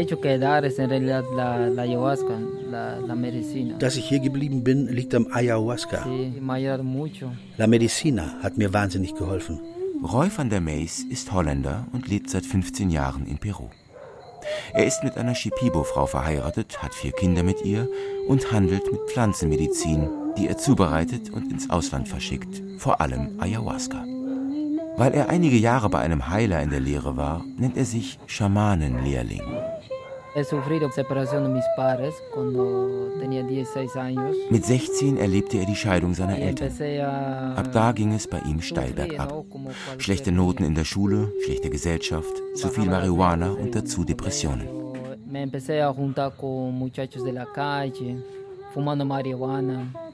hecho 0.00 0.20
quedar 0.20 0.64
es 0.64 0.78
en 0.78 0.90
realidad 0.90 1.24
la, 1.34 1.68
la 1.68 1.82
ayahuasca, 1.82 2.38
la, 2.70 2.98
la 3.00 3.14
medicina. 3.14 3.78
Dass 3.78 3.96
ich 3.96 4.08
hier 4.08 4.20
geblieben 4.20 4.64
bin, 4.64 4.86
liegt 4.86 5.14
am 5.14 5.26
Ayahuasca. 5.32 6.04
Sí, 6.04 6.40
me 6.40 6.52
ha 6.52 6.56
ayudado 6.56 6.82
mucho. 6.82 7.32
La 7.56 7.66
Medicina 7.66 8.34
hat 8.42 8.56
mir 8.58 8.72
wahnsinnig 8.72 9.14
geholfen. 9.14 9.60
Roy 10.02 10.30
van 10.34 10.48
der 10.48 10.60
Meys 10.60 11.04
ist 11.10 11.30
Holländer 11.32 11.86
und 11.92 12.08
lebt 12.08 12.30
seit 12.30 12.46
15 12.46 12.90
Jahren 12.90 13.26
in 13.26 13.38
Peru. 13.38 13.68
Er 14.72 14.86
ist 14.86 15.04
mit 15.04 15.16
einer 15.16 15.34
Shipibo-Frau 15.34 16.06
verheiratet, 16.06 16.82
hat 16.82 16.94
vier 16.94 17.12
Kinder 17.12 17.42
mit 17.42 17.64
ihr 17.64 17.88
und 18.26 18.52
handelt 18.52 18.90
mit 18.90 19.00
Pflanzenmedizin, 19.10 20.08
die 20.38 20.48
er 20.48 20.56
zubereitet 20.56 21.30
und 21.30 21.52
ins 21.52 21.68
Ausland 21.68 22.08
verschickt, 22.08 22.62
vor 22.78 23.00
allem 23.00 23.38
Ayahuasca. 23.38 24.04
Weil 24.96 25.12
er 25.12 25.28
einige 25.28 25.56
Jahre 25.56 25.88
bei 25.88 26.00
einem 26.00 26.28
Heiler 26.28 26.62
in 26.62 26.70
der 26.70 26.80
Lehre 26.80 27.16
war, 27.16 27.44
nennt 27.56 27.76
er 27.76 27.84
sich 27.84 28.18
Schamanenlehrling. 28.26 29.42
He 30.34 30.44
sufrido 30.44 30.90
separación 30.92 31.42
de 31.44 31.48
mis 31.50 31.64
padres 31.76 32.14
cuando 32.32 33.10
tenía 33.18 33.42
16 33.42 33.96
años. 33.96 34.36
Mit 34.50 34.64
16 34.64 35.18
erlebte 35.18 35.58
er 35.58 35.66
die 35.66 35.74
Scheidung 35.74 36.14
seiner 36.14 36.38
Eltern. 36.38 36.70
Ab 37.56 37.72
da 37.72 37.92
ging 37.92 38.12
es 38.12 38.28
bei 38.28 38.40
ihm 38.48 38.60
steil 38.60 38.92
bergab. 38.92 39.32
Schlechte 39.98 40.30
Noten 40.30 40.64
in 40.64 40.74
der 40.74 40.84
Schule, 40.84 41.32
schlechte 41.44 41.68
Gesellschaft, 41.68 42.42
zu 42.54 42.68
viel 42.68 42.86
Marihuana 42.86 43.50
und 43.50 43.74
dazu 43.74 44.04
Depressionen. 44.04 44.80
me 45.30 45.42
empecé 45.42 45.80
a 45.80 45.92
juntar 45.92 46.34
con 46.36 46.74
muchachos 46.74 47.22
de 47.22 47.32
la 47.32 47.46
calle, 47.46 48.16
fumando 48.74 49.04
marihuana. 49.04 50.09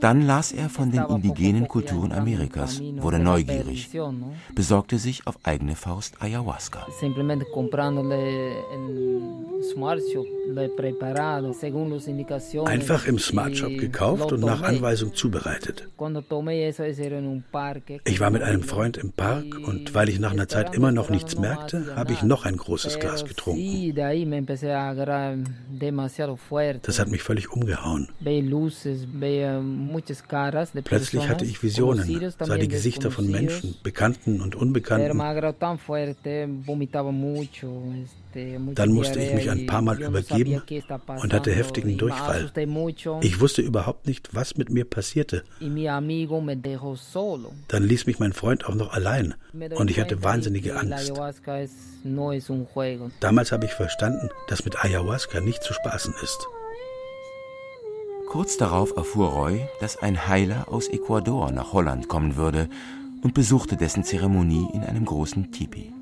Dann 0.00 0.22
las 0.26 0.52
er 0.52 0.68
von 0.68 0.90
den 0.90 1.04
indigenen 1.04 1.68
Kulturen 1.68 2.12
Amerikas, 2.12 2.80
wurde 2.80 3.18
neugierig, 3.18 3.90
besorgte 4.54 4.98
sich 4.98 5.26
auf 5.26 5.38
eigene 5.44 5.76
Faust 5.76 6.20
Ayahuasca. 6.20 6.86
Einfach 12.66 13.06
im 13.06 13.18
Smart 13.18 13.56
Shop 13.56 13.76
gekauft 13.78 14.32
und 14.32 14.40
nach. 14.40 14.64
Anweisung 14.64 15.14
zubereitet. 15.14 15.88
Parque. 17.52 18.00
Ich 18.04 18.20
war 18.20 18.30
mit 18.30 18.42
einem 18.42 18.62
Freund 18.62 18.96
im 18.96 19.12
Park 19.12 19.44
und 19.66 19.94
weil 19.94 20.08
ich 20.08 20.18
nach 20.18 20.32
einer 20.32 20.48
Zeit 20.48 20.74
immer 20.74 20.90
noch 20.92 21.10
nichts 21.10 21.38
merkte, 21.38 21.94
habe 21.96 22.12
ich 22.12 22.22
noch 22.22 22.44
ein 22.44 22.56
großes 22.56 22.98
Glas 22.98 23.24
getrunken. 23.24 23.94
Das 26.82 26.98
hat 26.98 27.08
mich 27.08 27.22
völlig 27.22 27.50
umgehauen. 27.50 27.83
Caras 30.26 30.72
de 30.72 30.82
Plötzlich 30.82 31.28
hatte 31.28 31.44
ich 31.44 31.62
Visionen, 31.62 32.30
sah 32.38 32.56
die 32.56 32.68
Gesichter 32.68 33.10
von. 33.10 33.30
Menschen, 33.30 33.74
Bekannten 33.82 34.40
und 34.40 34.54
Unbekannten. 34.54 35.18
Dann 38.74 38.92
musste 38.92 39.20
ich 39.20 39.34
mich 39.34 39.50
ein 39.50 39.66
paar 39.66 39.82
Mal 39.82 40.02
übergeben 40.02 40.62
und 41.22 41.32
hatte 41.32 41.52
heftigen 41.52 41.96
Durchfall. 41.98 42.50
Ich 43.20 43.40
wusste 43.40 43.62
überhaupt 43.62 44.06
nicht, 44.06 44.34
was 44.34 44.56
mit 44.56 44.70
mir 44.70 44.84
passierte. 44.84 45.44
Dann 47.68 47.82
ließ 47.84 48.06
mich 48.06 48.18
mein 48.18 48.32
Freund 48.32 48.66
auch 48.66 48.74
noch 48.74 48.92
allein 48.92 49.34
und 49.76 49.90
ich 49.90 50.00
hatte 50.00 50.22
wahnsinnige 50.22 50.76
Angst. 50.76 51.12
Damals 53.20 53.52
habe 53.52 53.64
ich 53.64 53.72
verstanden, 53.72 54.28
dass 54.48 54.64
mit 54.64 54.84
Ayahuasca 54.84 55.40
nicht 55.40 55.62
zu 55.62 55.72
spaßen 55.72 56.14
ist. 56.22 56.46
Kurz 58.34 58.56
darauf 58.56 58.96
erfuhr 58.96 59.28
Roy, 59.28 59.60
dass 59.78 59.96
ein 59.96 60.26
Heiler 60.26 60.66
aus 60.68 60.88
Ecuador 60.88 61.52
nach 61.52 61.72
Holland 61.72 62.08
kommen 62.08 62.34
würde 62.34 62.68
und 63.22 63.32
besuchte 63.32 63.76
dessen 63.76 64.02
Zeremonie 64.02 64.66
in 64.74 64.82
einem 64.82 65.04
großen 65.04 65.52
Tipi. 65.52 65.92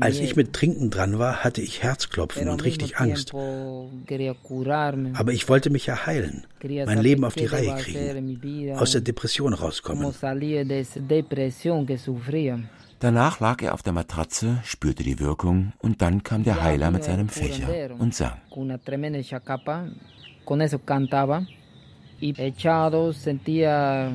Als 0.00 0.18
ich 0.18 0.36
mit 0.36 0.52
Trinken 0.52 0.90
dran 0.90 1.18
war, 1.18 1.42
hatte 1.42 1.62
ich 1.62 1.82
Herzklopfen 1.82 2.50
und 2.50 2.62
richtig 2.64 2.98
Angst. 2.98 3.32
Aber 3.32 5.32
ich 5.32 5.48
wollte 5.48 5.70
mich 5.70 5.86
ja 5.86 6.04
heilen, 6.04 6.44
mein 6.62 7.00
Leben 7.00 7.24
auf 7.24 7.34
die 7.34 7.46
Reihe 7.46 7.76
kriegen, 7.76 8.76
aus 8.76 8.92
der 8.92 9.00
Depression 9.00 9.54
rauskommen. 9.54 10.04
Danach 13.00 13.40
lag 13.40 13.62
er 13.62 13.74
auf 13.74 13.82
der 13.82 13.92
Matratze, 13.92 14.58
spürte 14.64 15.04
die 15.04 15.20
Wirkung 15.20 15.72
und 15.78 16.02
dann 16.02 16.22
kam 16.24 16.42
der 16.42 16.62
Heiler 16.62 16.90
mit 16.90 17.04
seinem 17.04 17.28
Fächer 17.28 17.68
und 17.98 18.14
sang. 18.14 18.38
Con 20.44 20.62
eso 20.62 20.78
cantaba. 20.78 21.46
Y 22.20 22.38
echado 22.38 23.12
sentía. 23.12 24.10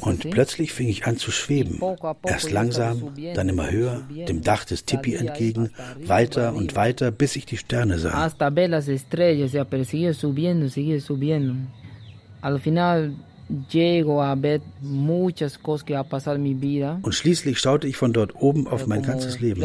Und 0.00 0.30
plötzlich 0.30 0.72
fing 0.72 0.88
ich 0.88 1.06
an 1.06 1.16
zu 1.18 1.30
schweben. 1.30 1.78
Erst 2.24 2.50
langsam, 2.50 3.12
dann 3.34 3.48
immer 3.50 3.70
höher, 3.70 4.00
dem 4.26 4.40
Dach 4.42 4.64
des 4.64 4.86
Tipi 4.86 5.14
entgegen, 5.14 5.70
weiter 6.06 6.54
und 6.54 6.74
weiter, 6.74 7.10
bis 7.10 7.36
ich 7.36 7.44
die 7.44 7.58
Sterne 7.58 7.98
sah. 7.98 8.30
Llego 13.70 14.22
a 14.22 14.34
ver 14.34 14.60
muchas 14.80 15.58
cosas 15.58 15.84
que 15.84 15.94
en 15.94 16.42
mi 16.42 16.54
vida. 16.54 16.98
Und 17.02 17.14
schließlich 17.14 17.58
schaute 17.58 17.86
ich 17.86 17.96
von 17.96 18.12
dort 18.12 18.34
oben 18.40 18.66
auf 18.66 18.86
mein 18.86 19.02
ganzes 19.02 19.40
Leben. 19.40 19.62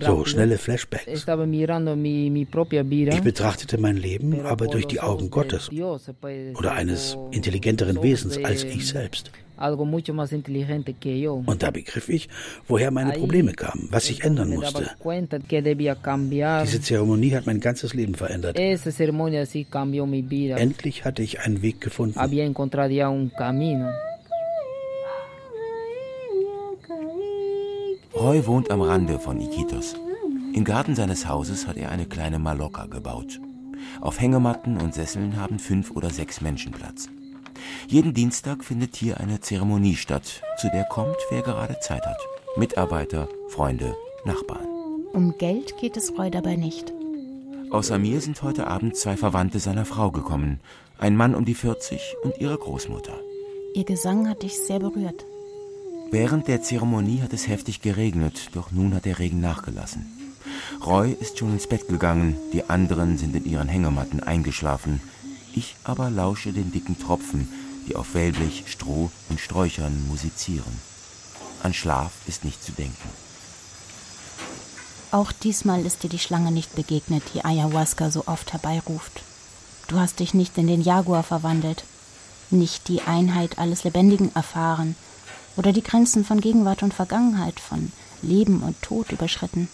So, 0.00 0.24
schnelle 0.24 0.58
Flashbacks. 0.58 1.06
Ich 1.06 1.24
betrachtete 3.22 3.78
mein 3.78 3.96
Leben 3.96 4.40
aber 4.40 4.66
durch 4.66 4.86
die 4.86 5.00
Augen 5.00 5.30
Gottes 5.30 5.70
oder 5.70 6.72
eines 6.72 7.16
intelligenteren 7.30 8.02
Wesens 8.02 8.38
als 8.42 8.64
ich 8.64 8.86
selbst. 8.88 9.30
Algo 9.60 9.84
mucho 9.84 10.14
más 10.14 10.32
inteligente 10.32 10.94
que 10.94 11.20
yo. 11.20 11.42
Und 11.46 11.62
da 11.62 11.70
begriff 11.70 12.08
ich, 12.08 12.28
woher 12.66 12.90
meine 12.90 13.12
Probleme 13.12 13.52
kamen, 13.52 13.88
was 13.90 14.06
sich 14.06 14.24
ändern 14.24 14.48
musste. 14.48 14.90
Diese 16.64 16.80
Zeremonie 16.80 17.34
hat 17.34 17.46
mein 17.46 17.60
ganzes 17.60 17.92
Leben 17.94 18.14
verändert. 18.14 18.58
Endlich 20.58 21.04
hatte 21.04 21.22
ich 21.22 21.40
einen 21.40 21.62
Weg 21.62 21.80
gefunden. 21.80 22.18
Había 22.18 22.44
encontrado 22.44 22.92
ya 22.92 23.10
un 23.10 23.30
camino. 23.36 23.90
Roy 28.14 28.46
wohnt 28.46 28.70
am 28.70 28.80
Rande 28.80 29.18
von 29.18 29.40
Iquitos. 29.40 29.94
Im 30.52 30.64
Garten 30.64 30.94
seines 30.94 31.28
Hauses 31.28 31.66
hat 31.66 31.76
er 31.76 31.90
eine 31.90 32.06
kleine 32.06 32.38
Maloca 32.38 32.86
gebaut. 32.86 33.40
Auf 34.00 34.20
Hängematten 34.20 34.78
und 34.80 34.94
Sesseln 34.94 35.36
haben 35.36 35.58
fünf 35.58 35.90
oder 35.90 36.10
sechs 36.10 36.40
Menschen 36.40 36.72
Platz. 36.72 37.08
Jeden 37.88 38.14
Dienstag 38.14 38.64
findet 38.64 38.96
hier 38.96 39.20
eine 39.20 39.40
Zeremonie 39.40 39.96
statt, 39.96 40.42
zu 40.58 40.68
der 40.70 40.84
kommt, 40.84 41.16
wer 41.30 41.42
gerade 41.42 41.78
Zeit 41.80 42.06
hat. 42.06 42.18
Mitarbeiter, 42.56 43.28
Freunde, 43.48 43.94
Nachbarn. 44.24 44.66
Um 45.12 45.36
Geld 45.38 45.76
geht 45.78 45.96
es 45.96 46.12
Roy 46.18 46.30
dabei 46.30 46.56
nicht. 46.56 46.92
Außer 47.70 47.98
mir 47.98 48.20
sind 48.20 48.42
heute 48.42 48.66
Abend 48.66 48.96
zwei 48.96 49.16
Verwandte 49.16 49.60
seiner 49.60 49.84
Frau 49.84 50.10
gekommen. 50.10 50.60
Ein 50.98 51.16
Mann 51.16 51.34
um 51.34 51.44
die 51.44 51.54
40 51.54 52.16
und 52.22 52.38
ihre 52.38 52.58
Großmutter. 52.58 53.18
Ihr 53.74 53.84
Gesang 53.84 54.28
hat 54.28 54.42
dich 54.42 54.58
sehr 54.58 54.80
berührt. 54.80 55.24
Während 56.10 56.48
der 56.48 56.62
Zeremonie 56.62 57.22
hat 57.22 57.32
es 57.32 57.46
heftig 57.46 57.80
geregnet, 57.82 58.50
doch 58.52 58.72
nun 58.72 58.94
hat 58.94 59.04
der 59.04 59.20
Regen 59.20 59.40
nachgelassen. 59.40 60.06
Roy 60.84 61.16
ist 61.20 61.38
schon 61.38 61.52
ins 61.52 61.68
Bett 61.68 61.86
gegangen, 61.88 62.36
die 62.52 62.68
anderen 62.68 63.16
sind 63.16 63.36
in 63.36 63.44
ihren 63.44 63.68
Hängematten 63.68 64.20
eingeschlafen. 64.20 65.00
Ich 65.54 65.74
aber 65.84 66.10
lausche 66.10 66.52
den 66.52 66.70
dicken 66.72 66.98
Tropfen, 66.98 67.48
die 67.88 67.96
auf 67.96 68.14
Wellblech, 68.14 68.64
Stroh 68.66 69.10
und 69.28 69.40
Sträuchern 69.40 70.06
musizieren. 70.08 70.80
An 71.62 71.74
Schlaf 71.74 72.12
ist 72.26 72.44
nicht 72.44 72.62
zu 72.62 72.72
denken. 72.72 73.08
Auch 75.12 75.32
diesmal 75.32 75.84
ist 75.84 76.02
dir 76.02 76.08
die 76.08 76.20
Schlange 76.20 76.52
nicht 76.52 76.76
begegnet, 76.76 77.22
die 77.34 77.44
Ayahuasca 77.44 78.10
so 78.10 78.24
oft 78.26 78.52
herbeiruft. 78.52 79.22
Du 79.88 79.98
hast 79.98 80.20
dich 80.20 80.34
nicht 80.34 80.56
in 80.56 80.68
den 80.68 80.82
Jaguar 80.82 81.24
verwandelt, 81.24 81.82
nicht 82.50 82.86
die 82.86 83.02
Einheit 83.02 83.58
alles 83.58 83.82
Lebendigen 83.82 84.34
erfahren 84.36 84.94
oder 85.56 85.72
die 85.72 85.82
Grenzen 85.82 86.24
von 86.24 86.40
Gegenwart 86.40 86.84
und 86.84 86.94
Vergangenheit, 86.94 87.58
von 87.58 87.90
Leben 88.22 88.62
und 88.62 88.80
Tod 88.82 89.10
überschritten. 89.10 89.68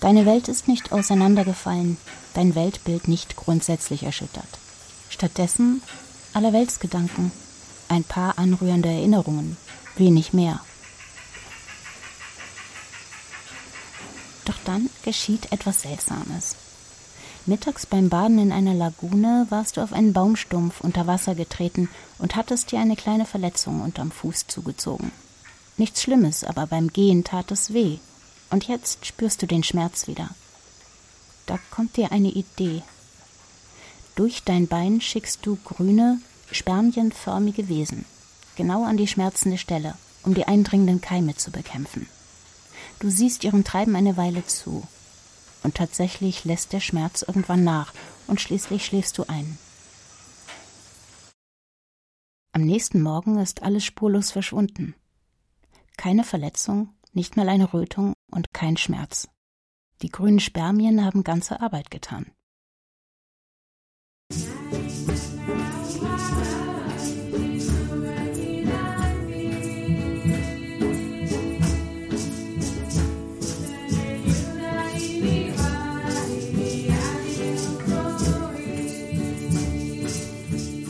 Deine 0.00 0.24
Welt 0.24 0.48
ist 0.48 0.66
nicht 0.66 0.92
auseinandergefallen, 0.92 1.98
dein 2.32 2.54
Weltbild 2.54 3.06
nicht 3.06 3.36
grundsätzlich 3.36 4.02
erschüttert. 4.02 4.48
Stattdessen 5.10 5.82
Allerweltsgedanken, 6.32 7.32
ein 7.88 8.04
paar 8.04 8.38
anrührende 8.38 8.88
Erinnerungen, 8.88 9.56
wenig 9.96 10.32
mehr. 10.32 10.60
Doch 14.46 14.56
dann 14.64 14.88
geschieht 15.04 15.52
etwas 15.52 15.82
Seltsames. 15.82 16.56
Mittags 17.46 17.84
beim 17.84 18.08
Baden 18.08 18.38
in 18.38 18.52
einer 18.52 18.74
Lagune 18.74 19.46
warst 19.50 19.76
du 19.76 19.82
auf 19.82 19.92
einen 19.92 20.12
Baumstumpf 20.12 20.80
unter 20.80 21.06
Wasser 21.06 21.34
getreten 21.34 21.88
und 22.18 22.36
hattest 22.36 22.70
dir 22.70 22.78
eine 22.78 22.96
kleine 22.96 23.26
Verletzung 23.26 23.82
unterm 23.82 24.10
Fuß 24.10 24.46
zugezogen. 24.46 25.10
Nichts 25.76 26.02
Schlimmes, 26.02 26.44
aber 26.44 26.66
beim 26.66 26.88
Gehen 26.88 27.24
tat 27.24 27.50
es 27.50 27.72
weh. 27.72 27.98
Und 28.50 28.66
jetzt 28.66 29.06
spürst 29.06 29.40
du 29.42 29.46
den 29.46 29.62
Schmerz 29.62 30.08
wieder. 30.08 30.28
Da 31.46 31.58
kommt 31.70 31.96
dir 31.96 32.12
eine 32.12 32.30
Idee. 32.30 32.82
Durch 34.16 34.42
dein 34.42 34.66
Bein 34.66 35.00
schickst 35.00 35.46
du 35.46 35.56
grüne, 35.64 36.20
spermienförmige 36.50 37.68
Wesen, 37.68 38.04
genau 38.56 38.84
an 38.84 38.96
die 38.96 39.06
schmerzende 39.06 39.56
Stelle, 39.56 39.94
um 40.24 40.34
die 40.34 40.46
eindringenden 40.46 41.00
Keime 41.00 41.36
zu 41.36 41.50
bekämpfen. 41.50 42.08
Du 42.98 43.08
siehst 43.08 43.44
ihrem 43.44 43.64
Treiben 43.64 43.96
eine 43.96 44.16
Weile 44.16 44.44
zu. 44.46 44.86
Und 45.62 45.74
tatsächlich 45.74 46.44
lässt 46.44 46.72
der 46.72 46.80
Schmerz 46.80 47.22
irgendwann 47.22 47.64
nach 47.64 47.92
und 48.26 48.40
schließlich 48.40 48.84
schläfst 48.84 49.16
du 49.18 49.24
ein. 49.28 49.58
Am 52.52 52.62
nächsten 52.62 53.00
Morgen 53.00 53.38
ist 53.38 53.62
alles 53.62 53.84
spurlos 53.84 54.32
verschwunden. 54.32 54.94
Keine 55.96 56.24
Verletzung, 56.24 56.88
nicht 57.12 57.36
mal 57.36 57.48
eine 57.48 57.72
Rötung 57.72 58.14
und 58.30 58.52
kein 58.52 58.76
Schmerz. 58.76 59.28
Die 60.02 60.08
grünen 60.08 60.40
Spermien 60.40 61.04
haben 61.04 61.24
ganze 61.24 61.60
Arbeit 61.60 61.90
getan. 61.90 62.26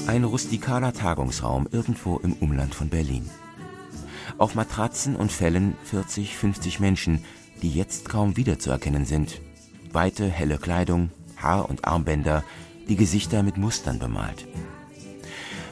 Ein 0.06 0.24
rustikaler 0.24 0.92
Tagungsraum 0.92 1.68
irgendwo 1.70 2.18
im 2.18 2.32
Umland 2.34 2.74
von 2.74 2.88
Berlin. 2.88 3.30
Auf 4.40 4.54
Matratzen 4.54 5.16
und 5.16 5.30
Fellen 5.30 5.76
40, 5.84 6.34
50 6.34 6.80
Menschen, 6.80 7.22
die 7.60 7.70
jetzt 7.70 8.08
kaum 8.08 8.38
wiederzuerkennen 8.38 9.04
sind. 9.04 9.42
Weite, 9.92 10.26
helle 10.30 10.56
Kleidung, 10.56 11.10
Haar- 11.36 11.68
und 11.68 11.84
Armbänder, 11.84 12.42
die 12.88 12.96
Gesichter 12.96 13.42
mit 13.42 13.58
Mustern 13.58 13.98
bemalt. 13.98 14.46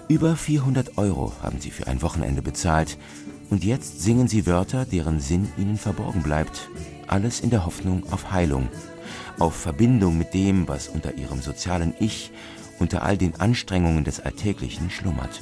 Über 0.07 0.37
400 0.37 0.99
Euro 0.99 1.33
haben 1.41 1.63
sie 1.63 1.71
für 1.71 1.87
ein 1.87 2.03
Wochenende 2.03 2.43
bezahlt 2.43 2.99
und 3.49 3.65
jetzt 3.65 4.03
singen 4.03 4.29
sie 4.29 4.45
Wörter, 4.45 4.85
deren 4.85 5.19
Sinn 5.19 5.49
ihnen 5.57 5.79
verborgen 5.79 6.23
bleibt. 6.23 6.69
Alles 7.07 7.41
in 7.41 7.49
der 7.49 7.65
Hoffnung 7.65 8.03
auf 8.13 8.33
Heilung, 8.33 8.69
auf 9.39 9.57
Verbindung 9.57 10.19
mit 10.19 10.35
dem, 10.35 10.69
was 10.69 10.89
unter 10.89 11.15
ihrem 11.15 11.41
sozialen 11.41 11.95
Ich, 12.01 12.33
unter 12.79 13.03
all 13.03 13.17
den 13.17 13.41
Anstrengungen 13.41 14.05
des 14.05 14.21
Alltäglichen 14.21 14.91
schlummert. 14.91 15.41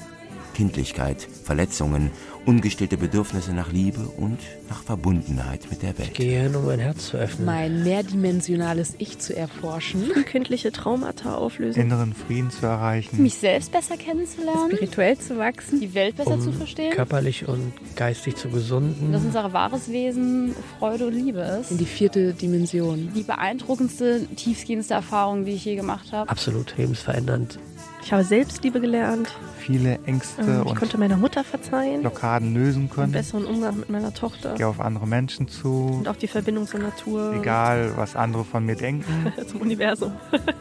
Kindlichkeit, 0.57 1.29
Verletzungen 1.45 2.11
ungestillte 2.47 2.97
Bedürfnisse 2.97 3.53
nach 3.53 3.73
Liebe 3.73 4.01
und 4.17 4.39
nach 4.71 4.83
Verbundenheit 4.83 5.69
mit 5.69 5.83
der 5.83 5.99
Welt. 5.99 6.09
Ich 6.09 6.15
gehe 6.15 6.41
hin, 6.45 6.57
um 6.57 6.65
mein 6.65 6.79
Herz 6.79 7.09
zu 7.09 7.19
öffnen. 7.19 7.45
Mein 7.45 7.83
mehrdimensionales 7.83 8.95
Ich 8.99 9.19
zu 9.19 9.37
erforschen. 9.37 10.11
Kindliche 10.25 10.73
Traumata 10.73 11.35
auflösen. 11.35 11.81
Inneren 11.83 12.15
Frieden 12.15 12.51
zu 12.51 12.65
erreichen. 12.65 13.23
Mich 13.23 13.35
selbst 13.35 13.73
besser 13.73 13.99
kennenzulernen. 13.99 14.71
Spirituell 14.71 15.19
zu 15.19 15.37
wachsen. 15.37 15.81
Die 15.81 15.93
Welt 15.93 16.17
besser 16.17 16.35
um 16.35 16.41
zu 16.41 16.53
verstehen. 16.53 16.93
Körperlich 16.93 17.47
und 17.47 17.73
geistig 17.97 18.37
zu 18.37 18.49
gesunden. 18.49 19.13
Dass 19.13 19.25
unser 19.25 19.53
wahres 19.53 19.91
Wesen 19.91 20.55
Freude 20.79 21.09
und 21.09 21.13
Liebe 21.13 21.41
ist. 21.41 21.73
In 21.73 21.79
die 21.79 21.85
vierte 21.85 22.33
Dimension. 22.33 23.11
Die 23.15 23.25
beeindruckendste, 23.25 24.27
tiefgehendste 24.37 24.95
Erfahrung, 24.95 25.45
die 25.45 25.53
ich 25.53 25.65
je 25.67 25.77
gemacht 25.77 26.13
habe. 26.13 26.31
Absolut 26.31 26.79
lebensverändernd. 26.79 27.59
Ich 28.07 28.13
habe 28.13 28.23
Selbstliebe 28.23 28.81
gelernt. 28.81 29.35
Viele 29.59 29.99
Ängste 30.07 30.41
Ähm, 30.41 30.63
Ich 30.63 30.71
und 30.71 30.79
konnte 30.79 30.97
meiner 30.97 31.17
Mutter 31.17 31.43
verzeihen. 31.43 32.03
Blockaden 32.03 32.55
lösen 32.55 32.83
Einen 32.83 32.91
können. 32.91 33.11
besseren 33.11 33.45
Umgang 33.45 33.79
mit 33.81 33.91
meiner 33.91 34.15
Tochter. 34.15 34.55
Gehe 34.55 34.69
auf 34.69 34.79
andere 34.81 35.09
Menschen 35.09 35.49
zu. 35.49 35.97
Und 35.99 36.07
auch 36.07 36.15
die 36.15 36.29
Verbindung 36.29 36.69
zur 36.69 36.79
Natur. 36.79 37.35
Egal, 37.35 37.95
was 37.97 38.15
andere 38.15 38.45
von 38.45 38.65
mir 38.65 38.77
denken. 38.77 39.33
Zum 39.49 39.61
Universum. 39.61 40.13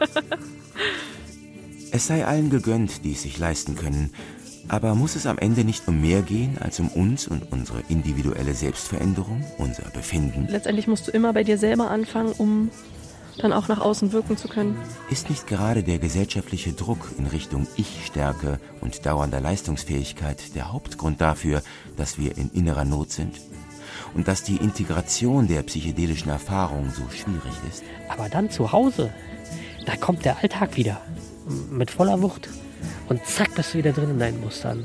Es 1.92 2.08
sei 2.08 2.26
allen 2.26 2.50
gegönnt, 2.50 3.04
die 3.04 3.12
es 3.12 3.22
sich 3.22 3.38
leisten 3.38 3.76
können. 3.76 4.12
Aber 4.68 4.96
muss 4.96 5.14
es 5.14 5.24
am 5.24 5.38
Ende 5.38 5.62
nicht 5.62 5.86
um 5.86 6.00
mehr 6.00 6.20
gehen 6.22 6.58
als 6.60 6.80
um 6.80 6.88
uns 6.88 7.28
und 7.28 7.52
unsere 7.52 7.80
individuelle 7.88 8.52
Selbstveränderung, 8.54 9.44
unser 9.56 9.84
Befinden? 9.90 10.48
Letztendlich 10.50 10.88
musst 10.88 11.06
du 11.06 11.12
immer 11.12 11.32
bei 11.32 11.44
dir 11.44 11.56
selber 11.58 11.90
anfangen, 11.90 12.32
um 12.36 12.70
dann 13.38 13.52
auch 13.52 13.68
nach 13.68 13.80
außen 13.80 14.12
wirken 14.12 14.36
zu 14.36 14.48
können. 14.48 14.76
Ist 15.10 15.30
nicht 15.30 15.46
gerade 15.46 15.82
der 15.82 15.98
gesellschaftliche 15.98 16.72
Druck 16.72 17.10
in 17.18 17.26
Richtung 17.26 17.66
Ich-Stärke 17.76 18.60
und 18.80 19.04
dauernder 19.04 19.40
Leistungsfähigkeit 19.40 20.54
der 20.54 20.72
Hauptgrund 20.72 21.20
dafür, 21.20 21.62
dass 21.96 22.18
wir 22.18 22.36
in 22.36 22.50
innerer 22.50 22.84
Not 22.84 23.12
sind? 23.12 23.40
Und 24.14 24.28
dass 24.28 24.42
die 24.42 24.56
Integration 24.56 25.46
der 25.46 25.62
psychedelischen 25.62 26.30
Erfahrung 26.30 26.90
so 26.90 27.02
schwierig 27.10 27.52
ist? 27.68 27.82
Aber 28.08 28.28
dann 28.28 28.50
zu 28.50 28.72
Hause, 28.72 29.12
da 29.84 29.96
kommt 29.96 30.24
der 30.24 30.38
Alltag 30.42 30.76
wieder. 30.76 31.00
Mit 31.70 31.90
voller 31.90 32.22
Wucht. 32.22 32.48
Und 33.08 33.24
zack, 33.26 33.54
bist 33.54 33.74
du 33.74 33.78
wieder 33.78 33.92
drin 33.92 34.10
in 34.10 34.18
deinen 34.18 34.40
Mustern. 34.40 34.84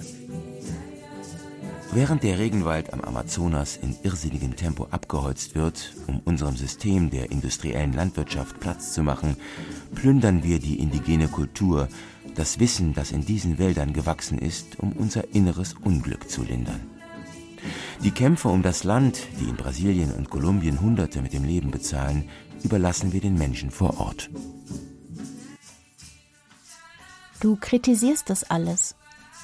Während 1.93 2.23
der 2.23 2.39
Regenwald 2.39 2.93
am 2.93 3.01
Amazonas 3.01 3.75
in 3.75 3.97
irrsinnigem 4.01 4.55
Tempo 4.55 4.87
abgeholzt 4.91 5.55
wird, 5.55 5.93
um 6.07 6.21
unserem 6.23 6.55
System 6.55 7.09
der 7.09 7.31
industriellen 7.31 7.91
Landwirtschaft 7.91 8.61
Platz 8.61 8.93
zu 8.93 9.03
machen, 9.03 9.35
plündern 9.93 10.41
wir 10.41 10.59
die 10.59 10.79
indigene 10.79 11.27
Kultur, 11.27 11.89
das 12.33 12.61
Wissen, 12.61 12.93
das 12.93 13.11
in 13.11 13.25
diesen 13.25 13.59
Wäldern 13.59 13.91
gewachsen 13.91 14.39
ist, 14.39 14.79
um 14.79 14.93
unser 14.93 15.33
inneres 15.35 15.73
Unglück 15.83 16.29
zu 16.29 16.43
lindern. 16.43 16.79
Die 18.05 18.11
Kämpfe 18.11 18.47
um 18.47 18.63
das 18.63 18.85
Land, 18.85 19.27
die 19.41 19.49
in 19.49 19.57
Brasilien 19.57 20.13
und 20.13 20.29
Kolumbien 20.29 20.79
Hunderte 20.79 21.21
mit 21.21 21.33
dem 21.33 21.43
Leben 21.43 21.71
bezahlen, 21.71 22.29
überlassen 22.63 23.11
wir 23.11 23.19
den 23.19 23.35
Menschen 23.35 23.69
vor 23.69 23.99
Ort. 23.99 24.29
Du 27.41 27.57
kritisierst 27.57 28.29
das 28.29 28.49
alles. 28.49 28.95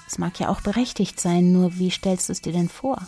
Es 0.07 0.17
mag 0.17 0.39
ja 0.39 0.47
auch 0.47 0.61
berechtigt 0.61 1.19
sein, 1.19 1.51
nur 1.51 1.77
wie 1.77 1.91
stellst 1.91 2.29
du 2.29 2.31
es 2.31 2.41
dir 2.41 2.53
denn 2.53 2.69
vor? 2.69 3.07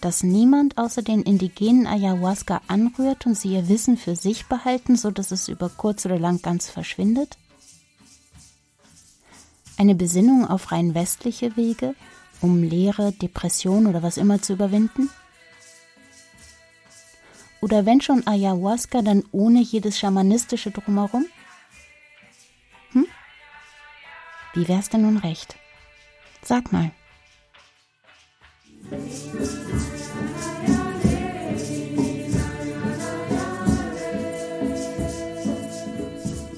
Dass 0.00 0.24
niemand 0.24 0.78
außer 0.78 1.02
den 1.02 1.22
indigenen 1.22 1.86
Ayahuasca 1.86 2.60
anrührt 2.66 3.24
und 3.26 3.36
sie 3.36 3.54
ihr 3.54 3.68
Wissen 3.68 3.96
für 3.96 4.16
sich 4.16 4.46
behalten, 4.46 4.96
so 4.96 5.10
dass 5.10 5.30
es 5.30 5.48
über 5.48 5.68
kurz 5.68 6.04
oder 6.06 6.18
lang 6.18 6.42
ganz 6.42 6.68
verschwindet? 6.68 7.38
Eine 9.76 9.94
Besinnung 9.94 10.46
auf 10.46 10.72
rein 10.72 10.94
westliche 10.94 11.56
Wege, 11.56 11.94
um 12.40 12.62
Leere, 12.62 13.12
Depression 13.12 13.86
oder 13.86 14.02
was 14.02 14.16
immer 14.16 14.42
zu 14.42 14.54
überwinden? 14.54 15.08
Oder 17.60 17.86
wenn 17.86 18.00
schon 18.00 18.26
Ayahuasca, 18.26 19.02
dann 19.02 19.22
ohne 19.32 19.60
jedes 19.60 19.98
schamanistische 19.98 20.70
Drumherum? 20.70 21.26
Hm? 22.92 23.06
Wie 24.54 24.66
wär's 24.66 24.88
denn 24.88 25.02
nun 25.02 25.18
recht? 25.18 25.59
Sag 26.42 26.72
mal. 26.72 26.90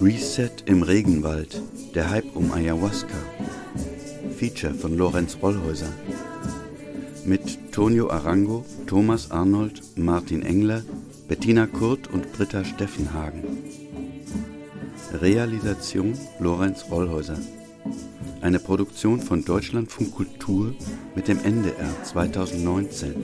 Reset 0.00 0.50
im 0.66 0.82
Regenwald, 0.82 1.62
der 1.94 2.10
Hype 2.10 2.34
um 2.34 2.52
Ayahuasca. 2.52 3.14
Feature 4.36 4.74
von 4.74 4.96
Lorenz 4.96 5.38
Rollhäuser. 5.40 5.92
Mit 7.24 7.72
Tonio 7.72 8.10
Arango, 8.10 8.64
Thomas 8.86 9.30
Arnold, 9.30 9.80
Martin 9.96 10.42
Engler, 10.42 10.82
Bettina 11.28 11.66
Kurt 11.66 12.08
und 12.08 12.32
Britta 12.32 12.64
Steffenhagen. 12.64 13.44
Realisation 15.12 16.18
Lorenz 16.40 16.86
Rollhäuser. 16.90 17.38
Eine 18.42 18.58
Produktion 18.58 19.20
von 19.20 19.44
Deutschlandfunk 19.44 20.16
Kultur 20.16 20.74
mit 21.14 21.28
dem 21.28 21.38
NDR 21.44 22.02
2019. 22.02 23.14